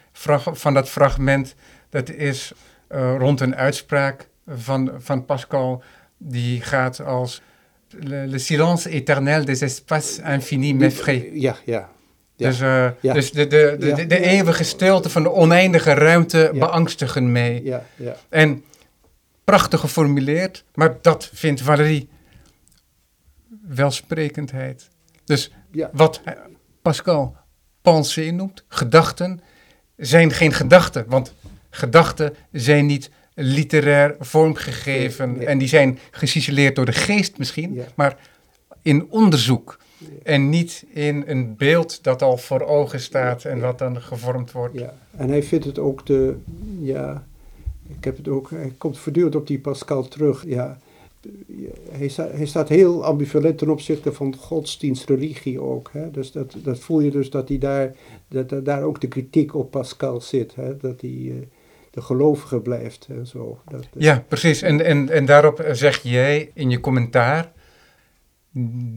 van 0.53 0.73
dat 0.73 0.89
fragment, 0.89 1.55
dat 1.89 2.09
is 2.09 2.51
uh, 2.91 3.15
rond 3.17 3.39
een 3.39 3.55
uitspraak 3.55 4.27
van, 4.47 4.91
van 4.97 5.25
Pascal, 5.25 5.83
die 6.17 6.61
gaat 6.61 7.01
als 7.01 7.41
le, 7.89 8.27
le 8.27 8.37
silence 8.37 8.89
éternel 8.89 9.45
des 9.45 9.61
espaces 9.61 10.19
infinis 10.19 10.73
m'effraie. 10.73 11.39
Ja, 11.39 11.55
ja. 11.65 11.89
Dus, 12.47 12.59
uh, 12.59 12.87
ja. 13.01 13.13
dus 13.13 13.31
de, 13.31 13.47
de, 13.47 13.75
de, 13.79 13.93
de, 13.93 14.07
de, 14.07 14.19
eeuwige 14.19 14.63
stilte 14.63 15.09
van 15.09 15.23
de 15.23 15.31
oneindige 15.31 15.93
ruimte 15.93 16.51
beangstigen 16.53 17.31
mee. 17.31 17.63
Ja, 17.63 17.85
ja. 17.95 18.15
En 18.29 18.63
prachtig 19.43 19.79
geformuleerd, 19.79 20.63
maar 20.73 20.97
dat 21.01 21.29
vindt 21.33 21.61
Valérie 21.61 22.09
welsprekendheid. 23.67 24.89
Dus 25.25 25.51
wat 25.91 26.21
Pascal 26.81 27.35
pensée 27.81 28.31
noemt, 28.31 28.63
gedachten, 28.67 29.41
zijn 29.97 30.31
geen 30.31 30.53
gedachten. 30.53 31.05
Want 31.07 31.33
gedachten 31.69 32.35
zijn 32.51 32.85
niet 32.85 33.09
literair 33.33 34.15
vormgegeven 34.19 35.47
en 35.47 35.57
die 35.57 35.67
zijn 35.67 35.99
geciceleerd 36.11 36.75
door 36.75 36.85
de 36.85 36.91
geest 36.91 37.37
misschien, 37.37 37.81
maar 37.95 38.17
in 38.81 39.07
onderzoek. 39.09 39.79
En 40.23 40.49
niet 40.49 40.85
in 40.93 41.23
een 41.27 41.55
beeld 41.57 42.03
dat 42.03 42.21
al 42.21 42.37
voor 42.37 42.61
ogen 42.61 42.99
staat 42.99 43.45
en 43.45 43.59
wat 43.59 43.77
dan 43.77 44.01
gevormd 44.01 44.51
wordt. 44.51 44.79
Ja, 44.79 44.93
en 45.17 45.29
hij 45.29 45.43
vindt 45.43 45.65
het 45.65 45.79
ook 45.79 46.05
de, 46.05 46.35
ja, 46.79 47.27
ik 47.87 48.03
heb 48.03 48.17
het 48.17 48.27
ook, 48.27 48.49
hij 48.49 48.73
komt 48.77 48.97
voortdurend 48.97 49.35
op 49.35 49.47
die 49.47 49.59
Pascal 49.59 50.07
terug, 50.07 50.43
ja. 50.47 50.77
Hij, 51.91 52.07
staat, 52.07 52.31
hij 52.31 52.45
staat 52.45 52.69
heel 52.69 53.05
ambivalent 53.05 53.57
ten 53.57 53.69
opzichte 53.69 54.13
van 54.13 54.35
godsdienst, 54.35 55.09
religie 55.09 55.61
ook. 55.61 55.89
Hè? 55.93 56.11
Dus 56.11 56.31
dat, 56.31 56.55
dat 56.63 56.79
voel 56.79 56.99
je 56.99 57.11
dus 57.11 57.29
dat, 57.29 57.47
hij 57.47 57.57
daar, 57.57 57.95
dat, 58.27 58.65
daar 58.65 58.83
ook 58.83 59.01
de 59.01 59.07
kritiek 59.07 59.55
op 59.55 59.71
Pascal 59.71 60.21
zit. 60.21 60.55
Hè? 60.55 60.77
Dat 60.77 61.01
hij 61.01 61.09
uh, 61.09 61.33
de 61.91 62.01
gelovige 62.01 62.59
blijft 62.59 63.07
en 63.09 63.27
zo. 63.27 63.59
Dat, 63.69 63.87
ja, 63.97 64.25
precies. 64.27 64.61
En, 64.61 64.85
en, 64.85 65.09
en 65.09 65.25
daarop 65.25 65.65
zeg 65.71 66.03
jij 66.03 66.51
in 66.53 66.69
je 66.69 66.79
commentaar 66.79 67.51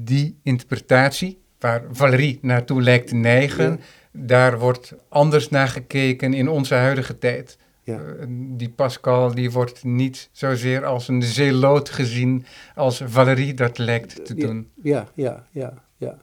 die 0.05 0.39
interpretatie, 0.43 1.39
waar 1.59 1.85
Valerie 1.91 2.39
naartoe 2.43 2.83
lijkt 2.83 3.07
te 3.09 3.15
neigen, 3.15 3.81
daar 4.13 4.59
wordt 4.59 4.95
anders 5.09 5.49
naar 5.49 5.69
gekeken 5.69 6.35
in 6.35 6.49
onze 6.49 6.75
huidige 6.75 7.19
tijd. 7.19 7.59
Ja. 7.85 8.01
Uh, 8.01 8.25
die 8.29 8.69
Pascal 8.69 9.35
die 9.35 9.51
wordt 9.51 9.85
niet 9.85 10.29
zozeer 10.33 10.85
als 10.85 11.09
een 11.09 11.23
zeeloot 11.23 11.91
gezien 11.91 12.45
als 12.75 13.03
Valerie 13.07 13.55
dat 13.55 13.79
lijkt 13.79 14.25
te 14.25 14.35
doen. 14.35 14.69
Ja, 14.83 15.09
ja, 15.15 15.47
ja, 15.51 15.75
ja. 15.97 16.19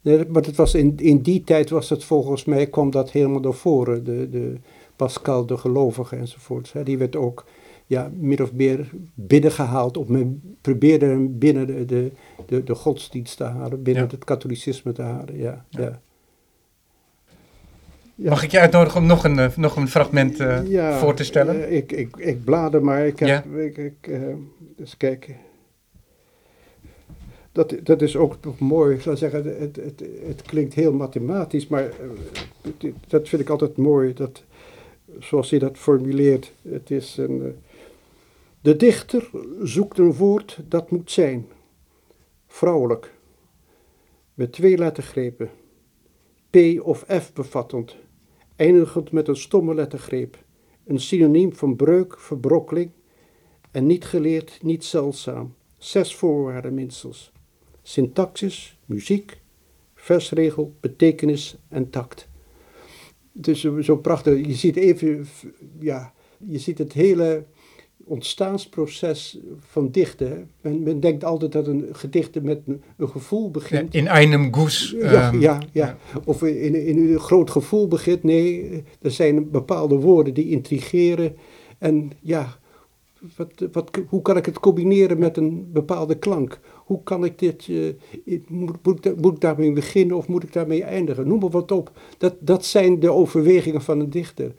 Nee, 0.00 0.26
maar 0.28 0.42
het 0.42 0.56
was 0.56 0.74
in, 0.74 0.96
in 0.96 1.22
die 1.22 1.44
tijd 1.44 1.70
was 1.70 1.90
het 1.90 2.04
volgens 2.04 2.44
mij, 2.44 2.66
kwam 2.66 2.90
dat 2.90 3.10
helemaal 3.10 3.40
naar 3.40 3.52
voren. 3.52 4.04
De, 4.04 4.28
de 4.30 4.56
Pascal, 5.00 5.46
de 5.46 5.56
gelovige 5.56 6.16
enzovoort. 6.16 6.72
Die 6.84 6.98
werd 6.98 7.16
ook 7.16 7.44
ja, 7.86 8.10
min 8.14 8.42
of 8.42 8.52
meer 8.52 8.90
binnengehaald. 9.14 9.96
Of 9.96 10.08
men 10.08 10.56
probeerde 10.60 11.06
hem 11.06 11.38
binnen 11.38 11.66
de, 11.66 11.84
de, 11.84 12.10
de, 12.46 12.64
de 12.64 12.74
godsdienst 12.74 13.36
te 13.36 13.44
halen, 13.44 13.82
binnen 13.82 14.08
het 14.08 14.24
katholicisme 14.24 14.92
te 14.92 15.02
halen. 15.02 15.38
Ja, 15.38 15.64
ja. 15.68 16.00
Mag 18.14 18.42
ik 18.42 18.50
je 18.50 18.60
uitnodigen 18.60 19.00
om 19.00 19.06
nog 19.06 19.24
een, 19.24 19.38
eh, 19.38 19.56
nog 19.56 19.76
een 19.76 19.88
fragment 19.88 20.40
uh, 20.40 20.98
voor 20.98 21.14
te 21.14 21.24
stellen? 21.24 21.56
Uh, 21.56 21.76
ik, 21.76 21.92
ik, 21.92 22.16
ik 22.16 22.44
blader 22.44 22.84
maar. 22.84 23.06
Ik 23.06 23.18
heb, 23.18 23.56
ik, 23.56 23.76
ik, 23.76 24.20
eens 24.78 24.96
kijken. 24.96 25.36
Dat, 27.52 27.74
dat 27.82 28.02
is 28.02 28.16
ook 28.16 28.36
nog 28.42 28.58
mooi. 28.58 28.94
Ik 28.94 29.02
zou 29.02 29.16
zeggen, 29.16 29.44
het, 29.60 29.76
het, 29.76 30.02
het 30.26 30.42
klinkt 30.42 30.74
heel 30.74 30.92
mathematisch, 30.92 31.66
maar 31.66 31.88
dat 33.06 33.28
vind 33.28 33.42
ik 33.42 33.48
altijd 33.48 33.76
mooi. 33.76 34.12
Dat, 34.14 34.44
zoals 35.18 35.50
hij 35.50 35.58
dat 35.58 35.78
formuleert. 35.78 36.52
Het 36.62 36.90
is 36.90 37.16
een 37.16 37.56
de 38.62 38.76
dichter 38.76 39.30
zoekt 39.62 39.98
een 39.98 40.12
woord 40.12 40.60
dat 40.68 40.90
moet 40.90 41.10
zijn. 41.10 41.48
Vrouwelijk. 42.46 43.14
Met 44.34 44.52
twee 44.52 44.78
lettergrepen. 44.78 45.50
P 46.50 46.56
of 46.82 47.04
F 47.08 47.32
bevattend. 47.32 47.96
Eindigend 48.56 49.12
met 49.12 49.28
een 49.28 49.36
stomme 49.36 49.74
lettergreep. 49.74 50.38
Een 50.86 51.00
synoniem 51.00 51.54
van 51.54 51.76
breuk, 51.76 52.18
verbrokkeling. 52.18 52.90
En 53.70 53.86
niet 53.86 54.04
geleerd, 54.04 54.58
niet 54.62 54.84
zeldzaam. 54.84 55.54
Zes 55.78 56.14
voorwaarden 56.14 56.74
minstens. 56.74 57.32
Syntaxis, 57.82 58.78
muziek, 58.84 59.40
versregel, 59.94 60.74
betekenis 60.80 61.56
en 61.68 61.90
tact. 61.90 62.28
Dus 63.32 63.68
zo 63.80 63.96
prachtig. 63.96 64.46
Je 64.46 64.54
ziet 64.54 64.76
even, 64.76 65.26
ja, 65.78 66.12
je 66.38 66.58
ziet 66.58 66.78
het 66.78 66.92
hele 66.92 67.44
ontstaansproces 68.04 69.38
van 69.58 69.90
dichten. 69.90 70.50
Men, 70.60 70.82
men, 70.82 71.00
denkt 71.00 71.24
altijd 71.24 71.52
dat 71.52 71.66
een 71.66 71.88
gedicht 71.92 72.42
met 72.42 72.60
een, 72.66 72.82
gevoel 73.08 73.50
begint. 73.50 73.94
in 73.94 74.08
einem 74.08 74.54
Goes. 74.54 74.94
Ja, 74.98 75.32
um, 75.32 75.40
ja, 75.40 75.58
ja, 75.72 75.96
Of 76.24 76.42
in, 76.42 76.86
in 76.86 77.12
een 77.12 77.18
groot 77.18 77.50
gevoel 77.50 77.88
begint. 77.88 78.22
Nee, 78.22 78.82
er 79.00 79.10
zijn 79.10 79.50
bepaalde 79.50 79.94
woorden 79.94 80.34
die 80.34 80.48
intrigeren. 80.48 81.36
En 81.78 82.12
ja, 82.20 82.58
wat, 83.36 83.68
wat, 83.72 83.90
hoe 84.08 84.22
kan 84.22 84.36
ik 84.36 84.46
het 84.46 84.60
combineren 84.60 85.18
met 85.18 85.36
een 85.36 85.68
bepaalde 85.72 86.18
klank? 86.18 86.60
Hoe 86.90 87.02
kan 87.02 87.24
ik 87.24 87.38
dit, 87.38 87.66
uh, 87.68 87.92
moet, 88.46 88.76
moet, 88.82 89.20
moet, 89.20 89.34
ik 89.34 89.40
daarmee 89.40 89.72
beginnen 89.72 90.16
of 90.16 90.28
moet 90.28 90.42
ik 90.42 90.52
daarmee 90.52 90.84
eindigen? 90.84 91.28
Noem 91.28 91.40
maar 91.40 91.50
wat 91.50 91.72
op. 91.72 91.90
Dat, 92.18 92.34
dat 92.40 92.64
zijn 92.64 93.00
de 93.00 93.12
overwegingen 93.12 93.82
van 93.82 94.00
een 94.00 94.10
dichter 94.10 94.52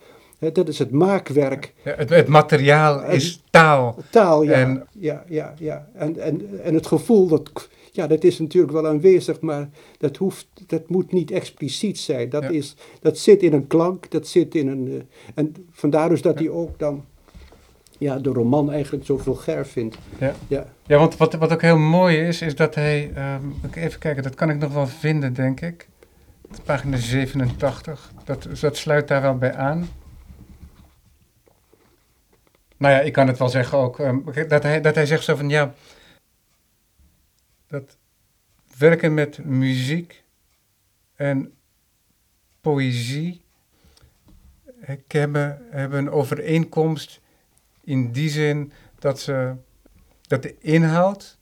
dat 0.49 0.67
is 0.67 0.79
het 0.79 0.91
maakwerk. 0.91 1.73
Ja, 1.83 1.93
het, 1.95 2.09
het, 2.09 2.27
materiaal 2.27 3.03
is 3.03 3.43
taal. 3.49 3.97
Taal, 4.09 4.43
ja. 4.43 4.51
En, 4.51 4.87
ja, 4.91 5.23
ja, 5.27 5.53
ja. 5.57 5.87
En, 5.93 6.19
en, 6.19 6.63
en 6.63 6.73
het 6.73 6.87
gevoel, 6.87 7.27
dat, 7.27 7.69
ja, 7.91 8.07
dat 8.07 8.23
is 8.23 8.39
natuurlijk 8.39 8.73
wel 8.73 8.87
aanwezig, 8.87 9.39
maar 9.39 9.69
dat, 9.97 10.17
hoeft, 10.17 10.47
dat 10.67 10.89
moet 10.89 11.11
niet 11.11 11.31
expliciet 11.31 11.99
zijn. 11.99 12.29
Dat, 12.29 12.49
is, 12.49 12.75
dat 13.01 13.17
zit 13.17 13.43
in 13.43 13.53
een 13.53 13.67
klank, 13.67 14.11
dat 14.11 14.27
zit 14.27 14.55
in 14.55 14.67
een... 14.67 14.87
Uh, 14.87 15.01
en 15.35 15.53
vandaar 15.71 16.09
dus 16.09 16.21
dat 16.21 16.39
hij 16.39 16.49
ook 16.49 16.79
dan 16.79 17.05
ja, 18.01 18.19
de 18.19 18.29
roman 18.29 18.71
eigenlijk 18.71 19.05
zo 19.05 19.17
vulgair 19.17 19.65
vindt. 19.65 19.97
Ja, 20.19 20.33
ja. 20.47 20.65
ja 20.85 20.97
want 20.97 21.17
wat, 21.17 21.33
wat 21.33 21.51
ook 21.51 21.61
heel 21.61 21.77
mooi 21.77 22.17
is, 22.17 22.41
is 22.41 22.55
dat 22.55 22.75
hij... 22.75 23.11
Um, 23.35 23.55
even 23.73 23.99
kijken, 23.99 24.23
dat 24.23 24.35
kan 24.35 24.49
ik 24.49 24.57
nog 24.57 24.73
wel 24.73 24.87
vinden, 24.87 25.33
denk 25.33 25.61
ik. 25.61 25.87
Pagina 26.63 26.97
87, 26.97 28.11
dat, 28.23 28.47
dat 28.59 28.77
sluit 28.77 29.07
daar 29.07 29.21
wel 29.21 29.37
bij 29.37 29.53
aan. 29.53 29.89
Nou 32.77 32.93
ja, 32.93 32.99
ik 32.99 33.13
kan 33.13 33.27
het 33.27 33.37
wel 33.37 33.49
zeggen 33.49 33.77
ook. 33.77 33.99
Um, 33.99 34.23
dat, 34.47 34.63
hij, 34.63 34.81
dat 34.81 34.95
hij 34.95 35.05
zegt 35.05 35.23
zo 35.23 35.35
van 35.35 35.49
ja. 35.49 35.73
Dat 37.67 37.97
werken 38.77 39.13
met 39.13 39.45
muziek 39.45 40.23
en 41.15 41.53
poëzie 42.61 43.41
hebben, 45.07 45.61
hebben 45.69 45.99
een 45.99 46.11
overeenkomst 46.11 47.21
in 47.83 48.11
die 48.11 48.29
zin 48.29 48.71
dat, 48.99 49.19
ze, 49.19 49.55
dat 50.21 50.41
de 50.41 50.55
inhoud 50.59 51.37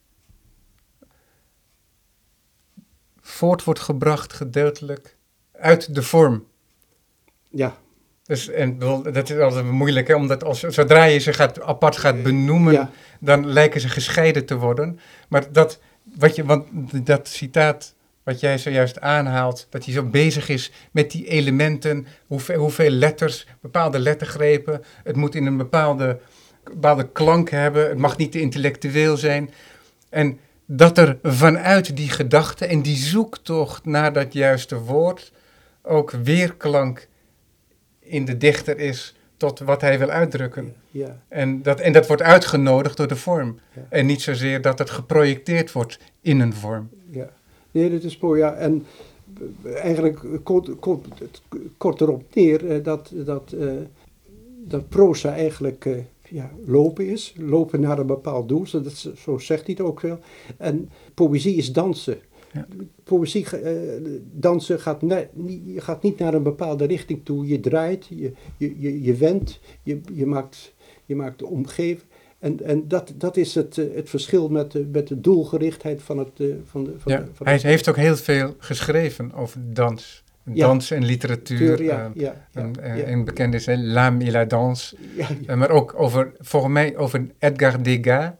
voort 3.20 3.64
wordt 3.64 3.80
gebracht 3.80 4.32
gedeeltelijk 4.32 5.16
uit 5.52 5.94
de 5.94 6.02
vorm. 6.02 6.46
Ja, 7.48 7.76
dus, 8.30 8.48
en 8.48 8.78
dat 9.12 9.30
is 9.30 9.38
altijd 9.38 9.64
moeilijk, 9.64 10.08
hè? 10.08 10.14
omdat 10.14 10.44
als, 10.44 10.60
zodra 10.60 11.04
je 11.04 11.18
ze 11.18 11.32
gaat, 11.32 11.60
apart 11.60 11.96
gaat 11.96 12.22
benoemen, 12.22 12.90
dan 13.20 13.46
lijken 13.46 13.80
ze 13.80 13.88
gescheiden 13.88 14.46
te 14.46 14.56
worden. 14.56 15.00
Maar 15.28 15.52
dat, 15.52 15.80
wat 16.02 16.36
je, 16.36 16.44
want 16.44 16.66
dat 17.06 17.28
citaat 17.28 17.94
wat 18.30 18.40
jij 18.40 18.58
zojuist 18.58 19.00
aanhaalt, 19.00 19.66
dat 19.70 19.84
hij 19.84 19.94
zo 19.94 20.02
bezig 20.02 20.48
is 20.48 20.70
met 20.90 21.10
die 21.10 21.26
elementen, 21.28 22.06
hoeveel, 22.26 22.58
hoeveel 22.58 22.90
letters, 22.90 23.46
bepaalde 23.60 23.98
lettergrepen, 23.98 24.82
het 25.04 25.16
moet 25.16 25.34
in 25.34 25.46
een 25.46 25.56
bepaalde, 25.56 26.18
bepaalde 26.64 27.08
klank 27.08 27.50
hebben, 27.50 27.88
het 27.88 27.98
mag 27.98 28.16
niet 28.16 28.32
te 28.32 28.40
intellectueel 28.40 29.16
zijn. 29.16 29.50
En 30.08 30.38
dat 30.66 30.98
er 30.98 31.18
vanuit 31.22 31.96
die 31.96 32.10
gedachte 32.10 32.66
en 32.66 32.82
die 32.82 32.96
zoektocht 32.96 33.84
naar 33.84 34.12
dat 34.12 34.32
juiste 34.32 34.78
woord 34.78 35.32
ook 35.82 36.10
weerklank 36.10 37.08
in 38.00 38.24
de 38.24 38.36
dichter 38.36 38.78
is 38.78 39.14
tot 39.36 39.58
wat 39.58 39.80
hij 39.80 39.98
wil 39.98 40.10
uitdrukken. 40.10 40.74
Ja, 40.90 41.22
En, 41.28 41.62
dat, 41.62 41.80
en 41.80 41.92
dat 41.92 42.06
wordt 42.06 42.22
uitgenodigd 42.22 42.96
door 42.96 43.08
de 43.08 43.16
vorm. 43.16 43.60
Ja. 43.74 43.82
En 43.88 44.06
niet 44.06 44.22
zozeer 44.22 44.60
dat 44.60 44.78
het 44.78 44.90
geprojecteerd 44.90 45.72
wordt 45.72 45.98
in 46.20 46.40
een 46.40 46.54
vorm. 46.54 46.90
Nee, 47.70 47.90
dat 47.90 48.02
is 48.02 48.18
mooi, 48.18 48.40
ja. 48.40 48.54
En 48.54 48.86
eh, 49.62 49.74
eigenlijk 49.74 50.20
komt, 50.42 50.78
komt 50.78 51.06
het 51.18 51.42
kort 51.76 52.00
erop 52.00 52.22
neer 52.34 52.70
eh, 52.70 52.84
dat, 52.84 53.12
dat, 53.24 53.52
eh, 53.52 53.72
dat 54.64 54.88
proza 54.88 55.34
eigenlijk 55.34 56.04
ja, 56.28 56.50
lopen 56.66 57.06
is. 57.06 57.34
Lopen 57.36 57.80
naar 57.80 57.98
een 57.98 58.06
bepaald 58.06 58.48
doel, 58.48 58.66
zo, 58.66 58.80
dat, 58.80 59.12
zo 59.16 59.38
zegt 59.38 59.66
hij 59.66 59.74
het 59.78 59.86
ook 59.86 60.00
wel. 60.00 60.18
En 60.56 60.90
poëzie 61.14 61.54
is 61.54 61.72
dansen. 61.72 62.18
Ja. 62.52 62.66
Poëzie, 63.04 63.46
dansen 64.32 64.80
gaat, 64.80 65.02
ne- 65.02 65.28
gaat 65.76 66.02
niet 66.02 66.18
naar 66.18 66.34
een 66.34 66.42
bepaalde 66.42 66.84
richting 66.84 67.24
toe. 67.24 67.46
Je 67.46 67.60
draait, 67.60 68.06
je, 68.06 68.32
je, 68.56 68.80
je, 68.80 69.02
je 69.02 69.14
wendt, 69.14 69.60
je, 69.82 70.00
je, 70.12 70.26
maakt, 70.26 70.74
je 71.04 71.16
maakt 71.16 71.38
de 71.38 71.46
omgeving. 71.46 72.09
En, 72.40 72.64
en 72.64 72.88
dat, 72.88 73.12
dat 73.16 73.36
is 73.36 73.54
het, 73.54 73.78
eh, 73.78 73.84
het 73.94 74.10
verschil 74.10 74.48
met 74.48 74.72
de, 74.72 74.88
met 74.92 75.08
de 75.08 75.20
doelgerichtheid 75.20 76.02
van 76.02 76.18
het... 76.18 76.28
eh, 76.36 76.46
van 76.64 76.84
de, 76.84 76.94
van 76.98 77.12
Ja, 77.12 77.18
de, 77.18 77.24
van 77.32 77.46
hij 77.46 77.58
heeft 77.62 77.88
ook 77.88 77.96
heel 77.96 78.16
veel 78.16 78.54
geschreven 78.58 79.32
over 79.32 79.60
dans. 79.72 80.22
Ja. 80.44 80.66
Dans 80.66 80.90
en 80.90 81.04
literatuur. 81.04 81.82
ja, 81.82 82.12
eh, 82.14 82.22
ja, 82.22 83.04
en, 83.04 83.24
bekend 83.24 83.54
is 83.54 83.66
L'âme 83.66 84.24
et 84.24 84.30
la 84.30 84.44
danse. 84.44 84.96
Maar 85.46 85.70
ook 85.70 85.94
over, 85.96 86.32
volgens 86.38 86.72
mij, 86.72 86.96
over 86.96 87.26
Edgar 87.38 87.82
Degas, 87.82 88.30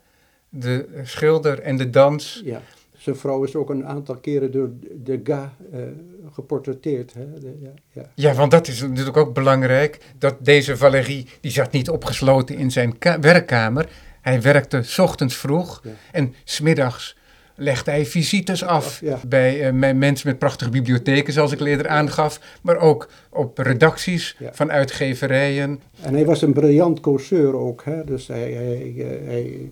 de 0.48 0.86
schilder 1.02 1.60
en 1.60 1.76
de 1.76 1.90
dans. 1.90 2.42
Zijn 3.00 3.16
vrouw 3.16 3.44
is 3.44 3.54
ook 3.54 3.70
een 3.70 3.86
aantal 3.86 4.16
keren 4.16 4.52
door 4.52 4.70
de 5.04 5.20
Ga 5.24 5.54
eh, 5.72 5.80
geportretteerd. 6.32 7.14
Hè? 7.14 7.38
De- 7.40 7.58
ja, 7.62 7.70
ja. 7.92 8.10
Ja, 8.14 8.34
want 8.34 8.50
dat 8.50 8.68
is 8.68 8.80
natuurlijk 8.82 9.16
ook 9.16 9.34
belangrijk. 9.34 9.98
Dat 10.18 10.34
deze 10.40 10.76
Valérie, 10.76 11.26
die 11.40 11.50
zat 11.50 11.72
niet 11.72 11.90
opgesloten 11.90 12.56
in 12.56 12.70
zijn 12.70 12.98
ka- 12.98 13.20
werkkamer. 13.20 13.88
Hij 14.20 14.42
werkte 14.42 14.82
's 14.82 14.98
ochtends 14.98 15.36
vroeg 15.36 15.80
Ja. 15.84 15.90
en 16.12 16.34
smiddags 16.44 17.16
legde 17.54 17.90
hij 17.90 18.06
visites 18.06 18.64
af 18.64 19.00
Ja. 19.00 19.18
bij 19.28 19.66
eh, 19.66 19.72
me- 19.72 19.92
mensen 19.92 20.28
met 20.28 20.38
prachtige 20.38 20.70
bibliotheken, 20.70 21.32
zoals 21.32 21.52
ik 21.52 21.60
eerder 21.60 21.88
aangaf. 21.88 22.40
Maar 22.62 22.76
ook 22.76 23.08
op 23.30 23.58
redacties 23.58 24.36
Ja. 24.38 24.50
van 24.52 24.70
uitgeverijen. 24.70 25.80
En 26.02 26.14
hij 26.14 26.24
was 26.24 26.42
een 26.42 26.52
briljant 26.52 27.00
causeur 27.00 27.56
ook. 27.56 27.84
Hè? 27.84 28.04
Dus 28.04 28.26
hij, 28.26 28.52
hij, 28.52 28.92
hij, 28.96 29.20
hij- 29.24 29.70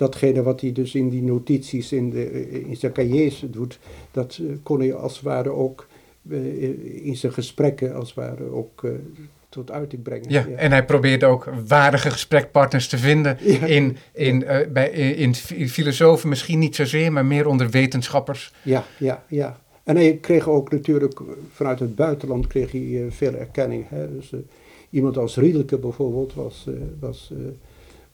datgene 0.00 0.42
wat 0.42 0.60
hij 0.60 0.72
dus 0.72 0.94
in 0.94 1.08
die 1.08 1.22
notities 1.22 1.92
in, 1.92 2.10
de, 2.10 2.50
in 2.68 2.76
zijn 2.76 2.92
cahiers 2.92 3.44
doet, 3.50 3.78
dat 4.10 4.38
eh, 4.40 4.46
kon 4.62 4.80
hij 4.80 4.94
als 4.94 5.12
het 5.14 5.22
ware 5.22 5.50
ook 5.50 5.86
eh, 6.30 7.06
in 7.06 7.16
zijn 7.16 7.32
gesprekken 7.32 7.94
als 7.94 8.06
het 8.06 8.16
ware 8.16 8.50
ook 8.52 8.84
eh, 8.84 8.90
tot 9.48 9.70
uiting 9.70 10.02
brengen. 10.02 10.30
Ja, 10.30 10.46
en 10.56 10.70
hij 10.70 10.84
probeerde 10.84 11.26
ook 11.26 11.48
waardige 11.66 12.10
gesprekpartners 12.10 12.88
te 12.88 12.98
vinden 12.98 13.38
Ja. 13.40 13.66
in, 13.66 13.96
in, 14.12 14.44
eh, 14.44 14.66
bij, 14.72 14.90
in, 14.90 15.14
in 15.16 15.34
fi- 15.34 15.68
filosofen, 15.68 16.28
misschien 16.28 16.58
niet 16.58 16.76
zozeer, 16.76 17.12
maar 17.12 17.26
meer 17.26 17.46
onder 17.46 17.70
wetenschappers. 17.70 18.52
Ja, 18.62 18.84
ja, 18.98 19.24
ja. 19.28 19.60
En 19.84 19.96
hij 19.96 20.16
kreeg 20.20 20.48
ook 20.48 20.70
natuurlijk 20.70 21.20
vanuit 21.52 21.78
het 21.80 21.94
buitenland 21.94 22.46
kreeg 22.46 22.72
hij 22.72 22.80
eh, 22.80 23.02
veel 23.10 23.34
erkenning. 23.34 23.84
Hè? 23.88 24.14
Dus 24.16 24.32
eh, 24.32 24.38
iemand 24.90 25.16
als 25.16 25.36
Rielke 25.36 25.78
bijvoorbeeld 25.78 26.34
was, 26.34 26.64
eh, 26.68 26.74
was, 27.00 27.32
eh, 27.32 27.38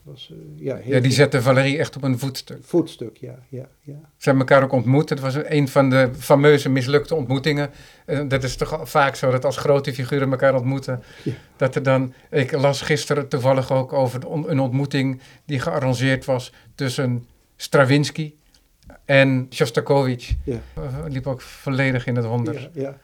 was 0.06 0.30
eh, 0.32 0.64
ja, 0.64 0.76
heel 0.76 0.94
Ja, 0.94 1.00
die 1.00 1.12
zette 1.12 1.42
Valérie 1.42 1.78
echt 1.78 1.96
op 1.96 2.02
een 2.02 2.18
voetstuk. 2.18 2.58
voetstuk. 2.64 3.16
Ja, 3.16 3.38
ja, 3.48 3.68
ja. 3.80 3.94
Ze 4.16 4.28
hebben 4.28 4.46
elkaar 4.46 4.62
ook 4.62 4.72
ontmoet. 4.72 5.08
Het 5.08 5.20
was 5.20 5.34
een 5.34 5.68
van 5.68 5.90
de 5.90 6.10
fameuze 6.18 6.68
mislukte 6.68 7.14
ontmoetingen. 7.14 7.70
Eh, 8.04 8.20
dat 8.28 8.44
is 8.44 8.56
toch 8.56 8.80
vaak 8.88 9.14
zo 9.14 9.30
dat 9.30 9.44
als 9.44 9.56
grote 9.56 9.94
figuren 9.94 10.30
elkaar 10.30 10.54
ontmoeten. 10.54 11.02
Ja. 11.22 11.32
Dat 11.56 11.74
er 11.74 11.82
dan. 11.82 12.12
Ik 12.30 12.52
las 12.52 12.82
gisteren 12.82 13.28
toevallig 13.28 13.72
ook 13.72 13.92
over 13.92 14.20
een 14.48 14.60
ontmoeting 14.60 15.20
die 15.44 15.60
gearrangeerd 15.60 16.24
was 16.24 16.52
tussen 16.74 17.26
Stravinsky 17.56 18.34
en 19.04 19.46
Shostakovich. 19.50 20.34
Ja. 20.44 20.60
Eh, 20.74 20.82
liep 21.08 21.26
ook 21.26 21.40
volledig 21.40 22.06
in 22.06 22.16
het 22.16 22.24
honderd. 22.24 22.60
Ja, 22.60 22.68
ja. 22.72 22.96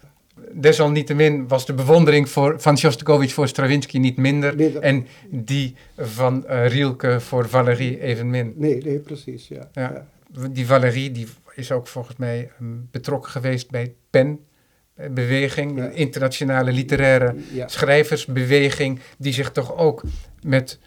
Desalniettemin 0.53 1.49
was 1.49 1.67
de 1.67 1.73
bewondering 1.75 2.29
voor, 2.29 2.61
van 2.61 2.79
Shostakovich 2.79 3.33
voor 3.33 3.49
Stravinsky 3.49 3.99
niet 3.99 4.17
minder. 4.17 4.57
Minder. 4.57 4.83
En 4.83 5.07
die 5.31 5.75
van 5.99 6.47
eh, 6.47 6.67
Rielke 6.69 7.21
voor 7.21 7.49
Valérie 7.49 8.01
evenmin. 8.01 8.53
Nee, 8.57 8.83
nee, 8.83 8.99
precies. 8.99 9.49
Ja. 9.49 9.69
Ja. 9.73 10.07
Die 10.51 10.67
Valérie 10.67 11.11
die 11.11 11.27
is 11.55 11.73
ook 11.73 11.87
volgens 11.87 12.17
mij 12.17 12.51
ehm, 12.61 12.67
betrokken 12.91 13.31
geweest 13.31 13.71
bij 13.71 13.95
PEN-beweging, 14.11 15.79
Ja. 15.79 15.87
de 15.87 15.95
internationale 15.95 16.73
literaire 16.73 17.35
Ja. 17.53 17.69
schrijversbeweging, 17.69 18.99
die 19.19 19.33
zich 19.33 19.53
toch 19.53 19.77
ook 19.77 20.03
met 20.43 20.79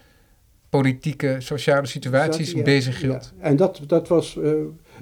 politieke, 0.68 1.36
sociale 1.38 1.86
situaties 1.86 2.50
Ja, 2.52 2.62
bezighield. 2.62 3.32
ja. 3.38 3.44
En 3.44 3.56
dat, 3.56 3.80
dat 3.86 4.08
was 4.08 4.36
eh, 4.38 4.50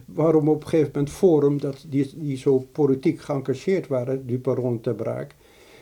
waarom 0.05 0.49
op 0.49 0.63
een 0.63 0.69
gegeven 0.69 0.91
moment 0.95 1.13
Forum, 1.13 1.61
dat 1.61 1.85
die, 1.89 2.13
die 2.17 2.37
zo 2.37 2.59
politiek 2.73 3.21
geëngageerd 3.21 3.87
waren, 3.87 4.27
Duperon 4.27 4.81
te 4.81 4.95
Braak, 4.95 5.35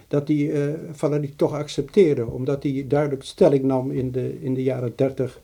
dat 0.09 0.27
die 0.27 0.53
Valéry 0.93 1.33
toch 1.37 1.53
accepteerde, 1.53 2.27
omdat 2.27 2.63
hij 2.63 2.85
duidelijk 2.89 3.23
stelling 3.23 3.65
nam 3.65 3.91
in 3.91 4.13
de, 4.13 4.43
in 4.43 4.55
de 4.55 4.63
jaren 4.63 4.93
dertig 4.97 5.41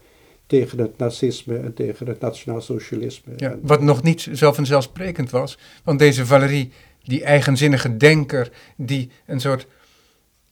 tegen 0.49 0.79
het 0.79 0.99
nazisme 0.99 1.59
en 1.59 1.75
tegen 1.75 2.07
het 2.07 2.21
nationaal 2.21 2.61
socialisme. 2.61 3.33
Ja, 3.37 3.57
wat 3.62 3.83
nog 3.83 4.03
niet 4.03 4.29
zo 4.33 4.53
vanzelfsprekend 4.53 5.31
was, 5.31 5.59
want 5.85 5.99
deze 5.99 6.27
Valérie, 6.27 6.71
die 7.03 7.25
eigenzinnige 7.25 7.97
denker, 7.97 8.51
die 8.77 9.11
een 9.27 9.41
soort 9.41 9.66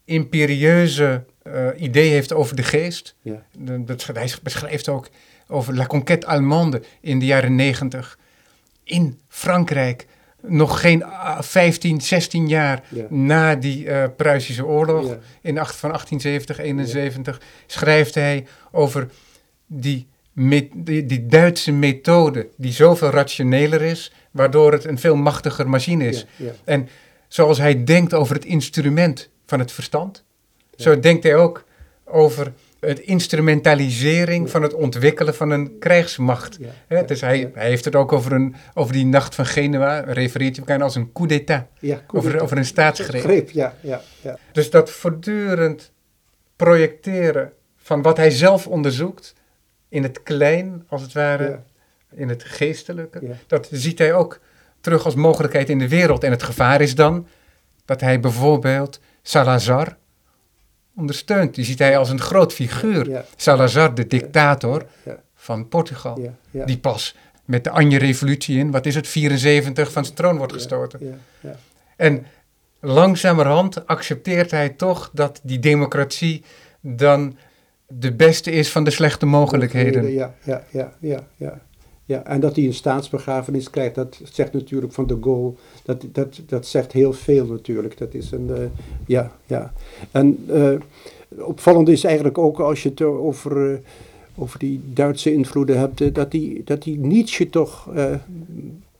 imperieuze 0.04 1.24
eh, 1.42 1.68
idee 1.76 2.10
heeft 2.10 2.32
over 2.32 2.56
de 2.56 2.62
geest, 2.62 3.14
ja, 3.20 3.46
dat, 3.58 4.06
hij 4.12 4.32
beschrijft 4.42 4.88
ook 4.88 5.08
over 5.48 5.74
La 5.76 5.86
Conquête 5.86 6.26
Allemande 6.26 6.82
in 7.00 7.18
de 7.18 7.24
jaren 7.26 7.54
negentig. 7.54 8.18
In 8.84 9.20
Frankrijk, 9.28 10.06
nog 10.42 10.80
geen 10.80 11.04
ah, 11.04 11.42
15, 11.42 12.00
16 12.00 12.48
jaar 12.48 12.82
ja, 12.88 13.06
na 13.10 13.54
die 13.54 13.88
eh, 13.90 14.08
Pruisische 14.16 14.66
oorlog, 14.66 15.08
ja, 15.08 15.18
in 15.40 15.58
acht, 15.58 15.76
van 15.76 15.88
1870, 15.90 16.58
71, 16.58 17.40
schrijft 17.66 18.14
hij 18.14 18.46
over 18.72 19.08
die, 19.66 20.06
me- 20.32 20.68
die, 20.74 21.06
die 21.06 21.26
Duitse 21.26 21.72
methode, 21.72 22.48
die 22.56 22.72
zoveel 22.72 23.10
rationeler 23.10 23.82
is, 23.82 24.12
waardoor 24.30 24.72
het 24.72 24.84
een 24.84 24.98
veel 24.98 25.16
machtiger 25.16 25.68
machine 25.68 26.08
is. 26.08 26.26
En 26.64 26.88
zoals 27.28 27.58
hij 27.58 27.84
denkt 27.84 28.14
over 28.14 28.34
het 28.34 28.44
instrument 28.44 29.28
van 29.46 29.58
het 29.58 29.72
verstand, 29.72 30.24
zo 30.76 31.00
denkt 31.00 31.22
hij 31.22 31.36
ook 31.36 31.64
over 32.04 32.52
het 32.86 32.98
instrumentalisering 32.98 34.50
van 34.50 34.62
het 34.62 34.74
ontwikkelen 34.74 35.34
van 35.34 35.50
een 35.50 35.78
krijgsmacht. 35.78 36.58
ja, 36.88 37.02
dus 37.02 37.20
hij, 37.20 37.50
hij 37.54 37.68
heeft 37.68 37.84
het 37.84 37.94
ook 37.94 38.12
over, 38.12 38.32
een, 38.32 38.54
over 38.74 38.92
die 38.92 39.06
nacht 39.06 39.34
van 39.34 39.46
Genua, 39.46 40.00
refereert 40.00 40.56
hij 40.56 40.66
elkaar 40.66 40.82
als 40.82 40.94
een 40.94 41.12
coup 41.12 41.28
d'état, 41.28 41.64
ja, 41.80 42.02
over, 42.12 42.40
over 42.40 42.56
een 42.56 42.64
staatsgreep. 42.64 43.22
Greep, 43.22 43.50
ja, 43.50 43.74
ja, 43.80 44.00
ja, 44.22 44.38
Dus 44.52 44.70
dat 44.70 44.90
voortdurend 44.90 45.92
projecteren 46.56 47.52
van 47.76 48.02
wat 48.02 48.16
hij 48.16 48.30
zelf 48.30 48.66
onderzoekt, 48.66 49.34
in 49.88 50.02
het 50.02 50.22
klein, 50.22 50.84
als 50.88 51.02
het 51.02 51.12
ware, 51.12 51.60
in 52.14 52.28
het 52.28 52.44
geestelijke, 52.44 53.36
dat 53.46 53.68
ziet 53.70 53.98
hij 53.98 54.14
ook 54.14 54.40
terug 54.80 55.04
als 55.04 55.14
mogelijkheid 55.14 55.68
in 55.68 55.78
de 55.78 55.88
wereld. 55.88 56.24
En 56.24 56.30
het 56.30 56.42
gevaar 56.42 56.80
is 56.80 56.94
dan 56.94 57.26
dat 57.84 58.00
hij 58.00 58.20
bijvoorbeeld 58.20 59.00
Salazar 59.22 59.96
ondersteunt. 60.96 61.54
Die 61.54 61.64
ziet 61.64 61.78
hij 61.78 61.98
als 61.98 62.10
een 62.10 62.20
groot 62.20 62.52
figuur. 62.52 63.08
Ja. 63.08 63.24
Salazar, 63.36 63.94
de 63.94 64.06
dictator 64.06 64.86
Ja. 65.02 65.16
van 65.34 65.68
Portugal. 65.68 66.32
Die 66.50 66.78
pas 66.78 67.16
met 67.44 67.64
de 67.64 67.70
Anje-revolutie 67.70 68.58
in, 68.58 68.70
wat 68.70 68.86
is 68.86 68.94
het, 68.94 69.08
74 69.08 69.92
van 69.92 70.04
zijn 70.04 70.16
troon 70.16 70.36
wordt 70.36 70.52
gestoten. 70.52 71.20
En 71.96 72.26
langzamerhand 72.80 73.86
accepteert 73.86 74.50
hij 74.50 74.68
toch 74.68 75.10
dat 75.12 75.40
die 75.42 75.58
democratie 75.58 76.44
dan 76.80 77.36
de 77.88 78.12
beste 78.12 78.50
is 78.50 78.70
van 78.70 78.84
de 78.84 78.90
slechte 78.90 79.26
mogelijkheden. 79.26 80.12
Ja, 80.12 80.34
ja, 80.42 80.64
ja, 80.70 80.92
ja, 81.00 81.26
ja. 81.36 81.60
Ja. 82.06 82.24
En 82.24 82.40
dat 82.40 82.56
hij 82.56 82.64
een 82.64 82.74
staatsbegrafenis 82.74 83.70
krijgt, 83.70 83.94
dat 83.94 84.20
zegt 84.32 84.52
natuurlijk 84.52 84.92
van 84.92 85.06
de 85.06 85.18
Gaulle, 85.20 85.52
dat, 85.84 86.04
dat, 86.12 86.40
dat 86.46 86.66
zegt 86.66 86.92
heel 86.92 87.12
veel 87.12 87.46
natuurlijk. 87.46 87.98
Dat 87.98 88.14
is 88.14 88.30
een, 88.30 88.50
eh, 88.50 88.62
ja, 89.06 89.32
ja. 89.46 89.72
En 90.10 90.44
eh, 90.48 90.72
opvallend 91.38 91.88
is 91.88 92.04
eigenlijk 92.04 92.38
ook 92.38 92.60
als 92.60 92.82
je 92.82 92.88
het 92.88 93.02
over, 93.02 93.72
eh, 93.72 93.78
over 94.36 94.58
die 94.58 94.80
Duitse 94.84 95.32
invloeden 95.32 95.78
hebt, 95.78 96.14
dat 96.14 96.30
die, 96.30 96.62
dat 96.64 96.82
die 96.82 96.98
Nietzsche 96.98 97.50
toch, 97.50 97.88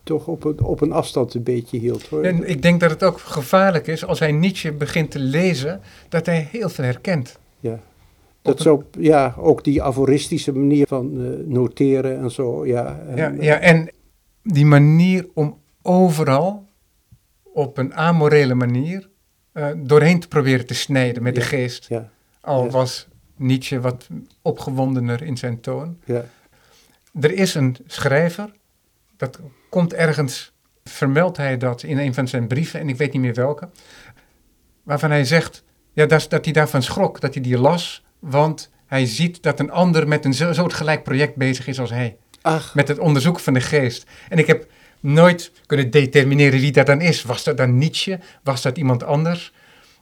toch 0.03 0.27
op, 0.27 0.45
een, 0.45 0.61
op 0.61 0.81
een 0.81 0.93
afstand 0.93 1.35
een 1.35 1.43
beetje 1.43 1.79
hield. 1.79 2.07
Hoor. 2.07 2.23
En 2.23 2.49
ik 2.49 2.63
denk 2.63 2.81
dat 2.81 2.91
het 2.91 3.03
ook 3.03 3.19
gevaarlijk 3.19 3.87
is 3.87 4.05
als 4.05 4.19
hij 4.19 4.33
Nietzsche 4.33 4.73
begint 4.73 5.11
te 5.11 5.19
lezen, 5.19 5.81
dat 6.09 6.27
hij 6.27 6.49
heel 6.51 6.69
veel 6.69 6.85
herkent. 6.85 7.39
Ja. 7.61 7.81
Dat 8.47 8.61
zo, 8.61 8.85
ja, 8.99 9.35
ook 9.39 9.65
die 9.65 9.83
aforistische 9.83 10.53
manier 10.53 10.87
van 10.87 11.25
eh, 11.25 11.47
noteren 11.47 12.19
en 12.19 12.31
zo, 12.31 12.67
ja. 12.67 13.01
En, 13.09 13.17
Ja, 13.17 13.33
ja, 13.41 13.59
en 13.59 13.91
die 14.43 14.67
manier 14.67 15.29
om 15.35 15.59
overal 15.83 16.65
op 17.43 17.79
een 17.79 17.95
amorele 17.95 18.55
manier 18.55 19.09
uh, 19.53 19.69
doorheen 19.77 20.21
te 20.21 20.29
proberen 20.29 20.67
te 20.67 20.75
snijden 20.75 21.23
met 21.23 21.35
de 21.35 21.41
geest. 21.41 21.89
Ja. 21.89 22.11
Al 22.41 22.71
was 22.71 23.09
Nietzsche 23.37 23.81
wat 23.81 24.09
opgewondener 24.43 25.23
in 25.23 25.37
zijn 25.37 25.61
toon. 25.61 25.99
Ja. 26.05 26.25
Er 27.21 27.33
is 27.33 27.55
een 27.55 27.77
schrijver, 27.87 28.53
dat 29.17 29.41
komt 29.69 29.95
ergens, 29.95 30.53
vermeldt 30.85 31.37
hij 31.37 31.57
dat 31.57 31.83
in 31.83 31.99
een 31.99 32.15
van 32.15 32.29
zijn 32.29 32.47
brieven, 32.47 32.81
en 32.81 32.89
ik 32.89 32.97
weet 32.97 33.13
niet 33.13 33.23
meer 33.23 33.35
welke, 33.35 33.69
waarvan 34.83 35.11
hij 35.11 35.25
zegt 35.25 35.65
ja, 35.93 36.07
dat, 36.07 36.27
dat 36.29 36.45
hij 36.45 36.53
daarvan 36.53 36.83
schrok, 36.83 37.21
dat 37.21 37.35
hij 37.35 37.43
die 37.43 37.59
las, 37.59 38.05
want 38.19 38.71
hij 38.87 39.07
ziet 39.07 39.43
dat 39.43 39.61
een 39.61 39.71
ander 39.71 40.09
met 40.09 40.25
een 40.25 40.35
soortgelijk 40.35 41.03
project 41.03 41.37
bezig 41.37 41.67
is 41.67 41.81
als 41.81 41.91
hij. 41.91 42.17
Ach. 42.43 42.75
Met 42.75 42.89
het 42.89 42.99
onderzoeken 42.99 43.43
van 43.43 43.55
de 43.55 43.61
geest. 43.61 44.07
En 44.29 44.39
ik 44.39 44.47
heb 44.47 44.67
nooit 45.01 45.53
kunnen 45.67 45.91
determineren 45.91 46.61
wie 46.61 46.73
dat 46.73 46.87
dan 46.87 47.01
is. 47.01 47.23
Was 47.23 47.45
dat 47.45 47.57
dan 47.57 47.79
Nietzsche? 47.79 48.19
Was 48.43 48.63
dat 48.63 48.79
iemand 48.79 49.05
anders? 49.05 49.53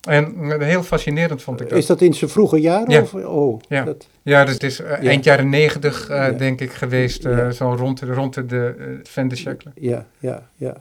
En 0.08 0.50
eh, 0.52 0.66
heel 0.66 0.82
fascinerend 0.82 1.42
vond 1.42 1.60
ik 1.60 1.68
dat. 1.68 1.78
Is 1.78 1.86
dat 1.86 2.00
in 2.00 2.14
zijn 2.14 2.30
vroege 2.30 2.60
jaren? 2.60 2.90
Ja. 2.90 3.00
Of, 3.00 3.14
oh, 3.14 3.60
Ja. 3.68 3.84
dat- 3.84 4.08
Ja, 4.22 4.44
dus 4.44 4.52
het 4.54 4.62
is 4.62 4.80
eh, 4.80 5.06
eind 5.08 5.24
jaren 5.24 5.48
negentig, 5.48 6.08
eh, 6.08 6.16
Ja. 6.16 6.30
denk 6.30 6.60
ik, 6.60 6.72
geweest. 6.72 7.24
eh. 7.24 7.50
Zo 7.50 7.74
rond, 7.78 7.98
de- 8.00 8.06
rond 8.14 8.34
de, 8.48 8.74
uh, 8.78 8.98
Van 9.02 9.28
de 9.28 9.56
ja, 9.74 10.06
ja, 10.18 10.48
ja. 10.56 10.76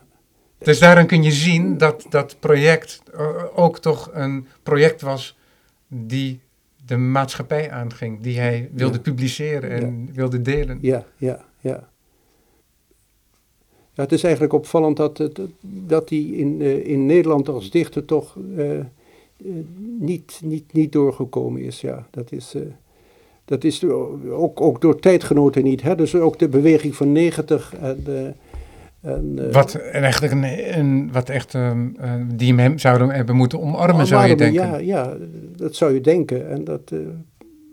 Dus 0.58 0.80
daarin 0.80 1.06
kun 1.06 1.24
je 1.24 1.32
zien 1.32 1.78
dat 1.78 2.06
dat 2.10 2.36
project 2.40 3.02
eh, 3.18 3.28
ook 3.56 3.80
toch 3.80 4.10
een 4.14 4.48
project 4.64 5.02
was 5.02 5.38
die 5.88 6.42
de 6.86 6.98
maatschappij 6.98 7.72
aanging. 7.72 8.22
Die 8.22 8.40
hij 8.40 8.70
wilde 8.74 8.96
Ja. 8.96 9.02
publiceren 9.02 9.70
en 9.70 10.10
wilde 10.14 10.42
delen. 10.42 10.78
Ja, 10.82 11.06
ja, 11.18 11.46
ja. 11.60 11.90
Ja, 13.96 14.04
het 14.04 14.12
is 14.12 14.24
eigenlijk 14.24 14.54
opvallend 14.54 14.98
dat, 14.98 15.18
het- 15.18 15.40
dat 15.62 16.10
hij 16.10 16.20
in, 16.20 16.62
eh, 16.62 16.88
in 16.88 17.06
Nederland 17.06 17.50
als 17.50 17.70
dichter 17.70 18.06
toch 18.06 18.38
eh, 18.58 18.80
eh, 18.80 18.86
niet, 20.00 20.40
niet, 20.44 20.74
niet 20.74 20.92
doorgekomen 20.92 21.62
is. 21.62 21.82
Ja, 21.82 22.08
dat 22.12 22.32
is, 22.32 22.56
dat 23.46 23.64
is 23.64 23.84
ook, 24.30 24.62
ook 24.62 24.82
door 24.82 25.00
tijdgenoten 25.00 25.64
niet. 25.64 25.82
Hè? 25.82 25.96
Dus 25.96 26.16
ook 26.16 26.40
de 26.40 26.48
beweging 26.50 26.96
van 26.96 27.12
90 27.12 27.74
en... 27.76 28.04
en 29.04 29.48
eh, 29.48 29.54
Wat 29.54 29.74
en 29.74 30.04
eigenlijk 30.04 30.34
een, 30.34 30.78
een 30.78 31.12
wat 31.12 31.30
echt 31.30 31.56
ehm, 31.56 31.88
eh, 32.00 32.14
die 32.36 32.56
hem 32.56 32.78
zouden 32.78 33.10
hebben 33.10 33.36
moeten 33.36 33.62
omarmen, 33.62 34.08
zou 34.08 34.28
je 34.28 34.36
denken. 34.36 34.64
Ja, 34.64 34.78
ja, 34.78 35.14
dat 35.56 35.76
zou 35.76 35.94
je 35.94 36.02
denken. 36.02 36.50
En 36.50 36.64
dat, 36.64 36.92
eh, 36.92 37.00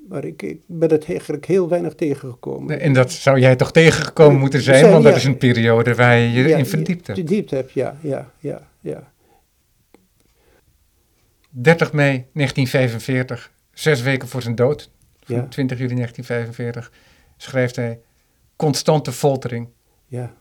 maar 0.09 0.25
ik, 0.25 0.43
ik 0.43 0.61
ben 0.67 0.91
het 0.91 1.09
eigenlijk 1.09 1.47
heel 1.47 1.69
weinig 1.69 1.95
tegengekomen. 1.95 2.81
En 2.81 2.93
dat 2.93 3.13
zou 3.13 3.39
jij 3.39 3.57
toch 3.57 3.73
tegengekomen 3.73 4.41
moeten 4.41 4.61
zijn, 4.61 4.79
Zijn, 4.79 4.93
want 4.93 5.05
dat 5.05 5.17
is 5.17 5.25
een 5.25 5.37
periode 5.37 5.95
waar 5.95 6.19
je 6.19 6.31
je 6.31 6.49
Ja, 6.49 6.57
in 6.57 6.67
verdiept 6.67 7.07
hebt. 7.07 7.19
Verdiept 7.19 7.51
heb, 7.51 7.71
ja, 7.71 7.97
ja, 8.01 8.31
ja, 8.39 8.69
ja. 8.81 9.13
30 11.51 11.93
mei 11.93 12.27
1945, 12.33 13.53
zes 13.73 14.03
weken 14.03 14.29
voor 14.29 14.43
zijn 14.43 14.55
dood, 14.55 14.91
van 15.21 15.37
Ja. 15.37 15.47
20 15.47 15.79
juli 15.79 15.95
1945, 15.95 16.93
schrijft 17.37 17.77
hij 17.77 18.01
constante 18.57 19.13
foltering, 19.13 19.69
ja. 20.07 20.35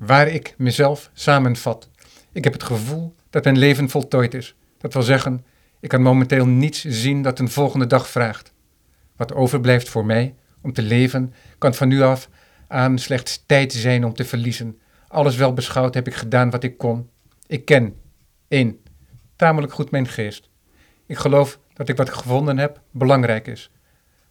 Waar 0.00 0.28
ik 0.28 0.54
mezelf 0.58 1.10
samenvat. 1.12 1.88
Ik 2.32 2.44
heb 2.44 2.52
het 2.52 2.62
gevoel 2.62 3.14
dat 3.30 3.44
mijn 3.44 3.58
leven 3.58 3.88
voltooid 3.88 4.34
is. 4.34 4.54
Dat 4.78 4.92
wil 4.92 5.02
zeggen, 5.02 5.44
ik 5.80 5.88
kan 5.88 6.02
momenteel 6.02 6.46
niets 6.46 6.84
zien 6.84 7.22
dat 7.22 7.38
een 7.38 7.48
volgende 7.48 7.86
dag 7.86 8.08
vraagt. 8.08 8.52
Wat 9.16 9.34
overblijft 9.34 9.88
voor 9.88 10.04
mij 10.04 10.34
om 10.60 10.72
te 10.72 10.82
leven, 10.82 11.34
kan 11.58 11.74
van 11.74 11.88
nu 11.88 12.02
af 12.02 12.28
aan 12.68 12.98
slechts 12.98 13.42
tijd 13.46 13.72
zijn 13.72 14.04
om 14.04 14.14
te 14.14 14.24
verliezen. 14.24 14.78
Alles 15.08 15.36
wel 15.36 15.52
beschouwd 15.52 15.94
heb 15.94 16.06
ik 16.06 16.14
gedaan 16.14 16.50
wat 16.50 16.62
ik 16.62 16.78
kon. 16.78 17.10
Ik 17.46 17.64
ken, 17.64 17.96
één, 18.48 18.78
tamelijk 19.36 19.72
goed 19.72 19.90
mijn 19.90 20.08
geest. 20.08 20.48
Ik 21.06 21.16
geloof 21.16 21.58
dat 21.72 21.88
ik 21.88 21.96
wat 21.96 22.10
gevonden 22.10 22.58
heb 22.58 22.80
belangrijk 22.90 23.46
is. 23.46 23.70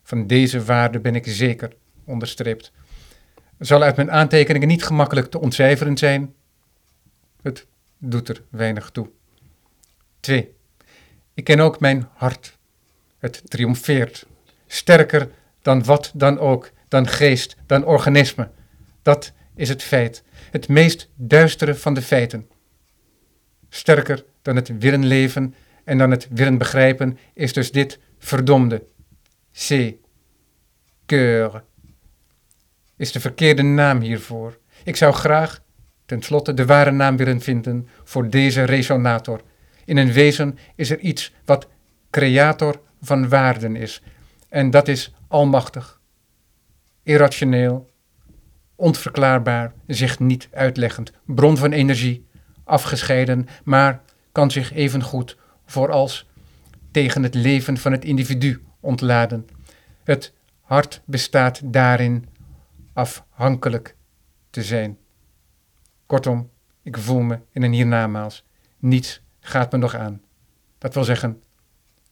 Van 0.04 0.28
deze 0.28 0.64
waarde 0.64 1.00
ben 1.00 1.16
ik 1.16 1.28
zeker, 1.28 1.74
onderstreept. 2.06 2.72
Zal 3.60 3.82
uit 3.82 3.96
mijn 3.96 4.12
aantekeningen 4.12 4.68
niet 4.68 4.84
gemakkelijk 4.84 5.32
te 5.32 5.40
ontcijferen 5.40 5.98
zijn. 5.98 6.34
Het 7.42 7.68
doet 7.98 8.30
er 8.30 8.44
weinig 8.50 8.90
toe. 8.90 9.10
2. 10.20 10.54
Ik 11.34 11.44
ken 11.44 11.60
ook 11.60 11.80
mijn 11.80 12.10
hart. 12.14 12.58
Het 13.18 13.42
triomfeert. 13.46 14.26
Sterker 14.68 15.30
dan 15.62 15.84
wat 15.84 16.12
dan 16.16 16.40
ook, 16.40 16.72
dan 16.88 17.08
geest, 17.08 17.56
dan 17.66 17.86
organisme. 17.86 18.50
Dat 19.02 19.34
is 19.56 19.70
het 19.70 19.84
feit. 19.84 20.24
Het 20.52 20.68
meest 20.68 21.10
duistere 21.16 21.76
van 21.76 21.94
de 21.94 22.02
feiten. 22.02 22.50
Sterker 23.70 24.26
dan 24.42 24.56
het 24.56 24.78
willen 24.78 25.06
leven 25.06 25.56
en 25.84 25.98
dan 25.98 26.12
het 26.12 26.28
willen 26.32 26.58
begrijpen 26.58 27.18
is 27.34 27.54
dus 27.54 27.72
dit 27.72 28.00
verdomde. 28.18 28.84
C. 29.68 29.94
Keur. 31.06 31.64
Is 33.00 33.12
de 33.12 33.20
verkeerde 33.20 33.62
naam 33.62 34.02
hiervoor. 34.02 34.58
Ik 34.84 34.96
zou 34.96 35.14
graag, 35.14 35.62
tenslotte, 36.06 36.54
de 36.54 36.66
ware 36.66 36.92
naam 36.92 37.18
willen 37.18 37.42
vinden 37.42 37.88
voor 38.04 38.30
deze 38.30 38.64
resonator. 38.64 39.42
In 39.86 39.98
een 39.98 40.12
wezen 40.12 40.58
is 40.76 40.90
er 40.90 41.00
iets 41.00 41.34
wat 41.46 41.68
creator 42.10 42.82
van 43.02 43.30
waarden 43.30 43.76
is. 43.76 44.04
En 44.50 44.70
dat 44.70 44.88
is 44.88 45.14
almachtig, 45.28 46.00
irrationeel, 47.04 47.90
onverklaarbaar, 48.76 49.74
zich 49.88 50.20
niet 50.20 50.48
uitleggend, 50.52 51.12
bron 51.26 51.58
van 51.58 51.72
energie, 51.72 52.26
afgescheiden, 52.64 53.48
maar 53.64 54.02
kan 54.32 54.52
zich 54.52 54.74
evengoed 54.74 55.38
voorals 55.66 56.30
tegen 56.92 57.24
het 57.24 57.36
leven 57.36 57.78
van 57.78 57.92
het 57.92 58.06
individu 58.06 58.62
ontladen. 58.80 59.48
Het 60.04 60.34
hart 60.62 61.02
bestaat 61.06 61.62
daarin 61.64 62.26
afhankelijk 63.00 63.96
te 64.50 64.64
zijn. 64.64 64.98
Kortom, 66.06 66.50
ik 66.84 66.98
voel 66.98 67.20
me 67.22 67.40
in 67.52 67.64
een 67.64 67.74
hiernamaals. 67.74 68.46
Niets 68.80 69.22
gaat 69.40 69.72
me 69.72 69.78
nog 69.78 69.96
aan. 69.96 70.22
Dat 70.78 70.94
wil 70.94 71.04
zeggen, 71.04 71.42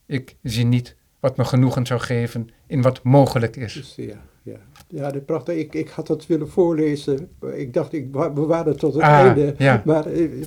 ik 0.05 0.35
zie 0.43 0.65
niet 0.65 0.95
wat 1.19 1.37
me 1.37 1.43
genoegen 1.45 1.85
zou 1.85 1.99
geven 1.99 2.49
in 2.67 2.81
wat 2.81 3.03
mogelijk 3.03 3.55
is. 3.55 3.73
Dus, 3.73 3.93
ja, 3.95 4.21
ja. 4.43 4.57
ja 4.87 5.11
dat 5.11 5.25
prachtig. 5.25 5.55
Ik, 5.55 5.73
ik 5.73 5.89
had 5.89 6.07
dat 6.07 6.25
willen 6.27 6.49
voorlezen. 6.49 7.29
Ik 7.55 7.73
dacht, 7.73 7.93
ik 7.93 8.11
bewaar 8.11 8.65
het 8.65 8.79
tot 8.79 8.93
het 8.93 9.03
Ah, 9.03 9.09
einde. 9.09 9.55
ja. 9.57 9.81
Maar 9.85 10.05
eh, 10.05 10.43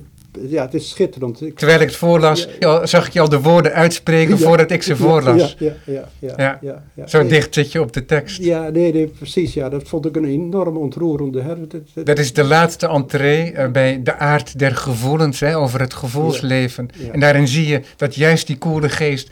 ja, 0.47 0.61
het 0.65 0.73
is 0.73 0.89
schitterend. 0.89 1.41
Ik, 1.41 1.57
Terwijl 1.57 1.79
ik 1.79 1.87
het 1.87 1.95
voorlas, 1.95 2.47
Ja, 2.59 2.85
zag 2.85 3.07
ik 3.07 3.13
je 3.13 3.19
al 3.19 3.29
de 3.29 3.41
woorden 3.41 3.73
uitspreken 3.73 4.37
Ja. 4.37 4.45
voordat 4.45 4.71
ik 4.71 4.83
ze 4.83 4.95
voorlas. 4.95 5.55
Ja, 5.59 5.65
ja, 5.85 5.93
ja. 5.93 6.07
ja, 6.19 6.33
Ja. 6.37 6.57
ja, 6.61 6.83
ja. 6.93 7.07
Zo 7.07 7.19
Nee, 7.19 7.29
dicht 7.29 7.53
zit 7.53 7.71
je 7.71 7.81
op 7.81 7.93
de 7.93 8.05
tekst. 8.05 8.37
Ja, 8.43 8.69
nee, 8.69 8.93
nee, 8.93 9.07
precies. 9.07 9.53
Ja, 9.53 9.69
dat 9.69 9.83
vond 9.87 10.05
ik 10.05 10.15
een 10.15 10.25
enorm 10.25 10.77
ontroerende. 10.77 11.41
Hè. 11.41 11.67
Dat, 11.67 11.81
dat- 11.93 12.05
Dat 12.05 12.19
is 12.19 12.33
de 12.33 12.43
laatste 12.43 12.87
entree 12.87 13.51
eh, 13.51 13.71
bij 13.71 13.99
de 14.03 14.17
aard 14.17 14.59
der 14.59 14.75
gevoelens, 14.75 15.39
hè, 15.39 15.57
over 15.57 15.79
het 15.79 15.93
gevoelsleven. 15.93 16.89
En 17.11 17.19
daarin 17.19 17.47
zie 17.47 17.67
je 17.67 17.81
dat 17.95 18.15
juist 18.15 18.47
die 18.47 18.57
koele 18.57 18.89
geest 18.89 19.29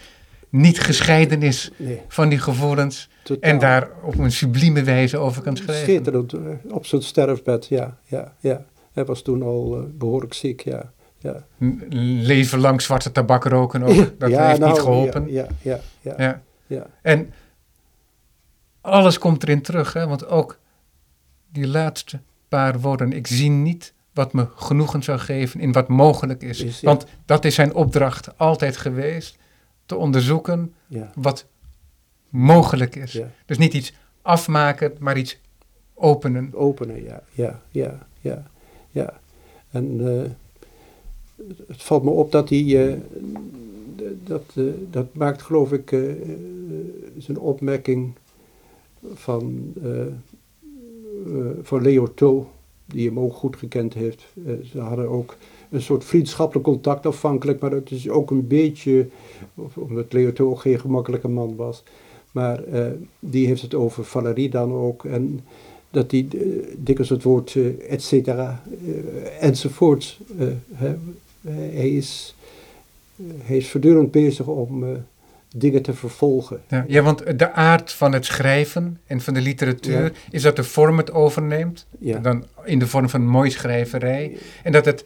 niet 0.50 0.80
gescheiden 0.80 1.42
is 1.44 1.72
nee, 1.78 2.02
van 2.08 2.30
die 2.30 2.40
gevoelens. 2.40 3.10
totaal. 3.24 3.52
En 3.52 3.60
daar 3.60 3.90
op 4.04 4.18
een 4.18 4.32
sublieme 4.32 4.84
wijze 4.84 5.18
over 5.18 5.42
kan 5.42 5.58
schrijven. 5.58 5.84
Schitterend. 5.84 6.34
eh, 6.34 6.40
Op 6.74 6.86
zijn 6.86 7.02
sterfbed, 7.02 7.68
ja, 7.68 7.98
ja, 8.06 8.34
ja. 8.40 8.66
Hij 9.00 9.08
was 9.08 9.22
toen 9.22 9.42
al 9.44 9.78
eh, 9.78 9.84
behoorlijk 9.94 10.34
ziek, 10.34 10.62
ja. 10.62 10.92
ja. 11.18 11.46
Leven 11.90 12.60
lang 12.60 12.82
zwarte 12.82 13.12
tabak 13.12 13.44
roken 13.44 13.84
ook. 13.84 14.20
Dat 14.20 14.30
Ja, 14.30 14.48
heeft 14.48 14.60
nou, 14.60 14.72
niet 14.72 14.82
geholpen. 14.82 15.32
Ja, 15.32 15.48
ja, 15.62 15.80
ja, 16.02 16.14
ja. 16.18 16.24
Ja. 16.24 16.42
ja. 16.68 16.88
En 17.02 17.34
alles 18.82 19.18
komt 19.18 19.44
erin 19.44 19.62
terug, 19.62 19.94
hè? 19.94 20.08
want 20.08 20.28
ook 20.28 20.60
die 21.52 21.68
laatste 21.68 22.20
paar 22.48 22.80
woorden. 22.80 23.14
Ik 23.14 23.28
zie 23.28 23.50
niet 23.50 23.94
wat 24.14 24.34
me 24.34 24.48
genoegen 24.56 25.04
zou 25.04 25.20
geven 25.20 25.60
in 25.60 25.72
wat 25.72 25.88
mogelijk 25.88 26.42
is. 26.44 26.62
Is, 26.62 26.80
ja. 26.80 26.88
Want 26.88 27.06
dat 27.26 27.46
is 27.46 27.56
zijn 27.56 27.74
opdracht 27.74 28.38
altijd 28.38 28.78
geweest. 28.78 29.38
Te 29.86 29.96
onderzoeken 29.96 30.74
ja, 30.88 31.12
wat 31.16 31.46
mogelijk 32.30 32.96
is. 32.96 33.12
ja. 33.12 33.32
Dus 33.46 33.58
niet 33.58 33.74
iets 33.74 33.94
afmaken, 34.22 34.94
maar 35.00 35.18
iets 35.18 35.40
openen. 35.94 36.54
Openen, 36.54 37.04
ja, 37.04 37.22
ja, 37.32 37.62
ja, 37.70 38.08
ja, 38.22 38.44
ja. 38.92 39.20
En 39.70 40.16
eh, 40.18 40.30
het 41.68 41.84
valt 41.84 42.04
me 42.04 42.10
op 42.10 42.32
dat 42.32 42.50
hij, 42.50 42.88
eh, 42.88 42.98
dat, 44.24 44.44
eh, 44.54 44.64
dat 44.92 45.14
maakt 45.14 45.42
geloof 45.42 45.72
ik 45.72 45.90
zijn 47.18 47.40
opmerking 47.40 48.14
van, 49.14 49.74
van 51.62 51.82
Leo 51.82 52.14
To, 52.14 52.50
die 52.86 53.08
hem 53.08 53.20
ook 53.20 53.34
goed 53.34 53.56
gekend 53.56 53.94
heeft. 53.94 54.26
Ze 54.72 54.80
hadden 54.80 55.10
ook 55.10 55.38
een 55.70 55.82
soort 55.82 56.04
vriendschappelijk 56.04 56.66
contact 56.66 57.06
afhankelijk, 57.06 57.60
maar 57.60 57.72
het 57.72 57.92
is 57.92 58.10
ook 58.10 58.32
een 58.32 58.48
beetje, 58.48 59.08
omdat 59.74 60.14
Leo 60.14 60.34
To 60.34 60.50
ook 60.50 60.60
geen 60.60 60.80
gemakkelijke 60.80 61.28
man 61.28 61.56
was. 61.56 61.84
Maar 62.32 62.64
die 63.20 63.48
heeft 63.48 63.62
het 63.62 63.74
over 63.74 64.04
Valerie 64.04 64.50
dan 64.50 64.72
ook. 64.74 65.06
En 65.06 65.40
dat 65.92 66.12
hij 66.12 66.28
eh, 66.32 66.40
dikwijls 66.78 67.10
het 67.10 67.24
woord 67.24 67.56
eh, 67.56 67.92
et 67.92 68.04
cetera 68.04 68.62
eh, 68.86 69.44
enzovoort. 69.44 70.18
hij, 71.48 71.90
is, 71.90 72.36
hij 73.38 73.58
is 73.58 73.70
voortdurend 73.70 74.12
bezig 74.12 74.46
om 74.48 74.98
dingen 75.56 75.82
te 75.82 75.94
vervolgen. 75.94 76.62
Ja, 76.68 76.86
ja, 76.88 77.02
want 77.02 77.40
de 77.40 77.52
aard 77.52 77.92
van 77.92 78.14
het 78.14 78.26
schrijven 78.26 79.00
en 79.06 79.22
van 79.22 79.34
de 79.34 79.42
literatuur 79.42 80.04
Ja. 80.04 80.12
is 80.32 80.42
dat 80.42 80.56
de 80.56 80.64
vorm 80.64 80.98
het 80.98 81.12
overneemt. 81.12 81.86
Ja. 82.00 82.20
Dan 82.20 82.46
in 82.66 82.80
de 82.80 82.88
vorm 82.88 83.10
van 83.10 83.26
mooi 83.26 83.52
schrijverij. 83.52 84.38
En 84.64 84.72
dat, 84.72 84.86
het, 84.86 85.06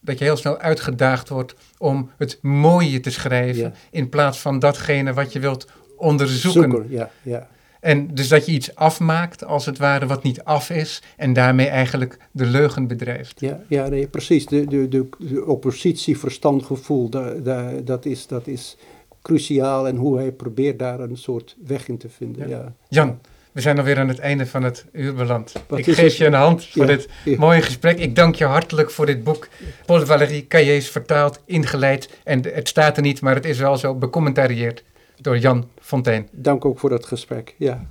dat 0.00 0.18
je 0.18 0.24
heel 0.24 0.36
snel 0.36 0.58
uitgedaagd 0.58 1.28
wordt 1.28 1.54
om 1.78 2.10
het 2.16 2.38
mooie 2.42 3.00
te 3.00 3.10
schrijven. 3.10 3.74
In 3.90 4.08
plaats 4.08 4.38
van 4.38 4.58
datgene 4.58 5.12
wat 5.12 5.32
je 5.32 5.40
wilt 5.40 5.66
onderzoeken. 5.96 6.86
Ja, 6.88 7.10
ja. 7.22 7.48
En 7.80 8.14
dus 8.14 8.28
dat 8.28 8.46
je 8.46 8.52
iets 8.52 8.74
afmaakt, 8.74 9.44
als 9.44 9.66
het 9.66 9.78
ware, 9.78 10.06
wat 10.06 10.22
niet 10.22 10.44
af 10.44 10.70
is. 10.70 11.02
En 11.16 11.32
daarmee 11.32 11.66
eigenlijk 11.68 12.18
de 12.30 12.46
leugen 12.46 12.86
bedrijft. 12.86 13.40
Ja, 13.40 13.60
ja 13.68 13.88
nee, 13.88 14.06
precies. 14.06 14.46
De, 14.46 14.66
de, 14.66 14.88
de, 14.88 15.08
de 15.18 15.44
oppositie 15.46 16.18
verstandgevoel, 16.18 17.08
da, 17.08 17.30
da, 17.32 17.70
dat, 17.84 18.04
is, 18.04 18.26
dat 18.26 18.46
is 18.46 18.76
cruciaal. 19.22 19.88
En 19.88 19.96
hoe 19.96 20.16
hij 20.16 20.32
probeert 20.32 20.78
daar 20.78 21.00
een 21.00 21.16
soort 21.16 21.56
weg 21.66 21.88
in 21.88 21.98
te 21.98 22.08
vinden. 22.08 22.48
Ja. 22.48 22.56
Ja. 22.56 22.72
Jan, 22.88 23.18
we 23.52 23.60
zijn 23.60 23.78
alweer 23.78 23.98
aan 23.98 24.08
het 24.08 24.18
einde 24.18 24.46
van 24.46 24.62
het 24.62 24.84
uur 24.92 25.14
beland. 25.14 25.52
Wat 25.68 25.78
ik 25.78 25.84
geef 25.84 25.96
het? 25.96 26.16
je 26.16 26.26
een 26.26 26.32
hand 26.34 26.64
voor 26.64 26.82
Ja, 26.86 26.96
dit 26.96 27.08
ja. 27.24 27.38
mooie 27.38 27.62
gesprek. 27.62 27.98
Ik 27.98 28.16
dank 28.16 28.34
je 28.34 28.44
hartelijk 28.44 28.90
voor 28.90 29.06
dit 29.06 29.24
boek. 29.24 29.48
Paul 29.86 30.06
Valéry 30.06 30.44
Caillés 30.48 30.88
vertaald, 30.90 31.40
ingeleid. 31.44 32.08
En 32.24 32.42
de- 32.42 32.50
het 32.54 32.68
staat 32.68 32.96
er 32.96 33.02
niet, 33.02 33.20
maar 33.20 33.34
het 33.34 33.44
is 33.44 33.58
wel 33.58 33.76
zo 33.76 33.94
becommentarieerd 33.94 34.82
door 35.20 35.38
Jan 35.38 35.68
Fontijn. 35.80 36.28
Dank 36.32 36.64
ook 36.64 36.78
voor 36.78 36.90
dat 36.90 37.06
gesprek. 37.06 37.54
Ja. 37.58 37.90